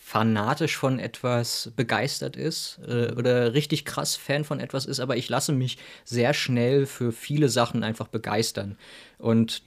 fanatisch 0.07 0.77
von 0.77 1.01
etwas 1.01 1.73
begeistert 1.75 2.37
ist 2.37 2.79
äh, 2.87 3.11
oder 3.17 3.55
richtig 3.55 3.85
krass 3.85 4.15
Fan 4.15 4.45
von 4.45 4.61
etwas 4.61 4.87
ist, 4.87 5.01
aber 5.01 5.17
ich 5.17 5.29
lasse 5.29 5.53
mich 5.53 5.79
sehr 6.05 6.33
schnell 6.33 6.87
für 6.87 7.11
viele 7.11 7.49
Sachen 7.49 7.83
einfach 7.83 8.07
begeistern. 8.07 8.79
Und 9.19 9.63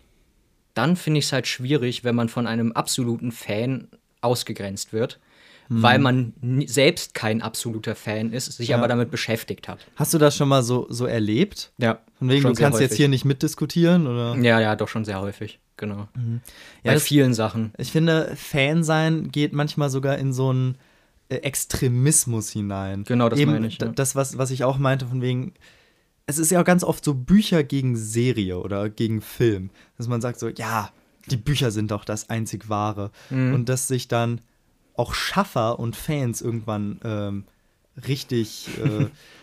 dann 0.76 0.96
finde 0.96 1.20
ich 1.20 1.26
es 1.26 1.34
halt 1.34 1.46
schwierig, 1.46 2.06
wenn 2.06 2.16
man 2.16 2.30
von 2.30 2.48
einem 2.48 2.72
absoluten 2.72 3.34
Fan 3.34 3.90
ausgegrenzt 4.22 4.94
wird, 4.94 5.20
weil 5.72 6.00
man 6.00 6.34
ni- 6.42 6.68
selbst 6.68 7.14
kein 7.14 7.42
absoluter 7.44 7.94
Fan 7.96 8.34
ist, 8.34 8.52
sich 8.54 8.70
Ja. 8.70 8.78
aber 8.78 8.88
damit 8.88 9.12
beschäftigt 9.12 9.68
hat. 9.68 9.86
Hast 9.96 10.14
du 10.14 10.18
das 10.18 10.36
schon 10.36 10.50
mal 10.50 10.64
so, 10.64 10.88
so 10.90 11.06
erlebt? 11.06 11.72
Ja. 11.78 12.00
Von 12.18 12.28
wegen, 12.30 12.42
du 12.44 12.54
kannst 12.54 12.80
jetzt 12.80 12.90
häufig. 12.92 12.98
hier 12.98 13.08
nicht 13.08 13.24
mitdiskutieren? 13.24 14.08
Oder? 14.08 14.36
Ja, 14.38 14.60
ja, 14.60 14.76
doch 14.76 14.88
schon 14.88 15.06
sehr 15.06 15.22
häufig, 15.22 15.60
genau. 15.78 16.08
Ja, 16.16 16.22
Bei 16.84 16.94
das- 16.96 17.04
vielen 17.04 17.34
Sachen. 17.36 17.72
Ich 17.78 17.92
finde, 17.92 18.34
Fan 18.36 18.84
sein 18.84 19.32
geht 19.32 19.54
manchmal 19.54 19.90
sogar 19.90 20.18
in 20.18 20.34
so 20.34 20.50
einen 20.50 20.76
äh, 21.32 21.36
Extremismus 21.84 22.50
hinein. 22.50 23.04
Genau, 23.04 23.30
das 23.30 23.38
Eben 23.40 23.52
meine 23.52 23.68
ich, 23.68 23.78
ja. 23.80 23.88
Das, 23.90 24.16
was, 24.16 24.38
was 24.38 24.50
ich 24.52 24.64
auch 24.64 24.80
meinte, 24.80 25.06
von 25.06 25.22
wegen, 25.22 25.54
es 26.26 26.38
ist 26.40 26.50
ja 26.52 26.60
auch 26.62 26.66
ganz 26.66 26.84
oft 26.84 27.06
so 27.06 27.14
Bücher 27.14 27.64
gegen 27.64 27.96
Serie 27.96 28.58
oder 28.60 28.90
gegen 28.90 29.22
Film, 29.22 29.70
dass 29.98 30.08
man 30.08 30.22
sagt 30.22 30.40
so, 30.40 30.48
ja, 30.50 30.90
die 31.30 31.38
Bücher 31.38 31.70
sind 31.70 31.92
doch 31.92 32.04
das 32.06 32.30
einzig 32.32 32.70
Wahre. 32.70 33.12
Mhm. 33.30 33.54
Und 33.54 33.70
dass 33.70 33.88
sich 33.88 34.08
dann 34.08 34.42
auch 35.00 35.14
Schaffer 35.14 35.80
und 35.80 35.96
Fans 35.96 36.42
irgendwann 36.42 37.00
ähm, 37.04 37.44
richtig, 38.06 38.68
äh, 38.84 39.08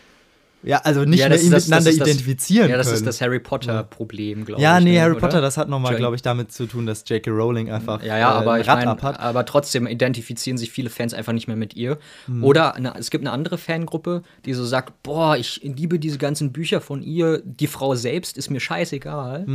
ja, 0.66 0.78
also 0.84 1.04
nicht 1.04 1.20
Ja, 1.20 1.28
mehr 1.28 1.36
das 1.36 1.44
ist 1.44 1.52
das- 1.52 1.64
miteinander 1.66 1.90
das- 1.90 1.96
identifizieren 2.08 2.68
Ja, 2.68 2.76
das 2.76 2.88
können. 2.88 2.96
ist 2.98 3.06
das 3.06 3.20
Harry 3.20 3.38
Potter-Problem, 3.40 4.44
glaube 4.44 4.60
ja, 4.60 4.78
ich. 4.78 4.84
nee, 4.84 4.92
ne, 4.92 5.00
Harry 5.00 5.12
oder? 5.12 5.20
Potter, 5.20 5.40
das 5.40 5.56
hat 5.56 5.68
nochmal, 5.68 5.96
glaube 5.96 6.16
ich, 6.16 6.22
damit 6.22 6.52
zu 6.52 6.66
tun, 6.66 6.84
dass 6.86 7.04
J.K. 7.08 7.30
Rowling 7.30 7.70
einfach 7.70 8.02
Ja, 8.02 8.18
ja, 8.18 8.32
äh, 8.32 8.34
aber 8.42 8.60
ich 8.60 8.66
mein, 8.66 8.86
aber 8.88 9.44
trotzdem 9.46 9.86
identifizieren 9.86 10.58
sich 10.58 10.70
viele 10.70 10.90
Fans 10.90 11.14
einfach 11.14 11.32
nicht 11.32 11.46
mehr 11.46 11.56
mit 11.56 11.74
ihr. 11.76 11.98
Hm. 12.26 12.44
Oder 12.44 12.74
eine, 12.74 12.94
es 12.98 13.10
gibt 13.10 13.22
eine 13.22 13.32
andere 13.32 13.56
Fangruppe, 13.58 14.22
die 14.44 14.52
so 14.52 14.64
sagt, 14.64 15.02
boah, 15.02 15.36
ich 15.36 15.60
liebe 15.62 15.98
diese 15.98 16.18
ganzen 16.18 16.52
Bücher 16.52 16.80
von 16.80 17.02
ihr, 17.02 17.40
die 17.44 17.66
Frau 17.68 17.94
selbst 17.94 18.36
ist 18.36 18.50
mir 18.50 18.60
scheißegal. 18.60 19.46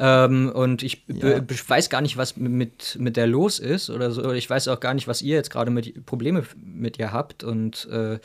Ähm, 0.00 0.52
und 0.54 0.82
ich. 0.84 1.02
Ja. 1.08 1.40
weiß 1.66 1.90
gar 1.90 2.00
nicht, 2.00 2.16
was 2.16 2.36
mit, 2.36 2.96
mit 3.00 3.16
der 3.16 3.26
los 3.26 3.58
ist 3.58 3.90
oder 3.90 4.12
so. 4.12 4.32
Ich 4.32 4.48
weiß 4.48 4.68
auch 4.68 4.78
gar 4.78 4.94
nicht, 4.94 5.08
was 5.08 5.22
ihr 5.22 5.34
jetzt 5.34 5.50
gerade 5.50 5.72
mit 5.72 6.06
Probleme 6.06 6.44
mit 6.64 6.98
ihr 7.00 7.12
habt. 7.12 7.42
Und 7.42 7.88
äh, 7.90 8.18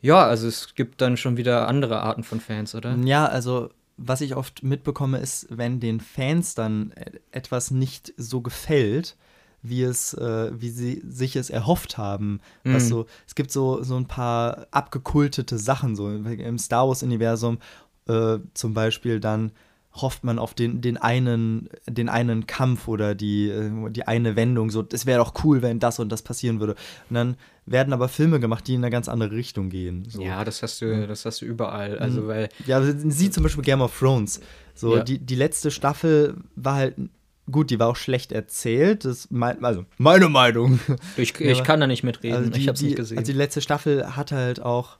ja, 0.00 0.24
also 0.26 0.46
es 0.46 0.74
gibt 0.74 1.00
dann 1.00 1.16
schon 1.16 1.36
wieder 1.36 1.68
andere 1.68 2.00
Arten 2.00 2.22
von 2.24 2.40
Fans, 2.40 2.74
oder? 2.74 2.96
Ja, 2.96 3.26
also 3.26 3.70
was 3.96 4.20
ich 4.20 4.36
oft 4.36 4.62
mitbekomme, 4.62 5.18
ist, 5.18 5.46
wenn 5.50 5.80
den 5.80 6.00
Fans 6.00 6.54
dann 6.54 6.92
e- 6.96 7.18
etwas 7.32 7.70
nicht 7.72 8.14
so 8.16 8.40
gefällt, 8.40 9.16
wie 9.60 9.82
es, 9.82 10.14
äh, 10.14 10.52
wie 10.54 10.70
sie 10.70 11.02
sich 11.08 11.34
es 11.34 11.50
erhofft 11.50 11.98
haben. 11.98 12.40
Was 12.62 12.84
Mhm. 12.84 12.88
so, 12.88 13.06
es 13.26 13.34
gibt 13.34 13.50
so, 13.50 13.82
so 13.82 13.96
ein 13.96 14.06
paar 14.06 14.68
abgekultete 14.70 15.58
Sachen, 15.58 15.96
so 15.96 16.08
im 16.08 16.58
Star 16.58 16.86
Wars-Universum 16.86 17.58
äh, 18.06 18.38
zum 18.54 18.72
Beispiel 18.74 19.18
dann 19.18 19.50
hofft 19.94 20.22
man 20.22 20.38
auf 20.38 20.54
den, 20.54 20.80
den 20.80 20.96
einen, 20.96 21.68
den 21.86 22.08
einen 22.08 22.46
Kampf 22.46 22.88
oder 22.88 23.14
die, 23.14 23.48
äh, 23.48 23.90
die 23.90 24.06
eine 24.06 24.36
Wendung, 24.36 24.70
so, 24.70 24.86
es 24.92 25.06
wäre 25.06 25.18
doch 25.18 25.32
cool, 25.44 25.62
wenn 25.62 25.80
das 25.80 25.98
und 25.98 26.10
das 26.10 26.22
passieren 26.22 26.60
würde. 26.60 26.74
Und 27.08 27.14
dann 27.14 27.36
werden 27.66 27.92
aber 27.92 28.08
Filme 28.08 28.38
gemacht, 28.40 28.66
die 28.68 28.74
in 28.74 28.84
eine 28.84 28.90
ganz 28.90 29.08
andere 29.08 29.32
Richtung 29.32 29.70
gehen. 29.70 30.06
So. 30.08 30.22
Ja, 30.22 30.44
das 30.44 30.62
hast 30.62 30.80
du, 30.82 31.06
das 31.06 31.24
hast 31.24 31.42
du 31.42 31.46
überall. 31.46 31.98
Also, 31.98 32.26
weil 32.26 32.48
Ja, 32.66 32.76
aber 32.78 32.92
sie 32.92 33.30
zum 33.30 33.42
Beispiel 33.42 33.64
Game 33.64 33.80
of 33.80 33.98
Thrones. 33.98 34.40
So, 34.74 34.96
Ja. 34.96 35.02
die, 35.02 35.18
die 35.18 35.34
letzte 35.34 35.70
Staffel 35.70 36.36
war 36.54 36.74
halt, 36.76 36.94
gut, 37.50 37.70
die 37.70 37.78
war 37.78 37.88
auch 37.88 37.96
schlecht 37.96 38.30
erzählt. 38.30 39.04
Das 39.04 39.28
mein, 39.30 39.64
also, 39.64 39.84
meine 39.96 40.28
Meinung. 40.28 40.78
ich, 41.16 41.34
ich 41.40 41.64
kann 41.64 41.80
da 41.80 41.86
nicht 41.86 42.04
mitreden. 42.04 42.36
Also 42.36 42.50
die, 42.50 42.60
ich 42.60 42.68
hab's 42.68 42.80
die, 42.80 42.86
nicht 42.86 42.96
gesehen. 42.96 43.18
Also 43.18 43.32
die 43.32 43.38
letzte 43.38 43.60
Staffel 43.60 44.16
hat 44.16 44.32
halt 44.32 44.60
auch 44.60 44.98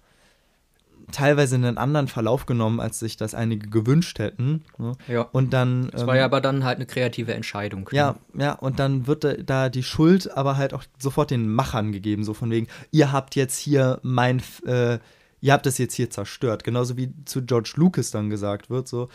teilweise 1.13 1.55
einen 1.55 1.79
anderen 1.79 2.09
Verlauf 2.09 2.47
genommen, 2.47 2.81
als 2.81 2.99
sich 2.99 3.17
das 3.17 3.35
einige 3.35 3.69
gewünscht 3.69 4.19
hätten. 4.19 4.65
ne? 4.79 4.93
ja. 5.09 5.23
Und 5.23 5.53
dann. 5.53 5.89
Das 5.91 6.03
ähm, 6.03 6.07
war 6.07 6.17
ja 6.17 6.25
aber 6.25 6.41
dann 6.41 6.65
halt 6.65 6.77
eine 6.77 6.87
kreative 6.87 7.35
Entscheidung. 7.35 7.89
ja, 7.93 8.17
ja, 8.35 8.53
und 8.53 8.79
dann 8.79 9.07
wird 9.07 9.25
da- 9.49 9.69
die 9.69 9.83
Schuld 9.83 10.31
aber 10.37 10.57
halt 10.57 10.75
auch 10.75 10.85
sofort 10.99 11.31
den 11.31 11.49
Machern 11.53 11.93
gegeben, 11.93 12.25
so 12.25 12.35
von 12.35 12.51
wegen, 12.51 12.67
ihr 12.91 13.13
habt 13.13 13.35
jetzt 13.37 13.59
hier 13.59 13.99
mein, 14.03 14.43
äh, 14.67 14.99
ihr 15.41 15.53
habt 15.53 15.67
das 15.67 15.79
jetzt 15.79 15.95
hier 15.95 16.11
zerstört. 16.11 16.65
Genauso 16.65 16.97
wie 16.97 17.13
zu 17.25 17.43
George 17.45 17.73
Lucas 17.77 18.11
dann 18.11 18.29
gesagt 18.31 18.71
wird, 18.71 18.89
so, 18.89 19.09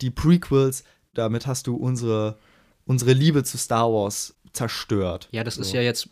die 0.00 0.10
Prequels, 0.10 0.84
damit 1.14 1.46
hast 1.46 1.66
du 1.66 1.76
unsere, 1.76 2.36
unsere 2.84 3.12
Liebe 3.12 3.42
zu 3.44 3.58
Star 3.58 3.90
Wars 3.92 4.34
zerstört. 4.52 5.28
Ja, 5.30 5.44
das 5.44 5.56
ist 5.58 5.70
So. 5.70 5.76
ja 5.76 5.82
jetzt, 5.82 6.08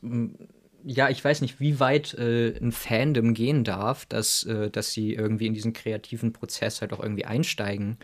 ja, 0.87 1.09
ich 1.11 1.22
weiß 1.25 1.40
nicht, 1.40 1.59
wie 1.61 1.81
weit 1.81 2.14
äh, 2.14 2.57
ein 2.59 2.70
Fandom 2.70 3.35
gehen 3.35 3.64
darf, 3.64 4.07
dass, 4.07 4.44
äh, 4.44 4.70
dass 4.70 4.92
sie 4.92 5.14
irgendwie 5.14 5.46
in 5.46 5.55
diesen 5.55 5.72
kreativen 5.72 6.33
Prozess 6.33 6.81
halt 6.81 6.92
auch 6.92 7.01
irgendwie 7.03 7.25
einsteigen. 7.25 7.99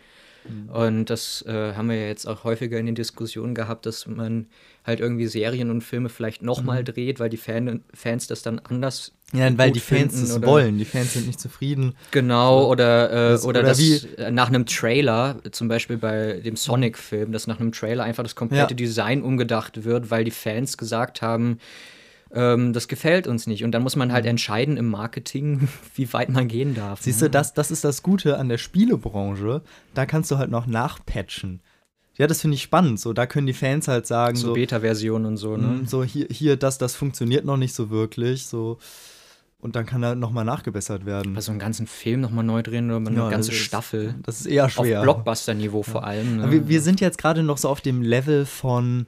Mhm. 0.45 0.69
Und 0.69 1.05
das 1.05 1.41
äh, 1.47 1.73
haben 1.75 1.87
wir 1.89 1.95
ja 1.95 2.07
jetzt 2.07 2.27
auch 2.27 2.43
häufiger 2.43 2.77
in 2.77 2.85
den 2.85 2.95
Diskussionen 2.95 3.55
gehabt, 3.55 3.85
dass 3.85 4.05
man 4.07 4.47
halt 4.85 4.99
irgendwie 4.99 5.27
Serien 5.27 5.71
und 5.71 5.79
Filme 5.81 6.09
vielleicht 6.09 6.41
nochmal 6.41 6.81
Mhm. 6.81 6.85
dreht, 6.85 7.19
weil 7.21 7.29
die 7.29 7.37
Fan 7.37 7.85
Fans 7.93 8.27
das 8.27 8.41
dann 8.41 8.59
anders 8.59 9.13
Ja, 9.31 9.57
weil 9.57 9.71
die 9.71 9.79
Fans 9.79 10.13
es 10.21 10.41
wollen. 10.41 10.77
Die 10.77 10.83
Fans 10.83 11.13
sind 11.13 11.27
nicht 11.27 11.39
zufrieden. 11.39 11.95
Genau, 12.11 12.67
oder, 12.69 13.09
äh, 13.09 13.13
Das- 13.31 13.45
oder, 13.45 13.61
oder 13.61 13.69
das 13.69 13.79
wie- 13.79 14.05
äh, 14.17 14.29
nach 14.31 14.49
einem 14.49 14.65
Trailer, 14.65 15.37
zum 15.51 15.69
Beispiel 15.69 15.95
bei 15.95 16.41
dem 16.43 16.57
Sonic-Film, 16.57 17.31
dass 17.31 17.47
nach 17.47 17.61
einem 17.61 17.71
Trailer 17.71 18.03
einfach 18.03 18.23
das 18.23 18.35
komplette 18.35 18.73
Ja. 18.73 18.75
Design 18.75 19.21
umgedacht 19.21 19.85
wird, 19.85 20.11
weil 20.11 20.25
die 20.25 20.31
Fans 20.31 20.77
gesagt 20.77 21.21
haben, 21.21 21.59
ähm, 22.33 22.73
das 22.73 22.87
gefällt 22.87 23.27
uns 23.27 23.47
nicht. 23.47 23.63
Und 23.63 23.71
dann 23.71 23.83
muss 23.83 23.95
man 23.95 24.11
halt 24.11 24.25
entscheiden 24.25 24.77
im 24.77 24.89
Marketing, 24.89 25.67
wie 25.95 26.11
weit 26.13 26.29
man 26.29 26.47
gehen 26.47 26.73
darf. 26.75 26.99
Mhm. 26.99 27.03
Siehst 27.03 27.21
ne? 27.21 27.27
du, 27.27 27.31
das, 27.31 27.53
das 27.53 27.71
ist 27.71 27.83
das 27.83 28.03
Gute 28.03 28.37
an 28.37 28.49
der 28.49 28.57
Spielebranche. 28.57 29.61
Da 29.93 30.05
kannst 30.05 30.31
du 30.31 30.37
halt 30.37 30.51
noch 30.51 30.65
nachpatchen. 30.65 31.61
Ja, 32.15 32.27
das 32.27 32.41
finde 32.41 32.55
ich 32.55 32.61
spannend. 32.61 32.99
So, 32.99 33.13
da 33.13 33.25
können 33.25 33.47
die 33.47 33.53
Fans 33.53 33.87
halt 33.87 34.05
sagen, 34.05 34.35
so 34.35 34.47
so, 34.47 34.53
Beta-Version 34.53 35.25
und 35.25 35.37
so, 35.37 35.57
ne? 35.57 35.67
mm, 35.67 35.85
so 35.87 36.03
hier, 36.03 36.27
hier, 36.29 36.57
das, 36.57 36.77
das 36.77 36.93
funktioniert 36.95 37.43
noch 37.43 37.57
nicht 37.57 37.73
so 37.73 37.89
wirklich. 37.89 38.45
So. 38.45 38.77
Und 39.59 39.75
dann 39.75 39.85
kann 39.87 40.05
halt 40.05 40.19
nochmal 40.19 40.45
nachgebessert 40.45 41.05
werden. 41.07 41.33
Bei 41.33 41.41
so 41.41 41.51
einen 41.51 41.59
ganzen 41.59 41.87
Film 41.87 42.21
nochmal 42.21 42.43
neu 42.43 42.61
drehen 42.61 42.91
oder 42.91 43.07
eine 43.09 43.17
Ja, 43.17 43.29
ganze 43.29 43.49
das 43.49 43.57
ist- 43.59 43.65
Staffel. 43.65 44.15
Das 44.23 44.39
ist 44.41 44.45
eher 44.45 44.65
Auf 44.65 44.71
schwer. 44.73 45.01
Blockbuster-Niveau 45.01 45.81
vor 45.83 46.03
allem. 46.03 46.37
Ne? 46.37 46.51
Wir, 46.51 46.67
wir 46.67 46.81
sind 46.81 46.99
jetzt 47.01 47.17
gerade 47.17 47.41
noch 47.41 47.57
so 47.57 47.69
auf 47.69 47.81
dem 47.81 48.01
Level 48.03 48.45
von, 48.45 49.07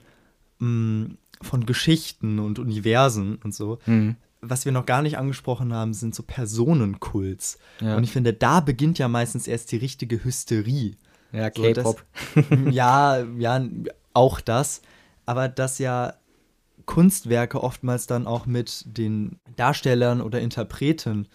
mm, 0.59 1.05
von 1.45 1.65
Geschichten 1.65 2.39
und 2.39 2.59
Universen 2.59 3.37
und 3.43 3.53
so. 3.55 3.79
Hm. 3.85 4.15
Was 4.41 4.65
wir 4.65 4.71
noch 4.71 4.85
gar 4.85 5.01
nicht 5.01 5.17
angesprochen 5.17 5.73
haben, 5.73 5.93
sind 5.93 6.13
so 6.13 6.21
Personenkults. 6.23 7.57
Ja. 7.81 7.95
Und 7.97 8.03
ich 8.03 8.11
finde, 8.11 8.33
da 8.33 8.59
beginnt 8.59 8.99
ja 8.99 9.07
meistens 9.07 9.47
erst 9.47 9.71
die 9.71 9.77
richtige 9.77 10.23
Hysterie. 10.23 10.95
Ja, 11.31 11.49
So, 11.55 11.61
K-Pop. 11.63 12.03
ja, 12.71 13.23
ja, 13.37 13.63
auch 14.13 14.39
das. 14.41 14.81
Aber 15.25 15.47
dass 15.49 15.79
ja 15.79 16.13
Kunstwerke 16.85 17.63
oftmals 17.63 18.05
dann 18.07 18.27
auch 18.27 18.45
mit 18.45 18.83
den 18.85 19.39
Darstellern 19.55 20.21
oder 20.21 20.39
Interpreten 20.39 21.27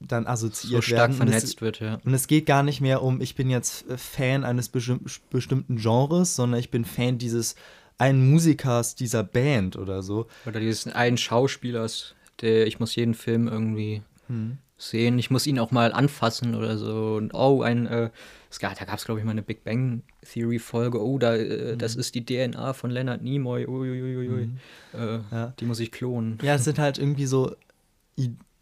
dann 0.00 0.26
assoziiert 0.26 0.82
so 0.82 0.82
stark 0.82 1.10
werden. 1.10 1.20
Und 1.20 1.28
es- 1.28 1.34
vernetzt 1.34 1.60
wird, 1.60 1.80
ja. 1.80 1.98
Und 2.04 2.14
es 2.14 2.26
geht 2.28 2.46
gar 2.46 2.62
nicht 2.62 2.80
mehr 2.80 3.02
um, 3.02 3.20
ich 3.20 3.34
bin 3.34 3.50
jetzt 3.50 3.84
Fan 3.96 4.44
eines 4.44 4.68
bestimm 4.68 5.00
bestimmten 5.30 5.76
Genres, 5.76 6.36
sondern 6.36 6.60
ich 6.60 6.70
bin 6.70 6.84
Fan 6.84 7.18
dieses 7.18 7.56
einen 7.98 8.30
Musikers 8.30 8.94
dieser 8.94 9.24
Band 9.24 9.76
oder 9.76 10.02
so. 10.02 10.26
Oder 10.46 10.60
dieses 10.60 10.86
einen 10.86 11.18
Schauspielers, 11.18 12.14
der 12.40 12.66
ich 12.66 12.80
muss 12.80 12.94
jeden 12.96 13.14
Film 13.14 13.48
irgendwie 13.48 14.02
Hm. 14.28 14.58
sehen. 14.76 15.18
Ich 15.18 15.30
muss 15.30 15.46
ihn 15.46 15.58
auch 15.58 15.70
mal 15.70 15.92
anfassen 15.92 16.54
oder 16.54 16.78
so. 16.78 17.14
Und 17.16 17.34
oh, 17.34 17.62
ein, 17.62 17.86
äh, 17.86 18.10
es 18.50 18.58
gab, 18.60 18.78
da 18.78 18.84
gab 18.84 18.98
es, 18.98 19.04
glaube 19.04 19.20
ich, 19.20 19.24
mal 19.26 19.32
eine 19.32 19.42
Big 19.42 19.64
Bang 19.64 20.02
Theory-Folge. 20.32 21.02
Oh, 21.02 21.18
da, 21.18 21.34
äh, 21.34 21.76
das 21.76 21.96
ist 21.96 22.14
die 22.14 22.24
DNA 22.24 22.72
von 22.74 22.90
Leonard 22.90 23.22
Nimoy. 23.22 23.66
Uiuiui. 23.66 24.50
Äh, 24.94 25.18
Ja. 25.32 25.54
Die 25.58 25.64
muss 25.64 25.80
ich 25.80 25.90
klonen. 25.90 26.38
Ja, 26.42 26.54
es 26.54 26.64
sind 26.64 26.78
halt 26.78 26.98
irgendwie 26.98 27.26
so 27.26 27.54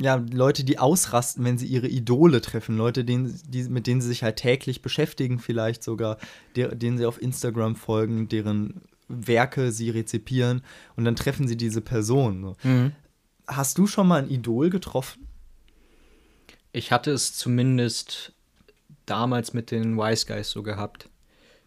ja, 0.01 0.22
Leute, 0.31 0.62
die 0.64 0.79
ausrasten, 0.79 1.44
wenn 1.44 1.57
sie 1.59 1.66
ihre 1.66 1.88
Idole 1.88 2.40
treffen. 2.42 2.77
Leute, 2.77 3.05
denen, 3.05 3.40
die, 3.49 3.62
mit 3.64 3.87
denen 3.87 4.01
sie 4.03 4.09
sich 4.09 4.22
halt 4.22 4.37
täglich 4.37 4.83
beschäftigen, 4.83 5.38
vielleicht 5.38 5.83
sogar, 5.83 6.18
der, 6.55 6.75
denen 6.75 6.99
sie 6.99 7.07
auf 7.07 7.20
Instagram 7.20 7.77
folgen, 7.77 8.29
deren 8.29 8.83
Werke 9.09 9.73
sie 9.73 9.90
rezipieren 9.90 10.62
und 10.97 11.05
dann 11.05 11.16
treffen 11.16 11.47
sie 11.49 11.57
diese 11.57 11.81
Person. 11.81 12.42
So. 12.42 12.69
Mhm. 12.69 12.92
Hast 13.47 13.79
du 13.79 13.87
schon 13.87 14.09
mal 14.09 14.23
ein 14.23 14.31
Idol 14.31 14.71
getroffen? 14.71 15.27
Ich 16.73 16.92
hatte 16.92 17.11
es 17.12 17.35
zumindest 17.37 18.33
damals 19.07 19.55
mit 19.55 19.71
den 19.71 19.97
Wise 19.97 20.27
Guys 20.27 20.51
so 20.51 20.62
gehabt. 20.62 21.09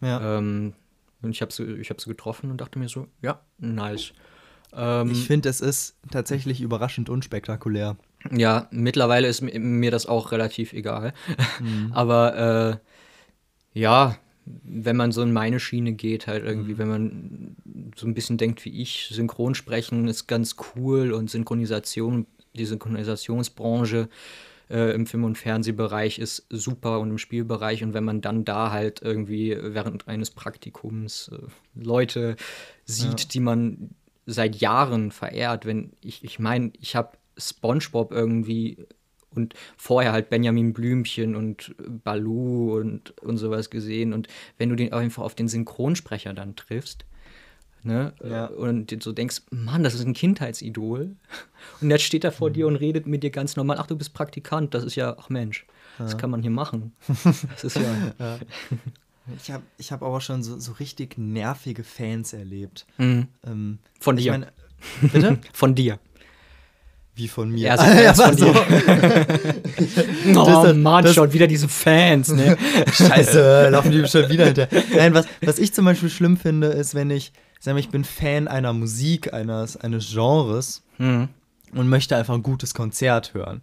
Ja. 0.00 0.38
Ähm, 0.38 0.74
und 1.22 1.30
ich 1.30 1.42
habe 1.42 1.52
sie, 1.52 1.64
ich 1.74 1.90
hab 1.90 2.00
sie 2.00 2.08
getroffen 2.08 2.50
und 2.50 2.60
dachte 2.60 2.78
mir 2.78 2.88
so, 2.88 3.06
ja, 3.22 3.40
nice. 3.58 4.12
Ähm, 4.72 5.10
ich 5.10 5.26
finde, 5.26 5.48
es 5.48 5.60
ist 5.60 5.96
tatsächlich 6.10 6.60
überraschend 6.60 7.08
unspektakulär. 7.10 7.96
Ja, 8.30 8.68
mittlerweile 8.70 9.26
ist 9.28 9.42
mi- 9.42 9.58
mir 9.58 9.90
das 9.90 10.06
auch 10.06 10.30
relativ 10.32 10.72
egal. 10.72 11.12
Mhm. 11.60 11.92
Aber 11.94 12.80
äh, 13.74 13.78
ja, 13.78 14.16
wenn 14.62 14.96
man 14.96 15.12
so 15.12 15.22
in 15.22 15.32
meine 15.32 15.60
Schiene 15.60 15.92
geht, 15.92 16.26
halt 16.26 16.42
Mhm. 16.42 16.48
irgendwie, 16.48 16.78
wenn 16.78 16.88
man 16.88 17.56
so 17.96 18.06
ein 18.06 18.14
bisschen 18.14 18.38
denkt 18.38 18.64
wie 18.64 18.80
ich, 18.80 19.08
Synchronsprechen 19.10 20.08
ist 20.08 20.26
ganz 20.26 20.56
cool 20.74 21.12
und 21.12 21.30
Synchronisation, 21.30 22.26
die 22.54 22.66
Synchronisationsbranche 22.66 24.08
äh, 24.70 24.94
im 24.94 25.06
Film- 25.06 25.24
und 25.24 25.36
Fernsehbereich 25.38 26.18
ist 26.18 26.46
super 26.50 27.00
und 27.00 27.10
im 27.10 27.18
Spielbereich 27.18 27.82
und 27.82 27.92
wenn 27.94 28.04
man 28.04 28.20
dann 28.20 28.44
da 28.44 28.70
halt 28.70 29.02
irgendwie 29.02 29.56
während 29.60 30.08
eines 30.08 30.30
Praktikums 30.30 31.30
äh, 31.32 31.38
Leute 31.74 32.36
sieht, 32.84 33.34
die 33.34 33.40
man 33.40 33.90
seit 34.26 34.56
Jahren 34.56 35.10
verehrt, 35.10 35.66
wenn 35.66 35.92
ich, 36.02 36.22
ich 36.24 36.38
meine, 36.38 36.72
ich 36.80 36.94
habe 36.94 37.18
SpongeBob 37.36 38.12
irgendwie 38.12 38.86
und 39.34 39.54
vorher 39.76 40.12
halt 40.12 40.28
Benjamin 40.30 40.72
Blümchen 40.72 41.36
und 41.36 41.74
Baloo 42.04 42.76
und, 42.78 43.16
und 43.20 43.36
sowas 43.36 43.70
gesehen. 43.70 44.12
Und 44.12 44.28
wenn 44.58 44.68
du 44.68 44.76
den 44.76 44.92
einfach 44.92 45.22
auf 45.22 45.34
den 45.34 45.48
Synchronsprecher 45.48 46.34
dann 46.34 46.56
triffst, 46.56 47.04
ne, 47.82 48.12
Ja. 48.22 48.48
äh, 48.48 48.52
und 48.52 48.90
dir 48.90 48.98
so 49.00 49.12
denkst, 49.12 49.42
Mann, 49.50 49.82
das 49.84 49.94
ist 49.94 50.04
ein 50.04 50.14
Kindheitsidol. 50.14 51.14
Und 51.80 51.90
jetzt 51.90 52.02
steht 52.04 52.24
er 52.24 52.32
vor 52.32 52.50
dir 52.50 52.66
und 52.66 52.76
redet 52.76 53.06
mit 53.06 53.22
dir 53.22 53.30
ganz 53.30 53.54
normal, 53.56 53.76
ach, 53.78 53.86
du 53.86 53.94
bist 53.96 54.14
Praktikant, 54.14 54.72
das 54.74 54.82
ist 54.84 54.96
ja, 54.96 55.14
ach 55.18 55.28
Mensch, 55.28 55.66
das 55.98 56.16
kann 56.16 56.30
man 56.30 56.40
hier 56.42 56.50
machen. 56.50 56.92
Das 57.50 57.64
ist 57.64 57.76
ja. 57.76 58.38
Ich 59.36 59.50
habe 59.50 59.62
ich 59.78 59.92
hab 59.92 60.02
aber 60.02 60.20
schon 60.20 60.42
so, 60.42 60.58
so 60.58 60.72
richtig 60.72 61.18
nervige 61.18 61.84
Fans 61.84 62.32
erlebt. 62.32 62.86
Mhm. 62.98 63.28
Ähm, 63.46 63.78
Von 64.00 64.16
dir. 64.16 64.32
meine, 64.32 64.52
bitte? 65.12 65.38
Von 65.52 65.74
dir. 65.74 65.98
Wie 67.14 67.28
von 67.28 67.50
mir. 67.50 67.68
Ja, 67.68 67.76
so 67.76 67.84
Fans 68.16 68.20
aber 68.20 68.28
von 68.28 68.38
so. 68.38 68.54
Oh 70.40 70.62
das- 70.64 70.76
Mann, 70.76 71.04
das- 71.04 71.14
schon 71.14 71.32
wieder 71.32 71.46
diese 71.46 71.68
Fans, 71.68 72.28
ne? 72.32 72.56
Scheiße, 72.92 73.68
laufen 73.70 73.90
die 73.90 74.06
schon 74.06 74.28
wieder 74.28 74.46
hinterher. 74.46 74.82
Nein, 74.96 75.14
was, 75.14 75.26
was 75.42 75.58
ich 75.58 75.72
zum 75.74 75.84
Beispiel 75.84 76.08
schlimm 76.10 76.36
finde, 76.36 76.68
ist, 76.68 76.94
wenn 76.94 77.10
ich, 77.10 77.32
sag 77.58 77.74
mal, 77.74 77.80
ich 77.80 77.90
bin 77.90 78.04
Fan 78.04 78.48
einer 78.48 78.72
Musik, 78.72 79.32
eines, 79.34 79.76
eines 79.76 80.10
Genres 80.12 80.82
mhm. 80.98 81.28
und 81.74 81.88
möchte 81.88 82.16
einfach 82.16 82.34
ein 82.34 82.42
gutes 82.42 82.74
Konzert 82.74 83.34
hören. 83.34 83.60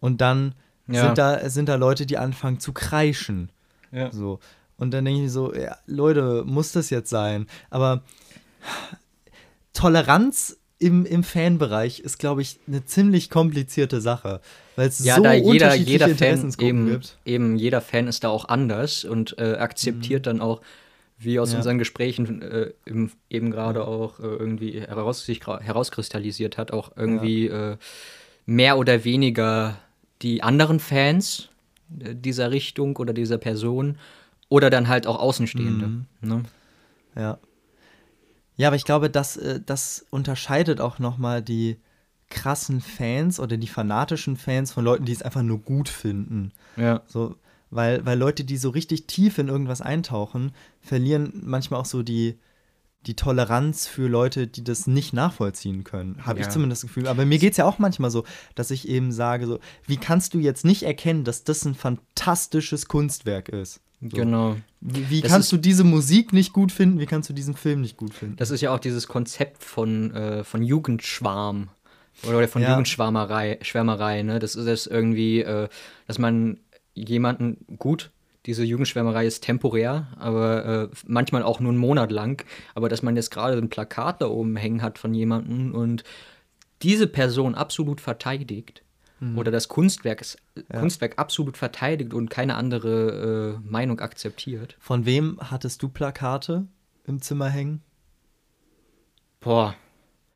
Und 0.00 0.20
dann 0.20 0.54
Ja. 0.86 1.06
sind, 1.06 1.18
da, 1.18 1.48
sind 1.48 1.68
da 1.68 1.76
Leute, 1.76 2.06
die 2.06 2.18
anfangen 2.18 2.60
zu 2.60 2.72
kreischen. 2.72 3.50
Ja. 3.90 4.10
So. 4.12 4.38
Und 4.76 4.92
dann 4.92 5.04
denke 5.04 5.24
ich 5.24 5.32
so, 5.32 5.54
ja, 5.54 5.76
Leute, 5.86 6.42
muss 6.46 6.72
das 6.72 6.90
jetzt 6.90 7.08
sein? 7.10 7.46
Aber 7.70 8.02
Toleranz 9.72 10.58
im, 10.82 11.06
im 11.06 11.22
Fanbereich 11.22 12.00
ist, 12.00 12.18
glaube 12.18 12.42
ich, 12.42 12.58
eine 12.66 12.84
ziemlich 12.84 13.30
komplizierte 13.30 14.00
Sache. 14.00 14.40
Weil 14.76 14.88
es 14.88 15.04
Ja, 15.04 15.16
so 15.16 15.22
da 15.22 15.32
jeder, 15.32 15.48
unterschiedliche 15.48 15.90
jeder 15.92 16.08
Fan 16.16 16.52
eben, 16.58 16.86
gibt. 16.86 17.18
eben, 17.24 17.56
jeder 17.56 17.80
Fan 17.80 18.08
ist 18.08 18.24
da 18.24 18.28
auch 18.28 18.46
anders 18.48 19.04
und 19.04 19.38
äh, 19.38 19.54
akzeptiert 19.54 20.26
dann 20.26 20.40
auch, 20.40 20.60
wie 21.18 21.38
aus 21.38 21.52
Ja. 21.52 21.58
unseren 21.58 21.78
Gesprächen 21.78 22.42
äh, 22.42 22.70
im, 22.84 23.12
eben 23.30 23.50
gerade 23.52 23.86
auch 23.86 24.18
äh, 24.18 24.24
irgendwie 24.24 24.80
heraus, 24.80 25.24
sich 25.24 25.46
herauskristallisiert 25.46 26.58
hat, 26.58 26.72
auch 26.72 26.92
irgendwie 26.96 27.46
äh, 27.46 27.76
mehr 28.44 28.76
oder 28.76 29.04
weniger 29.04 29.78
die 30.22 30.42
anderen 30.42 30.80
Fans 30.80 31.48
äh, 32.00 32.14
dieser 32.14 32.50
Richtung 32.50 32.96
oder 32.96 33.12
dieser 33.12 33.38
Person 33.38 33.98
oder 34.48 34.68
dann 34.68 34.88
halt 34.88 35.06
auch 35.06 35.18
Außenstehende. 35.20 35.86
Mhm. 35.86 36.06
Ne? 36.22 36.42
Ja. 37.16 37.38
Ja, 38.62 38.68
aber 38.68 38.76
ich 38.76 38.84
glaube, 38.84 39.10
das, 39.10 39.36
äh, 39.36 39.60
das 39.66 40.06
unterscheidet 40.10 40.80
auch 40.80 41.00
nochmal 41.00 41.42
die 41.42 41.78
krassen 42.30 42.80
Fans 42.80 43.40
oder 43.40 43.56
die 43.56 43.66
fanatischen 43.66 44.36
Fans 44.36 44.70
von 44.70 44.84
Leuten, 44.84 45.04
die 45.04 45.10
es 45.10 45.20
einfach 45.20 45.42
nur 45.42 45.58
gut 45.58 45.88
finden. 45.88 46.52
Ja. 46.76 47.02
So, 47.08 47.34
weil, 47.70 48.06
weil 48.06 48.16
Leute, 48.16 48.44
die 48.44 48.56
so 48.56 48.70
richtig 48.70 49.08
tief 49.08 49.38
in 49.38 49.48
irgendwas 49.48 49.80
eintauchen, 49.80 50.52
verlieren 50.80 51.42
manchmal 51.44 51.80
auch 51.80 51.86
so 51.86 52.04
die, 52.04 52.38
die 53.04 53.16
Toleranz 53.16 53.88
für 53.88 54.06
Leute, 54.06 54.46
die 54.46 54.62
das 54.62 54.86
nicht 54.86 55.12
nachvollziehen 55.12 55.82
können. 55.82 56.24
Habe 56.24 56.38
ich 56.38 56.46
Ja. 56.46 56.52
zumindest 56.52 56.84
das 56.84 56.88
Gefühl. 56.88 57.08
Aber 57.08 57.26
mir 57.26 57.38
geht 57.38 57.50
es 57.50 57.56
ja 57.56 57.64
auch 57.64 57.80
manchmal 57.80 58.12
so, 58.12 58.22
dass 58.54 58.70
ich 58.70 58.86
eben 58.86 59.10
sage, 59.10 59.48
so, 59.48 59.58
wie 59.88 59.96
kannst 59.96 60.34
du 60.34 60.38
jetzt 60.38 60.64
nicht 60.64 60.84
erkennen, 60.84 61.24
dass 61.24 61.42
das 61.42 61.64
ein 61.64 61.74
fantastisches 61.74 62.86
Kunstwerk 62.86 63.48
ist? 63.48 63.80
So. 64.02 64.08
Genau. 64.16 64.56
Wie, 64.80 65.10
wie 65.10 65.20
kannst 65.22 65.46
ist- 65.46 65.52
du 65.52 65.56
diese 65.58 65.84
Musik 65.84 66.32
nicht 66.32 66.52
gut 66.52 66.72
finden? 66.72 66.98
Wie 66.98 67.06
kannst 67.06 67.28
du 67.28 67.32
diesen 67.32 67.54
Film 67.54 67.80
nicht 67.82 67.96
gut 67.96 68.12
finden? 68.14 68.36
Das 68.36 68.50
ist 68.50 68.60
ja 68.60 68.74
auch 68.74 68.80
dieses 68.80 69.06
Konzept 69.06 69.62
von, 69.62 70.12
äh, 70.14 70.44
von 70.44 70.62
Jugendschwarm 70.62 71.68
oder 72.26 72.46
von 72.48 72.62
Ja. 72.62 72.70
Jugendschwärmerei, 72.70 73.58
Schwärmerei, 73.62 74.22
ne? 74.22 74.38
Das 74.38 74.56
ist 74.56 74.66
es 74.66 74.86
irgendwie, 74.86 75.40
äh, 75.42 75.68
dass 76.06 76.18
man 76.18 76.58
jemanden 76.94 77.64
gut, 77.78 78.10
diese 78.44 78.64
Jugendschwärmerei 78.64 79.24
ist 79.24 79.44
temporär, 79.44 80.08
aber 80.18 80.64
äh, 80.64 80.88
manchmal 81.06 81.44
auch 81.44 81.60
nur 81.60 81.70
einen 81.70 81.78
Monat 81.78 82.10
lang, 82.10 82.44
aber 82.74 82.88
dass 82.88 83.02
man 83.02 83.14
jetzt 83.14 83.30
gerade 83.30 83.56
ein 83.56 83.70
Plakat 83.70 84.20
da 84.20 84.26
oben 84.26 84.56
hängen 84.56 84.82
hat 84.82 84.98
von 84.98 85.14
jemandem 85.14 85.72
und 85.74 86.02
diese 86.82 87.06
Person 87.06 87.54
absolut 87.54 88.00
verteidigt 88.00 88.82
oder 89.36 89.50
das 89.50 89.68
Kunstwerk, 89.68 90.20
ist, 90.20 90.38
Kunstwerk 90.72 91.18
absolut 91.18 91.56
verteidigt 91.56 92.12
und 92.12 92.28
keine 92.28 92.56
andere 92.56 93.60
äh, 93.64 93.68
Meinung 93.70 94.00
akzeptiert. 94.00 94.76
Von 94.80 95.06
wem 95.06 95.38
hattest 95.40 95.82
du 95.82 95.88
Plakate 95.88 96.66
im 97.06 97.22
Zimmer 97.22 97.48
hängen? 97.48 97.82
Boah, 99.40 99.74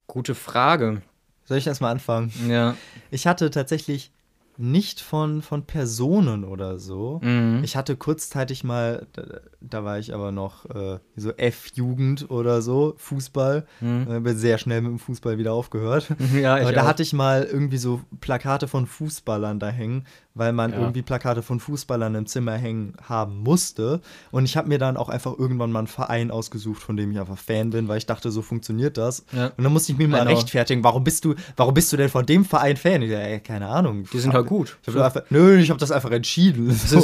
gute 0.06 0.34
Frage. 0.34 1.02
Soll 1.44 1.58
ich 1.58 1.66
erstmal 1.66 1.92
anfangen? 1.92 2.32
Ja. 2.48 2.76
Ich 3.10 3.26
hatte 3.26 3.50
tatsächlich 3.50 4.10
nicht 4.58 5.00
von, 5.00 5.42
von 5.42 5.64
Personen 5.64 6.44
oder 6.44 6.78
so. 6.78 7.20
Mhm. 7.22 7.60
Ich 7.64 7.76
hatte 7.76 7.96
kurzzeitig 7.96 8.64
mal, 8.64 9.06
da, 9.12 9.22
da 9.60 9.84
war 9.84 9.98
ich 9.98 10.14
aber 10.14 10.32
noch 10.32 10.64
äh, 10.70 10.98
so 11.16 11.32
F-Jugend 11.32 12.30
oder 12.30 12.62
so, 12.62 12.94
Fußball. 12.98 13.66
Mhm. 13.80 14.06
Äh, 14.10 14.20
bin 14.20 14.36
sehr 14.36 14.58
schnell 14.58 14.80
mit 14.82 14.90
dem 14.92 14.98
Fußball 14.98 15.38
wieder 15.38 15.52
aufgehört. 15.52 16.08
Ja, 16.36 16.56
aber 16.56 16.72
da 16.72 16.82
auch. 16.82 16.86
hatte 16.86 17.02
ich 17.02 17.12
mal 17.12 17.44
irgendwie 17.44 17.78
so 17.78 18.00
Plakate 18.20 18.68
von 18.68 18.86
Fußballern 18.86 19.58
da 19.58 19.68
hängen, 19.68 20.04
weil 20.34 20.52
man 20.52 20.72
Ja. 20.72 20.78
irgendwie 20.80 21.02
Plakate 21.02 21.42
von 21.42 21.60
Fußballern 21.60 22.14
im 22.14 22.26
Zimmer 22.26 22.52
hängen 22.52 22.94
haben 23.02 23.38
musste. 23.38 24.00
Und 24.30 24.44
ich 24.44 24.56
habe 24.56 24.68
mir 24.68 24.78
dann 24.78 24.96
auch 24.96 25.08
einfach 25.08 25.38
irgendwann 25.38 25.72
mal 25.72 25.80
einen 25.80 25.86
Verein 25.88 26.30
ausgesucht, 26.30 26.82
von 26.82 26.96
dem 26.96 27.10
ich 27.12 27.18
einfach 27.18 27.38
Fan 27.38 27.70
bin, 27.70 27.88
weil 27.88 27.98
ich 27.98 28.06
dachte, 28.06 28.30
so 28.30 28.42
funktioniert 28.42 28.96
das. 28.98 29.24
Ja. 29.32 29.46
Und 29.56 29.64
dann 29.64 29.72
musste 29.72 29.92
ich 29.92 29.98
mich 29.98 30.08
mal 30.08 30.18
Genau. 30.24 30.30
rechtfertigen, 30.36 30.82
warum 30.84 31.04
bist 31.04 31.24
du, 31.24 31.34
warum 31.56 31.74
bist 31.74 31.92
du 31.92 31.96
denn 31.96 32.08
von 32.08 32.26
dem 32.26 32.44
Verein 32.44 32.76
Fan? 32.76 33.02
Ich, 33.02 33.10
so, 33.10 33.16
ey, 33.16 33.40
keine 33.40 33.68
Ahnung. 33.68 34.04
Die 34.12 34.18
sind 34.18 34.34
halt 34.34 34.45
gut. 34.46 34.78
Ich 34.86 34.94
hab 34.94 35.02
einfach, 35.02 35.22
nö, 35.30 35.58
ich 35.58 35.70
habe 35.70 35.80
das 35.80 35.90
einfach 35.90 36.10
entschieden. 36.10 36.72
So. 36.72 37.02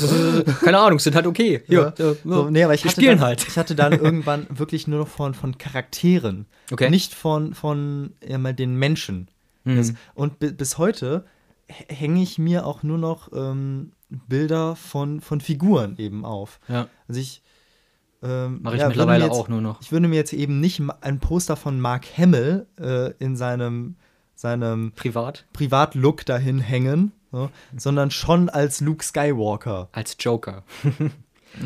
Keine 0.65 0.79
Ahnung, 0.79 0.99
sind 0.99 1.15
halt 1.15 1.27
okay. 1.27 1.63
Ja. 1.69 1.93
Ja, 1.99 2.15
So, 2.25 2.51
nee, 2.51 2.63
aber 2.63 2.75
ich 2.75 2.85
hatte 2.85 3.01
dann, 3.01 3.21
halt. 3.21 3.47
Ich 3.47 3.59
hatte 3.59 3.75
dann 3.75 3.93
irgendwann 3.93 4.47
wirklich 4.51 4.87
nur 4.87 5.01
noch 5.01 5.09
von, 5.09 5.35
von 5.35 5.59
Charakteren. 5.59 6.47
Okay. 6.71 6.91
Nicht 6.91 7.15
von, 7.15 7.55
von 7.55 8.13
ja, 8.27 8.39
mal 8.39 8.55
den 8.55 8.77
Menschen. 8.77 9.29
Mhm. 9.65 9.77
Das, 9.77 9.93
und 10.15 10.39
bi 10.39 10.53
bis 10.53 10.79
heute 10.79 11.25
hänge 11.67 12.23
ich 12.23 12.39
mir 12.39 12.67
auch 12.67 12.83
nur 12.83 12.99
noch 12.99 13.31
ähm, 13.33 13.93
Bilder 14.09 14.77
von, 14.77 15.21
von 15.21 15.41
Figuren 15.41 15.97
eben 15.99 16.25
auf. 16.25 16.61
Ja. 16.69 16.89
Also 17.09 17.21
ich. 17.21 17.43
Ähm, 18.23 18.61
Mache 18.63 18.77
ich 18.77 18.81
ja, 18.83 18.89
mittlerweile 18.89 19.25
jetzt, 19.25 19.33
auch 19.33 19.49
nur 19.49 19.61
noch. 19.61 19.81
Ich 19.81 19.91
würde 19.91 20.07
mir 20.07 20.15
jetzt 20.15 20.33
eben 20.33 20.61
nicht 20.61 20.81
ein 21.01 21.19
Poster 21.19 21.57
von 21.57 21.81
Mark 21.81 22.07
Hamill 22.17 22.67
äh, 22.81 23.11
in 23.19 23.37
seinem, 23.37 23.97
seinem 24.37 24.93
Privat. 24.93 25.45
Privatlook 25.53 26.25
dahin 26.25 26.61
hängen, 26.61 27.11
so, 27.33 27.51
sondern 27.77 28.11
schon 28.11 28.49
als 28.49 28.81
Luke 28.81 29.05
Skywalker. 29.05 29.89
Als 29.93 30.17
Joker. 30.21 30.63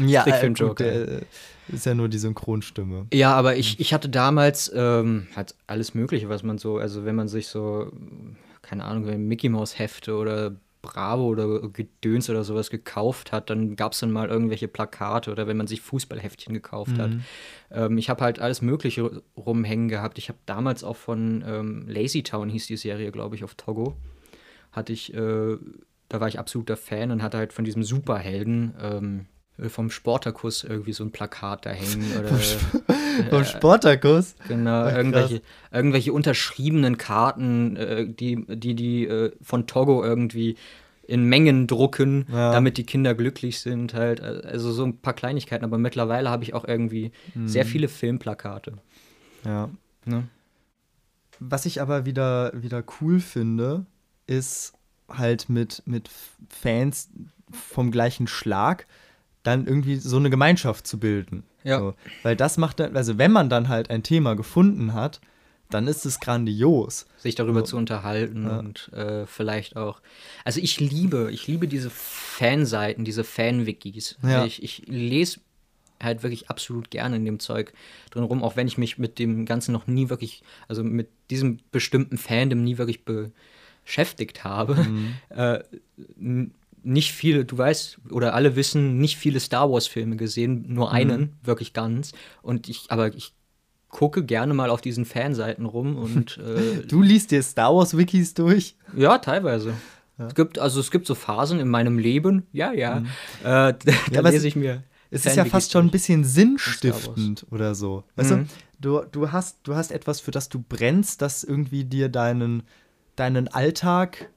Ja, 0.04 0.22
Trickfilm 0.22 0.54
gut, 0.54 0.60
Joker. 0.60 0.84
der, 0.84 1.08
äh, 1.08 1.20
ist 1.68 1.86
ja 1.86 1.94
nur 1.94 2.08
die 2.08 2.18
Synchronstimme. 2.18 3.06
Ja, 3.12 3.34
aber 3.34 3.56
ich, 3.56 3.80
ich 3.80 3.94
hatte 3.94 4.08
damals 4.08 4.70
ähm, 4.74 5.28
halt 5.36 5.54
alles 5.66 5.94
Mögliche, 5.94 6.28
was 6.28 6.42
man 6.42 6.58
so, 6.58 6.78
also 6.78 7.04
wenn 7.04 7.14
man 7.14 7.28
sich 7.28 7.48
so, 7.48 7.92
keine 8.62 8.84
Ahnung, 8.84 9.28
Mickey 9.28 9.48
Mouse 9.48 9.78
Hefte 9.78 10.16
oder 10.16 10.56
Bravo 10.82 11.24
oder 11.26 11.68
Gedöns 11.68 12.30
oder 12.30 12.44
sowas 12.44 12.70
gekauft 12.70 13.32
hat, 13.32 13.50
dann 13.50 13.74
gab 13.74 13.92
es 13.92 14.00
dann 14.00 14.12
mal 14.12 14.28
irgendwelche 14.28 14.68
Plakate 14.68 15.32
oder 15.32 15.48
wenn 15.48 15.56
man 15.56 15.66
sich 15.66 15.80
Fußballheftchen 15.80 16.54
gekauft 16.54 16.98
hat. 16.98 17.10
Ähm, 17.72 17.98
ich 17.98 18.08
habe 18.08 18.22
halt 18.22 18.38
alles 18.38 18.62
Mögliche 18.62 19.22
rumhängen 19.36 19.88
gehabt. 19.88 20.18
Ich 20.18 20.28
habe 20.28 20.38
damals 20.46 20.84
auch 20.84 20.96
von 20.96 21.44
ähm, 21.46 21.88
Lazy 21.88 22.22
Town 22.22 22.48
hieß 22.48 22.68
die 22.68 22.76
Serie, 22.76 23.10
glaube 23.10 23.34
ich, 23.34 23.42
auf 23.42 23.56
Togo. 23.56 23.96
Hatte 24.76 24.92
ich, 24.92 25.12
äh, 25.14 25.56
da 26.08 26.20
war 26.20 26.28
ich 26.28 26.38
absoluter 26.38 26.76
Fan 26.76 27.10
und 27.10 27.22
hatte 27.22 27.38
halt 27.38 27.52
von 27.52 27.64
diesem 27.64 27.82
Superhelden 27.82 28.74
ähm, 28.80 29.26
äh, 29.58 29.68
vom 29.68 29.90
Sportakus 29.90 30.62
irgendwie 30.62 30.92
so 30.92 31.02
ein 31.02 31.10
Plakat 31.10 31.66
da 31.66 31.70
hängen 31.70 32.12
oder 32.20 32.28
Vom 33.30 33.44
Sportakus. 33.44 34.36
Genau, 34.46 34.70
Ach, 34.82 34.84
krass. 34.90 34.96
irgendwelche, 34.98 35.42
irgendwelche 35.72 36.12
unterschriebenen 36.12 36.98
Karten, 36.98 37.76
äh, 37.76 38.06
die 38.06 38.44
die, 38.48 38.74
die 38.76 39.06
äh, 39.06 39.32
von 39.42 39.66
Togo 39.66 40.04
irgendwie 40.04 40.56
in 41.08 41.24
Mengen 41.24 41.66
drucken, 41.68 42.26
Ja. 42.30 42.52
damit 42.52 42.76
die 42.78 42.84
Kinder 42.84 43.14
glücklich 43.14 43.60
sind. 43.60 43.94
Halt. 43.94 44.20
Also 44.20 44.72
so 44.72 44.84
ein 44.84 44.98
paar 44.98 45.14
Kleinigkeiten, 45.14 45.64
aber 45.64 45.78
mittlerweile 45.78 46.28
habe 46.30 46.42
ich 46.44 46.52
auch 46.52 46.66
irgendwie 46.66 47.12
sehr 47.46 47.64
Mhm. 47.64 47.68
viele 47.68 47.88
Filmplakate. 47.88 48.74
Ja. 49.44 49.70
Ne? 50.04 50.24
Was 51.38 51.64
ich 51.66 51.80
aber 51.80 52.06
wieder, 52.06 52.52
wieder 52.54 52.82
cool 53.00 53.20
finde, 53.20 53.86
ist 54.26 54.72
halt 55.08 55.48
mit, 55.48 55.82
mit 55.86 56.10
Fans 56.48 57.08
vom 57.50 57.90
gleichen 57.90 58.26
Schlag 58.26 58.86
dann 59.42 59.66
irgendwie 59.66 59.96
so 59.96 60.16
eine 60.16 60.30
Gemeinschaft 60.30 60.86
zu 60.86 60.98
bilden. 60.98 61.44
Ja. 61.62 61.78
So. 61.78 61.94
Weil 62.24 62.34
das 62.36 62.58
macht 62.58 62.80
dann, 62.80 62.96
also 62.96 63.18
wenn 63.18 63.30
man 63.30 63.48
dann 63.48 63.68
halt 63.68 63.90
ein 63.90 64.02
Thema 64.02 64.34
gefunden 64.34 64.94
hat, 64.94 65.20
dann 65.70 65.86
ist 65.88 66.04
es 66.06 66.20
grandios. 66.20 67.06
Sich 67.16 67.34
darüber 67.34 67.60
So. 67.60 67.66
zu 67.66 67.76
unterhalten 67.76 68.44
Ja. 68.44 68.58
und 68.58 68.92
äh, 68.92 69.26
vielleicht 69.26 69.76
auch. 69.76 70.00
Also 70.44 70.60
ich 70.60 70.78
liebe, 70.80 71.30
ich 71.32 71.46
liebe 71.46 71.66
diese 71.68 71.90
Fanseiten, 71.90 73.04
diese 73.04 73.24
Fan-Wikis. 73.24 74.16
Ja. 74.22 74.44
Ich, 74.44 74.62
ich 74.62 74.82
lese 74.86 75.40
halt 76.02 76.22
wirklich 76.22 76.50
absolut 76.50 76.90
gerne 76.90 77.16
in 77.16 77.24
dem 77.24 77.38
Zeug 77.40 77.72
drin 78.10 78.24
rum, 78.24 78.42
auch 78.44 78.54
wenn 78.56 78.66
ich 78.66 78.78
mich 78.78 78.98
mit 78.98 79.18
dem 79.18 79.46
Ganzen 79.46 79.72
noch 79.72 79.86
nie 79.86 80.08
wirklich, 80.08 80.42
also 80.68 80.84
mit 80.84 81.08
diesem 81.30 81.58
bestimmten 81.72 82.18
Fandom 82.18 82.62
nie 82.62 82.78
wirklich 82.78 83.04
beschäftigt 83.86 84.44
habe. 84.44 84.74
Mhm. 84.74 85.14
Äh, 85.30 85.60
nicht 86.82 87.12
viele, 87.12 87.44
du 87.44 87.58
weißt, 87.58 87.98
oder 88.10 88.34
alle 88.34 88.54
wissen, 88.54 88.98
nicht 88.98 89.16
viele 89.16 89.40
Star 89.40 89.70
Wars-Filme 89.70 90.16
gesehen, 90.16 90.66
nur 90.68 90.92
einen, 90.92 91.20
Mhm. 91.20 91.32
wirklich 91.42 91.72
ganz. 91.72 92.12
Und 92.42 92.68
ich, 92.68 92.86
aber 92.90 93.12
ich 93.14 93.32
gucke 93.88 94.24
gerne 94.24 94.54
mal 94.54 94.70
auf 94.70 94.80
diesen 94.82 95.04
Fanseiten 95.04 95.66
rum 95.66 95.96
und 95.96 96.38
äh, 96.38 96.86
Du 96.86 97.02
liest 97.02 97.30
dir 97.32 97.42
Star 97.42 97.74
Wars 97.74 97.96
Wikis 97.96 98.34
durch. 98.34 98.76
ja, 98.94 99.18
teilweise. 99.18 99.74
Es 100.18 100.34
gibt, 100.34 100.58
also 100.58 100.80
es 100.80 100.90
gibt 100.90 101.06
so 101.06 101.14
Phasen 101.14 101.58
in 101.60 101.68
meinem 101.68 101.98
Leben, 101.98 102.46
ja, 102.52 102.72
ja. 102.72 102.98
Äh, 102.98 103.02
da 103.42 103.72
Mhm. 103.84 104.14
Ja, 104.14 104.20
lese 104.20 104.48
ich 104.48 104.56
mir. 104.56 104.82
Es 105.10 105.24
ist 105.26 105.36
ja 105.36 105.44
fast 105.44 105.72
schon 105.72 105.86
ein 105.86 105.90
bisschen 105.90 106.24
sinnstiftend 106.24 107.46
oder 107.50 107.74
so. 107.74 108.04
Weißt 108.16 108.30
Mhm. 108.32 108.46
du, 108.80 109.00
du, 109.02 109.08
du, 109.10 109.32
hast, 109.32 109.58
du 109.64 109.74
hast 109.74 109.90
etwas, 109.92 110.20
für 110.20 110.30
das 110.30 110.48
du 110.48 110.62
brennst, 110.66 111.20
das 111.22 111.44
irgendwie 111.44 111.84
dir 111.84 112.08
deinen, 112.08 112.62
deinen 113.16 113.48
Alltag 113.48 114.30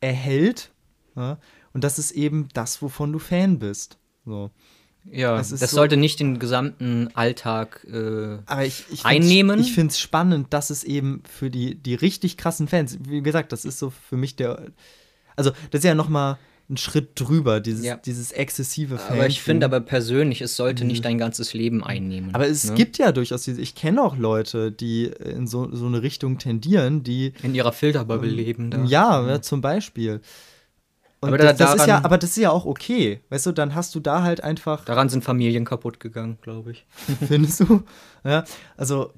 erhält. 0.00 0.72
Ja? 1.16 1.38
Und 1.72 1.84
das 1.84 1.98
ist 1.98 2.10
eben 2.12 2.48
das, 2.54 2.82
wovon 2.82 3.12
du 3.12 3.18
Fan 3.18 3.58
bist. 3.58 3.98
So. 4.26 4.50
Ja, 5.10 5.36
das 5.36 5.50
ist 5.50 5.60
so- 5.60 5.66
sollte 5.66 5.96
nicht 5.96 6.20
den 6.20 6.38
gesamten 6.38 7.08
Alltag. 7.14 7.84
Äh, 7.90 8.66
ich, 8.66 8.84
ich 8.90 9.04
Einnehmen? 9.04 9.58
Ich 9.60 9.72
finde 9.72 9.90
es 9.90 9.98
spannend, 9.98 10.52
dass 10.52 10.70
es 10.70 10.84
eben 10.84 11.22
für 11.28 11.50
die, 11.50 11.74
die 11.74 11.94
richtig 11.94 12.36
krassen 12.36 12.68
Fans, 12.68 12.98
wie 13.08 13.22
gesagt, 13.22 13.52
das 13.52 13.64
ist 13.64 13.78
so 13.78 13.90
für 13.90 14.16
mich 14.16 14.36
der. 14.36 14.70
Also, 15.34 15.50
das 15.70 15.80
ist 15.80 15.84
ja 15.84 15.94
noch 15.94 16.08
mal 16.72 16.74
ein 16.74 16.76
Schritt 16.78 17.10
drüber, 17.20 17.60
dieses, 17.60 17.84
Ja. 17.84 17.96
dieses 17.96 18.32
exzessive 18.32 18.98
Fan. 18.98 19.16
aber 19.18 19.26
ich 19.26 19.42
finde 19.42 19.66
aber 19.66 19.80
persönlich, 19.80 20.40
es 20.40 20.56
sollte 20.56 20.84
nicht 20.84 21.04
dein 21.04 21.18
ganzes 21.18 21.52
Leben 21.54 21.84
einnehmen. 21.84 22.30
Mhm. 22.30 22.34
Aber 22.34 22.48
es 22.48 22.64
ne? 22.64 22.74
gibt 22.74 22.98
ja 22.98 23.12
durchaus 23.12 23.42
diese, 23.42 23.60
ich 23.60 23.74
kenne 23.74 24.02
auch 24.02 24.16
Leute, 24.16 24.72
die 24.72 25.04
in 25.06 25.46
so, 25.46 25.74
so 25.74 25.86
eine 25.86 26.02
Richtung 26.02 26.38
tendieren, 26.38 27.02
die 27.02 27.32
in 27.42 27.54
ihrer 27.54 27.72
Filterbubble 27.72 28.30
leben. 28.30 28.70
Da. 28.70 28.84
ja, 28.84 29.26
ja, 29.26 29.42
zum 29.42 29.60
Beispiel. 29.60 30.20
Und 31.20 31.28
Aber 31.28 31.38
das, 31.38 31.56
da- 31.56 31.66
das 31.66 31.82
ist 31.82 31.86
ja, 31.86 32.04
aber 32.04 32.18
das 32.18 32.30
ist 32.30 32.36
ja 32.38 32.50
auch 32.50 32.64
okay. 32.64 33.20
Weißt 33.28 33.46
du, 33.46 33.52
dann 33.52 33.76
hast 33.76 33.94
du 33.94 34.00
da 34.00 34.22
halt 34.22 34.42
einfach, 34.42 34.84
Daran 34.84 35.08
sind 35.08 35.22
Familien 35.22 35.64
kaputt 35.64 36.00
gegangen, 36.00 36.38
glaube 36.42 36.72
ich. 36.72 36.84
findest 37.28 37.60
du? 37.60 37.82
Ja, 38.24 38.44
also 38.76 39.12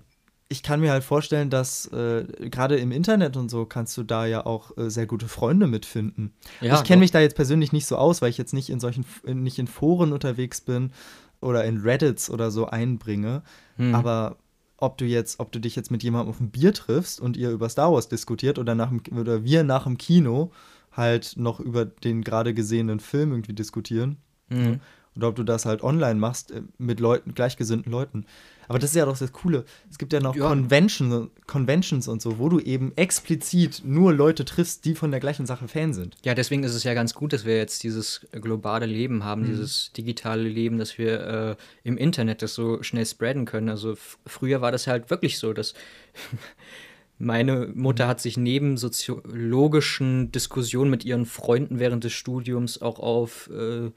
ich 0.49 0.63
kann 0.63 0.81
mir 0.81 0.93
halt 0.93 1.05
vorstellen, 1.05 1.51
dass 1.51 1.87
äh, 1.87 2.25
gerade 2.51 2.77
im 2.77 2.93
Internet 2.93 3.37
und 3.37 3.51
so 3.51 3.65
kannst 3.65 3.97
du 3.97 4.03
da 4.03 4.27
ja 4.27 4.45
auch 4.45 4.77
äh, 4.77 4.91
sehr 4.91 5.07
gute 5.07 5.29
Freunde 5.29 5.67
mitfinden. 5.67 6.35
Ja, 6.61 6.77
ich 6.77 6.85
kenne 6.85 7.01
mich 7.01 7.11
da 7.11 7.21
jetzt 7.21 7.37
persönlich 7.37 7.73
nicht 7.73 7.87
so 7.87 7.97
aus, 7.97 8.23
weil 8.23 8.31
ich 8.31 8.39
jetzt 8.39 8.53
nicht 8.53 8.71
in 8.71 8.79
solchen, 8.79 9.05
in, 9.25 9.43
nicht 9.43 9.59
in 9.59 9.67
Foren 9.67 10.13
unterwegs 10.13 10.61
bin 10.61 10.93
oder 11.41 11.65
in 11.65 11.81
Reddits 11.81 12.31
oder 12.31 12.51
so 12.51 12.67
einbringe. 12.67 13.43
Hm. 13.77 13.95
Aber 13.95 14.37
ob 14.77 14.99
du 14.99 15.07
jetzt, 15.07 15.41
ob 15.41 15.51
du 15.51 15.61
dich 15.61 15.77
jetzt 15.77 15.91
mit 15.91 16.03
jemandem 16.03 16.31
auf 16.31 16.41
ein 16.41 16.51
Bier 16.51 16.75
triffst 16.75 17.21
und 17.21 17.37
ihr 17.37 17.51
über 17.51 17.69
Star 17.69 17.93
Wars 17.93 18.09
diskutiert 18.09 18.59
oder 18.59 18.75
nach 18.75 18.91
dem, 18.91 19.01
oder 19.19 19.45
wir 19.45 19.65
nach 19.65 19.85
dem 19.85 19.99
Kino 19.99 20.53
halt 20.93 21.35
noch 21.37 21.59
über 21.59 21.85
den 21.85 22.23
gerade 22.23 22.55
gesehenen 22.55 23.01
Film 23.01 23.33
irgendwie 23.33 23.55
diskutieren. 23.55 24.19
Mhm. 24.51 24.81
Oder 25.17 25.29
ob 25.29 25.37
du 25.37 25.45
das 25.45 25.65
halt 25.65 25.83
online 25.83 26.17
machst 26.17 26.51
äh, 26.51 26.63
mit 26.79 27.01
Leuten, 27.01 27.35
gleichgesinnten 27.35 27.91
Leuten. 27.91 28.27
Aber 28.69 28.79
das 28.79 28.91
ist 28.91 28.97
ja 28.97 29.05
doch 29.05 29.17
das 29.19 29.33
Coole. 29.33 29.65
Es 29.91 29.99
gibt 29.99 30.13
ja 30.13 30.21
noch 30.21 30.35
Ja. 30.35 30.49
Convention, 30.49 31.31
Conventions 31.47 32.09
und 32.09 32.23
so, 32.23 32.39
wo 32.39 32.49
du 32.49 32.61
eben 32.61 32.93
explizit 32.97 33.83
nur 33.85 34.13
Leute 34.13 34.45
triffst, 34.45 34.85
die 34.85 34.95
von 34.95 35.11
der 35.11 35.21
gleichen 35.21 35.47
Sache 35.47 35.69
Fan 35.69 35.93
sind. 35.95 36.17
Ja, 36.25 36.35
deswegen 36.35 36.65
ist 36.65 36.75
es 36.75 36.85
ja 36.85 36.95
ganz 36.95 37.15
gut, 37.15 37.33
dass 37.33 37.45
wir 37.45 37.57
jetzt 37.57 37.83
dieses 37.83 38.27
globale 38.33 38.87
Leben 38.87 39.17
Mhm. 39.17 39.25
haben, 39.25 39.45
dieses 39.45 39.93
digitale 39.93 40.43
Leben, 40.49 40.79
dass 40.79 40.99
wir 40.99 41.21
äh, 41.21 41.57
im 41.83 41.97
Internet 41.97 42.43
das 42.43 42.55
so 42.55 42.83
schnell 42.83 43.07
spreaden 43.07 43.45
können. 43.45 43.69
Also 43.69 43.95
früher 44.27 44.61
war 44.61 44.73
das 44.73 44.87
halt 44.87 45.11
wirklich 45.11 45.39
so, 45.39 45.53
dass 45.53 45.75
meine 47.19 47.69
Mutter 47.75 48.09
hat 48.09 48.21
sich 48.21 48.37
neben 48.37 48.77
soziologischen 48.77 50.33
Diskussionen 50.33 50.91
mit 50.91 51.05
ihren 51.05 51.27
Freunden 51.27 51.79
während 51.79 52.05
des 52.05 52.13
Studiums 52.13 52.83
auch 52.83 52.99
auf, 52.99 53.49
äh, 53.51 53.91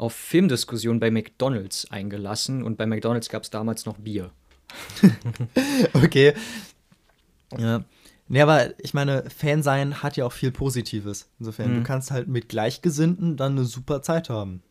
auf 0.00 0.14
Filmdiskussionen 0.14 0.98
bei 1.00 1.10
McDonalds 1.10 1.90
eingelassen. 1.90 2.62
Und 2.62 2.76
bei 2.78 2.86
McDonalds 2.86 3.28
gab 3.28 3.42
es 3.42 3.50
damals 3.50 3.84
noch 3.86 3.98
Bier. 3.98 4.30
Okay. 5.94 6.34
Ja. 7.58 7.84
Nee, 8.28 8.40
aber 8.42 8.78
ich 8.80 8.94
meine, 8.94 9.28
Fan 9.28 9.62
sein 9.62 10.02
hat 10.02 10.16
ja 10.16 10.24
auch 10.24 10.32
viel 10.32 10.52
Positives. 10.52 11.28
Insofern, 11.40 11.72
Mhm. 11.72 11.76
du 11.78 11.82
kannst 11.82 12.10
halt 12.12 12.28
mit 12.28 12.48
Gleichgesinnten 12.48 13.36
dann 13.36 13.52
eine 13.52 13.64
super 13.64 14.02
Zeit 14.02 14.30
haben. 14.30 14.62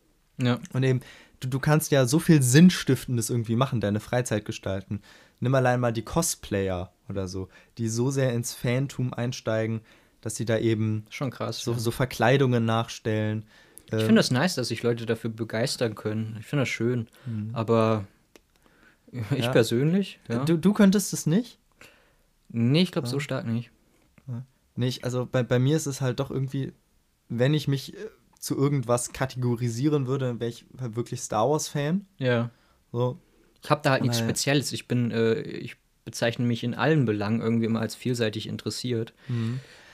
Ja. 0.42 0.60
Und 0.72 0.84
eben, 0.84 1.02
du, 1.42 1.50
du 1.50 1.60
kannst 1.60 1.92
ja 1.92 2.06
so 2.06 2.20
viel 2.20 2.42
Sinnstiftendes 2.42 3.30
irgendwie 3.30 3.58
machen, 3.58 3.82
deine 3.82 4.00
Freizeit 4.00 4.46
gestalten. 4.46 5.02
Nimm 5.42 5.54
allein 5.56 5.80
mal 5.82 5.92
die 5.92 6.04
Cosplayer. 6.04 6.94
oder 7.10 7.28
so, 7.28 7.50
die 7.80 7.90
so 7.90 8.12
sehr 8.12 8.34
ins 8.34 8.54
Fantum 8.54 9.14
einsteigen, 9.14 9.82
dass 10.22 10.36
sie 10.36 10.46
da 10.46 10.58
eben 10.60 11.06
Schon 11.10 11.32
krass. 11.32 11.62
so, 11.64 11.72
ja. 11.74 11.80
so 11.80 11.90
Verkleidungen 11.92 12.64
nachstellen. 12.66 13.46
Ich 13.98 14.04
finde 14.04 14.16
das 14.20 14.32
nice, 14.32 14.56
dass 14.56 14.68
sich 14.70 14.84
Leute 14.84 15.06
dafür 15.06 15.30
begeistern 15.30 15.96
können. 15.96 16.38
Ich 16.40 16.46
finde 16.46 16.62
das 16.64 16.70
schön. 16.70 17.08
Aber 17.54 18.06
ich 19.12 19.30
Mhm. 19.32 19.38
Ja. 19.38 19.52
persönlich, 19.52 20.20
ja. 20.28 20.46
Du, 20.46 20.58
du 20.58 20.74
könntest 20.74 21.14
es 21.14 21.26
nicht? 21.26 21.58
nee, 22.50 22.82
ich 22.82 22.92
glaube 22.92 23.08
so 23.08 23.20
stark 23.20 23.46
nicht. 23.46 23.72
Nicht, 24.76 25.04
also 25.04 25.28
bei, 25.30 25.44
bei 25.44 25.60
mir 25.60 25.76
ist 25.76 25.88
es 25.88 26.00
halt 26.00 26.20
doch 26.22 26.32
irgendwie, 26.32 26.72
wenn 27.28 27.54
ich 27.54 27.68
mich 27.68 27.94
äh, 27.96 27.98
zu 28.40 28.56
irgendwas 28.56 29.12
kategorisieren 29.12 30.08
würde, 30.08 30.26
dann 30.28 30.40
wäre 30.40 30.50
ich 30.50 30.66
halt 30.80 30.96
wirklich 30.96 31.20
Star 31.22 31.50
Wars-Fan. 31.50 32.06
Ja. 32.18 32.50
So, 32.94 33.20
Ich 33.62 33.70
habe 33.70 33.82
da 33.84 33.92
halt 33.92 34.04
nichts. 34.04 34.20
Spezielles. 34.20 34.72
Ich 34.72 34.88
bin, 34.88 35.12
äh, 35.12 35.42
ich 35.42 35.76
bezeichne 36.06 36.46
mich 36.46 36.64
in 36.64 36.76
allen 36.76 37.04
Belangen 37.06 37.42
irgendwie 37.42 37.66
immer 37.66 37.82
als 37.82 37.94
vielseitig 37.96 38.48
interessiert. 38.48 39.14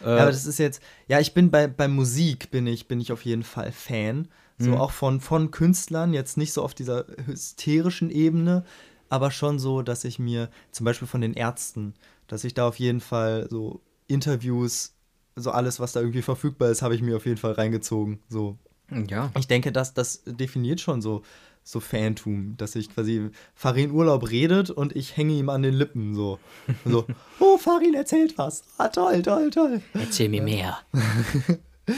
Äh, 0.02 0.06
Ja, 0.06 0.18
aber 0.24 0.32
das 0.32 0.46
ist 0.46 0.60
jetzt, 0.60 0.82
ja, 1.08 1.20
ich 1.20 1.34
bin 1.34 1.52
bei, 1.52 1.68
bei 1.68 1.88
Musik 1.88 2.52
bin 2.52 2.68
ich, 2.68 2.88
bin 2.88 3.00
ich 3.00 3.12
auf 3.12 3.26
jeden 3.26 3.44
Fall 3.44 3.72
Fan. 3.72 4.28
So 4.58 4.72
Mhm. 4.72 4.78
auch 4.78 4.92
von, 4.92 5.20
von 5.20 5.52
Künstlern, 5.52 6.14
jetzt 6.14 6.38
nicht 6.38 6.54
so 6.54 6.64
auf 6.64 6.74
dieser 6.74 7.06
hysterischen 7.26 8.10
Ebene, 8.10 8.64
aber 9.10 9.30
schon 9.32 9.60
so, 9.60 9.82
dass 9.82 10.06
ich 10.06 10.18
mir, 10.18 10.50
zum 10.72 10.86
Beispiel 10.86 11.08
von 11.08 11.20
den 11.22 11.34
Ärzten, 11.34 11.94
dass 12.28 12.44
ich 12.46 12.54
da 12.54 12.68
auf 12.68 12.80
jeden 12.80 13.02
Fall 13.02 13.48
so 13.50 13.82
Interviews, 14.08 14.94
so 15.36 15.52
alles, 15.52 15.80
was 15.82 15.92
da 15.92 16.00
irgendwie 16.00 16.22
verfügbar 16.22 16.70
ist, 16.70 16.82
habe 16.82 16.96
ich 16.96 17.02
mir 17.02 17.18
auf 17.18 17.26
jeden 17.26 17.38
Fall 17.38 17.52
reingezogen. 17.52 18.20
So. 18.30 18.58
ja. 18.90 19.30
Ich 19.38 19.48
denke, 19.48 19.72
dass 19.74 19.94
das 19.94 20.24
definiert 20.26 20.80
schon 20.80 21.02
so, 21.02 21.24
so 21.68 21.80
Fantum, 21.80 22.54
dass 22.58 22.76
ich 22.76 22.94
quasi 22.94 23.30
Farin 23.56 23.90
Urlaub 23.92 24.30
redet 24.30 24.70
und 24.70 24.96
ich 24.96 25.18
hänge 25.18 25.34
ihm 25.34 25.50
an 25.50 25.64
den 25.64 25.74
Lippen 25.74 26.14
so. 26.14 26.38
So, 26.86 27.06
oh, 27.40 27.58
Farin 27.58 27.96
erzählt 27.96 28.38
was. 28.38 28.64
Ah, 28.78 28.88
toll, 28.90 29.24
toll, 29.24 29.50
toll. 29.50 29.82
Erzähl 29.96 30.30
mir 30.30 30.44
mehr. 30.44 30.78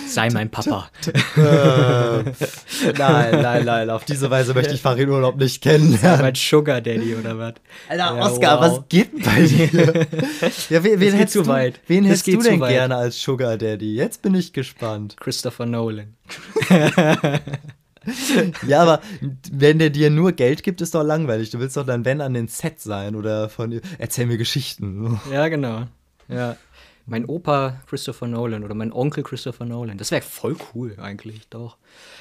Sei 0.10 0.30
mein 0.32 0.50
Papa. 0.52 0.90
Äh, 1.38 1.42
nein, 2.98 3.42
nein, 3.42 3.64
nein, 3.66 3.90
auf 3.90 4.04
diese 4.04 4.30
Weise 4.30 4.54
möchte 4.54 4.74
ich 4.74 4.82
Farin 4.82 5.10
Urlaub 5.10 5.38
nicht 5.38 5.62
kennenlernen. 5.64 6.22
mein 6.22 6.36
Sugar 6.36 6.82
Daddy 6.82 7.16
oder 7.16 7.38
was? 7.38 7.54
Alter, 7.88 8.18
Ja, 8.18 8.26
Oscar, 8.26 8.60
wow. 8.60 8.62
was 8.80 8.90
geht 8.90 9.24
bei 9.24 9.44
dir? 9.46 9.68
ja, 10.70 10.84
wen, 10.84 11.00
wen 11.00 11.14
hättest 11.14 11.36
du, 11.36 11.48
weit. 11.48 11.80
Wen 11.88 12.04
Das 12.04 12.20
hättest 12.20 12.28
du 12.28 12.50
denn 12.50 12.60
weit. 12.60 12.70
gerne 12.72 12.96
als 12.98 13.22
Sugar 13.22 13.58
Daddy? 13.58 13.96
Jetzt 13.96 14.22
bin 14.22 14.36
ich 14.36 14.52
gespannt. 14.52 15.16
Christopher 15.20 15.66
Nolan. 15.66 16.16
Ja, 18.68 18.82
aber 18.82 19.02
wenn 19.52 19.80
der 19.80 19.90
dir 19.90 20.10
nur 20.10 20.32
Geld 20.32 20.64
gibt, 20.64 20.82
ist 20.82 20.96
doch 20.96 21.04
langweilig. 21.04 21.50
Du 21.50 21.60
willst 21.60 21.78
doch 21.78 21.86
dann, 21.86 22.06
wenn, 22.06 22.22
an 22.22 22.34
den 22.34 22.48
Set 22.48 22.80
sein 22.80 23.16
oder 23.16 23.50
von 23.50 23.80
erzähl 23.98 24.26
mir 24.26 24.38
Geschichten. 24.38 25.20
Ja, 25.32 25.48
genau. 25.48 25.84
Ja. 26.28 26.56
Mein 27.10 27.24
Opa 27.26 27.80
Christopher 27.88 28.28
Nolan 28.28 28.66
oder 28.66 28.76
mein 28.76 28.92
Onkel 28.92 29.24
Christopher 29.24 29.64
Nolan. 29.64 29.98
Das 29.98 30.12
wäre 30.12 30.22
voll 30.22 30.58
cool 30.74 30.98
eigentlich, 31.02 31.48
doch. 31.50 31.78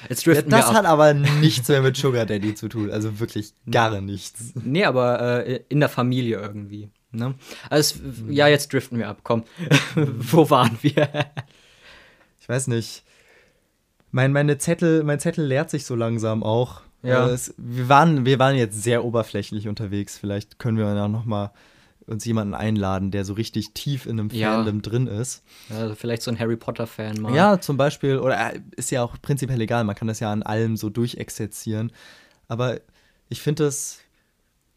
Jetzt 0.07 0.25
Ja, 0.25 0.31
driften 0.33 0.51
das 0.51 0.61
wir 0.65 0.69
ab. 0.69 0.75
hat 0.75 0.85
aber 0.85 1.13
nichts 1.13 1.67
mehr 1.67 1.81
mit 1.81 1.97
Sugar 1.97 2.25
Daddy 2.25 2.55
zu 2.55 2.69
tun. 2.69 2.89
Also 2.89 3.19
wirklich 3.19 3.51
gar 3.69 3.99
nichts. 3.99 4.53
Nee, 4.55 4.85
aber 4.85 5.45
äh, 5.45 5.59
in 5.67 5.81
der 5.81 5.89
Familie 5.89 6.39
irgendwie. 6.39 6.89
Ne? 7.11 7.33
Also, 7.69 7.99
es- 8.05 8.23
ja, 8.29 8.47
jetzt 8.47 8.71
driften 8.71 8.97
wir 8.97 9.09
ab. 9.09 9.19
Komm, 9.23 9.43
wo 9.95 10.49
waren 10.49 10.77
wir? 10.81 11.09
Ich 12.39 12.47
weiß 12.47 12.67
nicht. 12.67 13.03
Mein, 14.17 14.31
meine 14.33 14.57
Zettel, 14.57 15.03
mein 15.03 15.19
Zettel 15.19 15.45
leert 15.45 15.69
sich 15.69 15.85
so 15.85 15.93
langsam 15.93 16.41
auch. 16.41 16.81
Ja. 17.03 17.27
Äh, 17.27 17.33
Es, 17.33 17.53
wir, 17.55 17.87
waren, 17.87 18.25
wir 18.25 18.39
waren 18.39 18.55
jetzt 18.55 18.81
sehr 18.81 19.05
oberflächlich 19.05 19.67
unterwegs. 19.67 20.17
Vielleicht 20.17 20.57
können 20.57 20.79
wir 20.79 20.91
ja 20.91 21.07
noch 21.07 21.25
mal 21.25 21.51
uns 22.07 22.25
jemanden 22.25 22.55
einladen, 22.55 23.11
der 23.11 23.25
so 23.25 23.33
richtig 23.33 23.75
tief 23.75 24.07
in 24.07 24.19
einem 24.19 24.29
Ja. 24.31 24.55
Fandom 24.55 24.81
drin 24.81 25.05
ist. 25.05 25.43
Also 25.69 25.93
vielleicht 25.93 26.23
so 26.23 26.31
ein 26.31 26.39
Harry 26.39 26.55
Potter-Fan 26.55 27.21
mal. 27.21 27.35
Ja, 27.35 27.61
zum 27.61 27.77
Beispiel, 27.77 28.17
oder 28.17 28.55
äh, 28.55 28.59
ist 28.75 28.89
ja 28.89 29.03
auch 29.03 29.21
prinzipiell 29.21 29.61
egal, 29.61 29.83
man 29.83 29.95
kann 29.95 30.07
das 30.07 30.19
ja 30.19 30.31
an 30.31 30.41
allem 30.41 30.77
so 30.77 30.89
durchexerzieren. 30.89 31.91
Aber 32.47 32.79
ich 33.29 33.39
finde 33.43 33.65
es, 33.65 33.99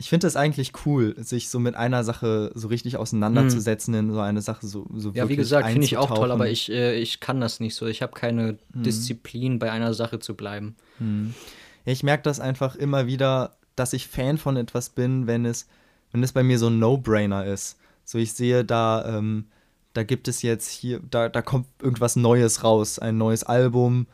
ich 0.00 0.08
finde 0.08 0.26
es 0.26 0.34
eigentlich 0.34 0.72
cool, 0.86 1.14
sich 1.18 1.50
so 1.50 1.58
mit 1.60 1.74
einer 1.74 2.04
Sache 2.04 2.50
so 2.54 2.68
richtig 2.68 2.96
auseinanderzusetzen, 2.96 3.92
in 3.92 4.10
so 4.10 4.20
eine 4.20 4.40
Sache 4.40 4.66
so, 4.66 4.86
so 4.94 5.10
Ja, 5.12 5.28
wie 5.28 5.36
gesagt, 5.36 5.68
finde 5.68 5.84
ich 5.84 5.98
auch 5.98 6.08
toll, 6.08 6.30
aber 6.32 6.48
ich, 6.48 6.72
äh, 6.72 6.98
ich 6.98 7.20
kann 7.20 7.38
das 7.38 7.60
nicht 7.60 7.74
so. 7.74 7.86
Ich 7.86 8.00
habe 8.00 8.12
keine 8.14 8.56
Mhm. 8.72 8.82
Disziplin, 8.82 9.58
bei 9.58 9.70
einer 9.70 9.92
Sache 9.92 10.18
zu 10.18 10.34
bleiben. 10.34 10.74
Ja, 10.98 11.92
ich 11.92 12.02
merke 12.02 12.22
das 12.22 12.40
einfach 12.40 12.76
immer 12.76 13.06
wieder, 13.06 13.56
dass 13.76 13.92
ich 13.92 14.08
Fan 14.08 14.38
von 14.38 14.56
etwas 14.56 14.88
bin, 14.88 15.26
wenn 15.26 15.44
es, 15.44 15.68
wenn 16.12 16.22
es 16.22 16.32
bei 16.32 16.42
mir 16.42 16.58
so 16.58 16.68
ein 16.68 16.78
No-Brainer 16.78 17.44
ist. 17.44 17.76
So, 18.06 18.16
ich 18.16 18.32
sehe 18.32 18.64
da, 18.64 19.04
ähm, 19.18 19.48
da 19.92 20.02
gibt 20.02 20.28
es 20.28 20.40
jetzt 20.40 20.68
hier, 20.70 21.00
da, 21.10 21.28
da 21.28 21.42
kommt 21.42 21.66
irgendwas 21.82 22.16
Neues 22.16 22.64
raus, 22.64 22.98
ein 22.98 23.18
neues 23.18 23.44
Album 23.44 24.06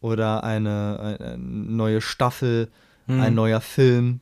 oder 0.00 0.42
eine, 0.42 1.18
eine 1.20 1.36
neue 1.38 2.00
Staffel, 2.00 2.68
ein 3.06 3.34
neuer 3.34 3.60
Film. 3.60 4.20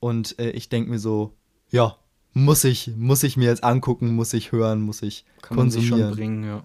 Und 0.00 0.38
äh, 0.38 0.50
ich 0.50 0.68
denke 0.68 0.90
mir 0.90 0.98
so, 0.98 1.34
ja, 1.70 1.96
muss 2.32 2.64
ich, 2.64 2.92
muss 2.96 3.22
ich 3.22 3.36
mir 3.36 3.48
jetzt 3.48 3.62
angucken, 3.64 4.14
muss 4.14 4.32
ich 4.32 4.52
hören, 4.52 4.80
muss 4.80 5.02
ich 5.02 5.24
Kann 5.42 5.56
man 5.56 5.70
sich 5.70 5.82
konsumieren. 5.88 6.08
schon 6.10 6.16
bringen, 6.16 6.44
ja. 6.44 6.64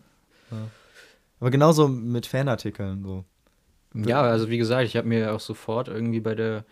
Aber 1.40 1.52
genauso 1.52 1.88
mit 1.88 2.26
Fanartikeln 2.26 3.04
so. 3.04 3.26
Ja, 3.94 4.22
also 4.22 4.50
wie 4.50 4.58
gesagt, 4.58 4.86
ich 4.88 4.96
habe 4.98 5.08
mir 5.08 5.34
auch 5.34 5.40
sofort 5.40 5.88
irgendwie 5.88 6.20
bei 6.20 6.36
der 6.36 6.66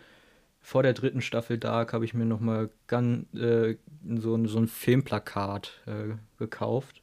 vor 0.60 0.82
der 0.82 0.94
dritten 0.94 1.20
Staffel 1.20 1.58
Dark 1.58 1.92
habe 1.92 2.06
ich 2.06 2.14
mir 2.14 2.24
noch 2.24 2.40
mal 2.40 2.70
ganz 2.86 3.26
äh, 3.34 3.76
so, 4.16 4.34
ein- 4.34 4.46
so 4.48 4.58
ein 4.58 4.66
Filmplakat 4.68 5.70
äh, 5.86 6.14
gekauft 6.38 7.02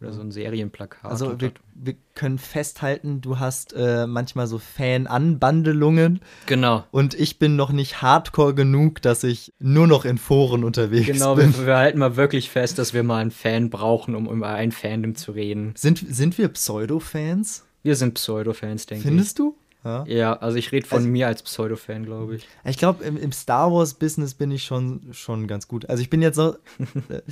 oder 0.00 0.12
so 0.12 0.20
ein 0.20 0.30
Serienplakat. 0.30 1.10
Also 1.10 1.40
wir, 1.40 1.52
wir 1.74 1.94
können 2.14 2.38
festhalten, 2.38 3.20
du 3.20 3.38
hast 3.38 3.74
äh, 3.76 4.06
manchmal 4.06 4.46
so 4.46 4.58
Fan-Anbandelungen 4.58 6.20
genau. 6.46 6.84
und 6.90 7.14
ich 7.14 7.38
bin 7.38 7.56
noch 7.56 7.70
nicht 7.70 8.00
hardcore 8.00 8.54
genug, 8.54 9.02
dass 9.02 9.24
ich 9.24 9.52
nur 9.58 9.86
noch 9.86 10.04
in 10.04 10.18
Foren 10.18 10.64
unterwegs 10.64 11.06
Genau, 11.06 11.34
bin. 11.34 11.56
wir, 11.56 11.66
wir 11.66 11.76
halten 11.76 11.98
mal 11.98 12.16
wirklich 12.16 12.50
fest, 12.50 12.78
dass 12.78 12.94
wir 12.94 13.02
mal 13.02 13.18
einen 13.18 13.30
Fan 13.30 13.70
brauchen, 13.70 14.14
um 14.14 14.26
über 14.28 14.48
ein 14.48 14.72
Fandom 14.72 15.14
zu 15.14 15.32
reden. 15.32 15.74
Sind, 15.76 16.04
sind 16.08 16.38
wir 16.38 16.48
Pseudo-Fans? 16.48 17.64
Wir 17.82 17.96
sind 17.96 18.14
Pseudo-Fans, 18.14 18.86
denke 18.86 19.06
Findest 19.06 19.38
du? 19.38 19.56
Ja. 19.82 20.04
Ja, 20.06 20.32
also 20.34 20.58
ich 20.58 20.72
rede 20.72 20.86
von 20.86 20.98
Also- 20.98 21.08
mir 21.08 21.26
als 21.26 21.42
Pseudo-Fan, 21.42 22.04
glaube 22.04 22.36
ich. 22.36 22.46
Ich 22.64 22.76
glaube, 22.76 23.02
im, 23.04 23.16
im 23.16 23.32
Star 23.32 23.72
Wars-Business 23.72 24.34
bin 24.34 24.50
ich 24.50 24.64
schon, 24.64 25.00
schon 25.12 25.46
ganz 25.46 25.68
gut. 25.68 25.88
Also 25.88 26.02
ich 26.02 26.10
bin 26.10 26.20
jetzt 26.20 26.36
noch, 26.36 26.56
äh, 27.08 27.22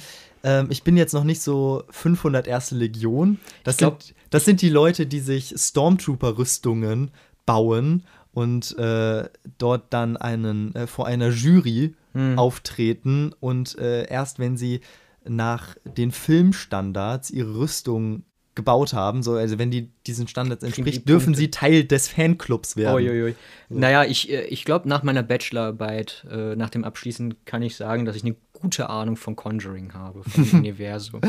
ähm, 0.42 0.68
ich 0.70 0.82
bin 0.82 0.96
jetzt 0.96 1.12
noch 1.12 1.24
nicht 1.24 1.42
so 1.42 1.84
500 1.90 2.46
erste 2.46 2.74
Legion. 2.74 3.38
Das, 3.64 3.76
glaub- 3.76 4.02
sind, 4.02 4.14
das 4.30 4.44
sind 4.46 4.62
die 4.62 4.70
Leute, 4.70 5.06
die 5.06 5.20
sich 5.20 5.52
Stormtrooper-Rüstungen 5.56 7.10
bauen 7.46 8.04
und 8.32 8.76
äh, 8.78 9.28
dort 9.58 9.84
dann 9.92 10.16
einen, 10.16 10.74
äh, 10.74 10.86
vor 10.86 11.06
einer 11.06 11.28
Jury 11.30 11.94
Hm. 12.14 12.38
auftreten 12.38 13.34
und 13.38 13.76
äh, 13.78 14.06
erst 14.08 14.38
wenn 14.38 14.56
sie 14.56 14.80
nach 15.28 15.76
den 15.84 16.10
Filmstandards 16.10 17.30
ihre 17.30 17.56
Rüstung 17.58 18.22
gebaut 18.58 18.92
haben, 18.92 19.22
so, 19.22 19.32
also 19.34 19.58
wenn 19.58 19.70
die 19.70 19.88
diesen 20.06 20.28
Standards 20.28 20.60
Kriegen 20.62 20.74
die 20.74 20.80
entspricht, 20.82 21.08
dürfen 21.08 21.34
sie 21.34 21.50
Teil 21.50 21.84
des 21.84 22.08
Fanclubs 22.08 22.76
werden. 22.76 22.96
Uiuiui. 22.96 23.34
Naja, 23.70 24.04
ich, 24.04 24.30
äh, 24.30 24.44
ich 24.48 24.66
glaube, 24.66 24.86
nach 24.88 25.02
meiner 25.02 25.22
Bachelorarbeit, 25.22 26.26
äh, 26.30 26.54
nach 26.56 26.68
dem 26.68 26.84
Abschließen, 26.84 27.44
kann 27.46 27.62
ich 27.62 27.76
sagen, 27.76 28.04
dass 28.04 28.16
ich 28.16 28.24
eine 28.24 28.36
gute 28.52 28.90
Ahnung 28.90 29.16
von 29.16 29.36
Conjuring 29.36 29.94
habe, 29.94 30.22
vom 30.28 30.44
Universum. 30.60 31.20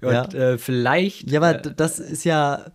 Und 0.00 0.12
Ja. 0.12 0.24
äh, 0.26 0.58
vielleicht. 0.58 1.28
Ja, 1.30 1.40
aber 1.40 1.64
äh, 1.66 1.74
das 1.74 1.98
ist 1.98 2.24
ja. 2.24 2.66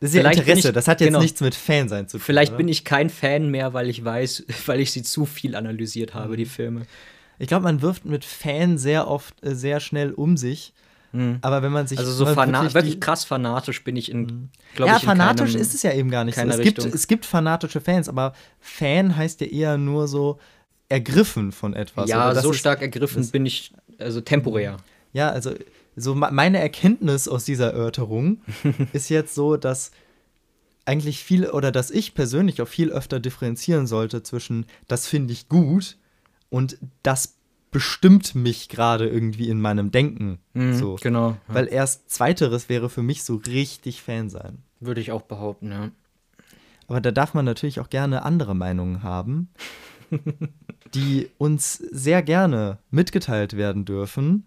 Das 0.00 0.10
ist 0.10 0.14
ja 0.22 0.30
Interesse. 0.30 0.68
ich- 0.68 0.74
das 0.74 0.86
hat 0.86 1.00
jetzt 1.00 1.08
genau. 1.08 1.20
nichts 1.20 1.40
mit 1.40 1.56
Fan 1.56 1.88
sein 1.88 2.06
zu 2.06 2.18
tun. 2.18 2.24
Vielleicht 2.24 2.52
oder? 2.52 2.58
bin 2.58 2.68
ich 2.68 2.84
kein 2.84 3.10
Fan 3.10 3.50
mehr, 3.50 3.74
weil 3.74 3.88
ich 3.90 4.04
weiß, 4.04 4.44
weil 4.66 4.80
ich 4.80 4.92
sie 4.92 5.02
zu 5.02 5.24
viel 5.26 5.56
analysiert 5.56 6.14
habe, 6.14 6.34
Mhm. 6.34 6.36
die 6.36 6.44
Filme. 6.46 6.82
Ich 7.40 7.48
glaube, 7.48 7.64
man 7.64 7.82
wirft 7.82 8.04
mit 8.04 8.24
Fan 8.24 8.78
sehr 8.78 9.08
oft 9.08 9.34
äh, 9.44 9.54
sehr 9.54 9.80
schnell 9.80 10.12
um 10.12 10.36
sich. 10.36 10.72
Aber 11.40 11.62
wenn 11.62 11.72
man 11.72 11.86
sich. 11.86 11.98
Also 11.98 12.12
so 12.12 12.26
wirklich 12.26 12.74
wirklich, 12.74 13.00
krass 13.00 13.24
fanatisch 13.24 13.82
bin 13.82 13.96
ich 13.96 14.10
in, 14.10 14.50
glaube 14.74 14.90
ja, 14.90 14.96
ich, 14.96 15.02
in 15.02 15.08
fanatisch 15.08 15.52
keinem, 15.52 15.62
ist 15.62 15.74
es 15.74 15.82
ja 15.82 15.92
eben 15.92 16.10
gar 16.10 16.24
nicht 16.24 16.36
so. 16.36 16.42
Es 16.42 16.60
gibt, 16.60 16.78
es 16.78 17.06
gibt 17.06 17.24
fanatische 17.24 17.80
Fans, 17.80 18.08
aber 18.08 18.34
Fan 18.60 19.16
heißt 19.16 19.40
ja 19.40 19.46
eher 19.46 19.78
nur 19.78 20.06
so 20.06 20.38
ergriffen 20.90 21.52
von 21.52 21.74
etwas. 21.74 22.08
Ja, 22.10 22.34
so 22.34 22.50
ist- 22.50 22.58
stark 22.58 22.82
ergriffen 22.82 23.26
bin 23.30 23.46
ich, 23.46 23.72
also 23.98 24.20
temporär. 24.20 24.76
Ja, 25.14 25.30
also 25.30 25.52
so 25.96 26.14
me- 26.14 26.30
meine 26.30 26.58
Erkenntnis 26.58 27.26
aus 27.26 27.44
dieser 27.44 27.72
Erörterung 27.72 28.42
ist 28.92 29.08
jetzt 29.08 29.34
so, 29.34 29.56
dass 29.56 29.90
eigentlich 30.84 31.22
viel 31.24 31.46
oder 31.48 31.72
dass 31.72 31.90
ich 31.90 32.14
persönlich 32.14 32.62
auch 32.62 32.68
viel 32.68 32.90
öfter 32.90 33.20
differenzieren 33.20 33.86
sollte 33.86 34.22
zwischen 34.22 34.66
das 34.86 35.06
finde 35.06 35.32
ich 35.32 35.48
gut 35.48 35.96
und 36.50 36.78
das 37.02 37.34
bestimmt 37.70 38.34
mich 38.34 38.68
gerade 38.68 39.08
irgendwie 39.08 39.48
in 39.48 39.60
meinem 39.60 39.90
Denken. 39.90 40.38
Mhm, 40.54 40.74
so. 40.74 40.96
Genau. 41.00 41.30
Ja. 41.30 41.54
Weil 41.54 41.68
erst 41.68 42.10
zweiteres 42.10 42.68
wäre 42.68 42.88
für 42.88 43.02
mich 43.02 43.22
so 43.24 43.36
richtig 43.36 44.02
Fan 44.02 44.30
sein. 44.30 44.62
Würde 44.80 45.00
ich 45.00 45.12
auch 45.12 45.22
behaupten, 45.22 45.70
ja. 45.70 45.90
Aber 46.86 47.00
da 47.00 47.10
darf 47.10 47.34
man 47.34 47.44
natürlich 47.44 47.80
auch 47.80 47.90
gerne 47.90 48.22
andere 48.22 48.54
Meinungen 48.54 49.02
haben, 49.02 49.50
die 50.94 51.28
uns 51.36 51.74
sehr 51.74 52.22
gerne 52.22 52.78
mitgeteilt 52.90 53.56
werden 53.56 53.84
dürfen. 53.84 54.44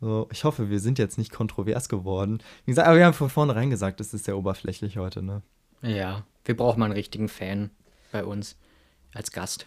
So, 0.00 0.28
ich 0.32 0.44
hoffe, 0.44 0.70
wir 0.70 0.80
sind 0.80 0.98
jetzt 0.98 1.18
nicht 1.18 1.32
kontrovers 1.32 1.88
geworden. 1.88 2.40
Wie 2.64 2.72
gesagt, 2.72 2.88
aber 2.88 2.98
wir 2.98 3.06
haben 3.06 3.14
von 3.14 3.30
vornherein 3.30 3.70
gesagt, 3.70 4.00
es 4.00 4.14
ist 4.14 4.24
sehr 4.24 4.36
oberflächlich 4.36 4.96
heute, 4.96 5.22
ne? 5.22 5.42
Ja, 5.80 6.24
wir 6.44 6.56
brauchen 6.56 6.80
mal 6.80 6.86
einen 6.86 6.94
richtigen 6.94 7.28
Fan 7.28 7.70
bei 8.12 8.24
uns 8.24 8.56
als 9.14 9.32
Gast. 9.32 9.66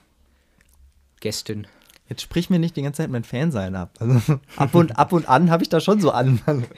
Gästin. 1.19 1.67
Jetzt 2.07 2.21
sprich 2.21 2.49
mir 2.49 2.59
nicht 2.59 2.75
die 2.75 2.81
ganze 2.83 2.97
Zeit 3.01 3.09
mein 3.09 3.23
Fansein 3.23 3.75
ab. 3.75 3.91
Also 3.99 4.39
ab 4.57 4.75
und 4.75 4.97
ab 4.97 5.11
und 5.13 5.27
an 5.27 5.49
habe 5.49 5.63
ich 5.63 5.69
da 5.69 5.79
schon 5.79 5.99
so 5.99 6.11
an. 6.11 6.39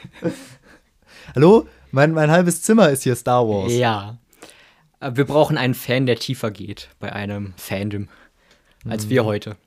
Hallo? 1.36 1.68
Mein, 1.92 2.12
mein 2.12 2.32
halbes 2.32 2.62
Zimmer 2.62 2.90
ist 2.90 3.04
hier 3.04 3.16
Star 3.16 3.48
Wars. 3.48 3.74
Ja. 3.74 4.18
Äh, 5.00 5.12
Wir 5.16 5.26
brauchen 5.26 5.58
einen 5.58 5.74
Fan, 5.74 6.06
der 6.06 6.18
tiefer 6.18 6.52
geht 6.52 6.90
bei 7.00 7.12
einem 7.14 7.54
Fandom 7.58 8.08
als 8.90 9.10
wir 9.10 9.26
heute, 9.26 9.58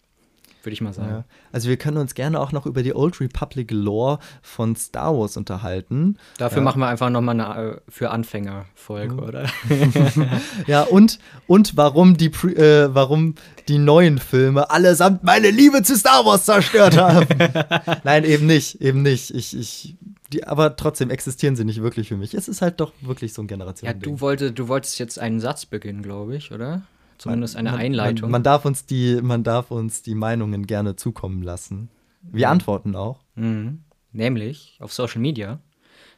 würde 0.64 0.74
ich 0.74 0.80
mal 0.80 0.92
sagen. 0.92 1.10
Ja. 1.10 1.24
Also 1.52 1.68
wir 1.68 1.76
können 1.76 1.96
uns 1.96 2.14
gerne 2.14 2.38
auch 2.40 2.52
noch 2.52 2.66
über 2.66 2.82
die 2.82 2.94
Old 2.94 3.20
Republic 3.20 3.70
Lore 3.70 4.18
von 4.42 4.76
Star 4.76 5.16
Wars 5.16 5.36
unterhalten. 5.36 6.18
Dafür 6.38 6.58
ja. 6.58 6.64
machen 6.64 6.80
wir 6.80 6.88
einfach 6.88 7.10
nochmal 7.10 7.40
eine 7.40 7.72
äh, 7.72 7.80
für 7.88 8.10
Anfänger 8.10 8.66
Folge, 8.74 9.16
oder? 9.16 9.46
Ja, 10.66 10.82
und, 10.82 11.18
und 11.46 11.76
warum, 11.76 12.16
die, 12.16 12.26
äh, 12.26 12.94
warum 12.94 13.34
die 13.68 13.78
neuen 13.78 14.18
Filme 14.18 14.70
allesamt 14.70 15.24
meine 15.24 15.50
Liebe 15.50 15.82
zu 15.82 15.96
Star 15.96 16.24
Wars 16.24 16.44
zerstört 16.44 16.96
haben. 16.96 17.26
Nein, 18.04 18.24
eben 18.24 18.46
nicht, 18.46 18.80
eben 18.80 19.02
nicht. 19.02 19.34
Ich, 19.34 19.56
ich, 19.56 19.96
die, 20.32 20.44
aber 20.44 20.76
trotzdem 20.76 21.10
existieren 21.10 21.56
sie 21.56 21.64
nicht 21.64 21.82
wirklich 21.82 22.08
für 22.08 22.16
mich. 22.16 22.34
Es 22.34 22.48
ist 22.48 22.62
halt 22.62 22.80
doch 22.80 22.92
wirklich 23.00 23.32
so 23.32 23.42
ein 23.42 23.48
Ja, 23.48 23.56
Generation. 23.56 24.00
du, 24.00 24.20
wollte, 24.20 24.52
du 24.52 24.68
wolltest 24.68 24.98
jetzt 24.98 25.18
einen 25.18 25.40
Satz 25.40 25.66
beginnen, 25.66 26.02
glaube 26.02 26.36
ich, 26.36 26.52
oder? 26.52 26.82
Zumindest 27.20 27.54
eine 27.54 27.74
Einleitung. 27.74 28.22
Man, 28.22 28.30
man, 28.30 28.42
darf 28.42 28.64
uns 28.64 28.86
die, 28.86 29.20
man 29.20 29.44
darf 29.44 29.70
uns 29.70 30.00
die 30.00 30.14
Meinungen 30.14 30.66
gerne 30.66 30.96
zukommen 30.96 31.42
lassen. 31.42 31.90
Wir 32.22 32.48
antworten 32.48 32.96
auch. 32.96 33.20
Mhm. 33.34 33.80
Nämlich 34.12 34.78
auf 34.80 34.90
Social 34.94 35.20
Media, 35.20 35.60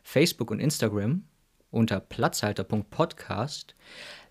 Facebook 0.04 0.52
und 0.52 0.60
Instagram 0.60 1.24
unter 1.72 1.98
platzhalter.podcast. 1.98 3.74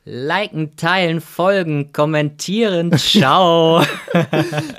Liken, 0.05 0.77
teilen, 0.77 1.19
folgen, 1.19 1.91
kommentieren, 1.91 2.91
ciao. 2.97 3.83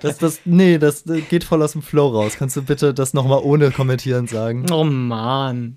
Das, 0.01 0.16
das, 0.16 0.40
nee, 0.47 0.78
das 0.78 1.05
geht 1.05 1.45
voll 1.45 1.62
aus 1.62 1.72
dem 1.72 1.82
Flow 1.82 2.09
raus. 2.09 2.36
Kannst 2.38 2.57
du 2.57 2.62
bitte 2.62 2.95
das 2.95 3.12
nochmal 3.12 3.40
ohne 3.43 3.70
kommentieren 3.70 4.28
sagen? 4.28 4.64
oh 4.72 4.84
Mann. 4.84 5.76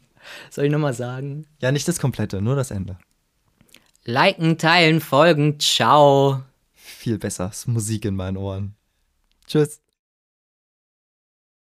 Soll 0.49 0.65
ich 0.65 0.71
nochmal 0.71 0.93
sagen? 0.93 1.45
Ja, 1.59 1.73
nicht 1.73 1.87
das 1.89 1.99
komplette, 1.99 2.41
nur 2.41 2.55
das 2.55 2.71
Ende. 2.71 2.97
Liken, 4.07 4.59
teilen, 4.59 5.01
folgen, 5.01 5.59
ciao. 5.59 6.43
Viel 6.73 7.17
besser. 7.17 7.51
Musik 7.65 8.05
in 8.05 8.15
meinen 8.15 8.37
Ohren. 8.37 8.75
Tschüss. 9.47 9.81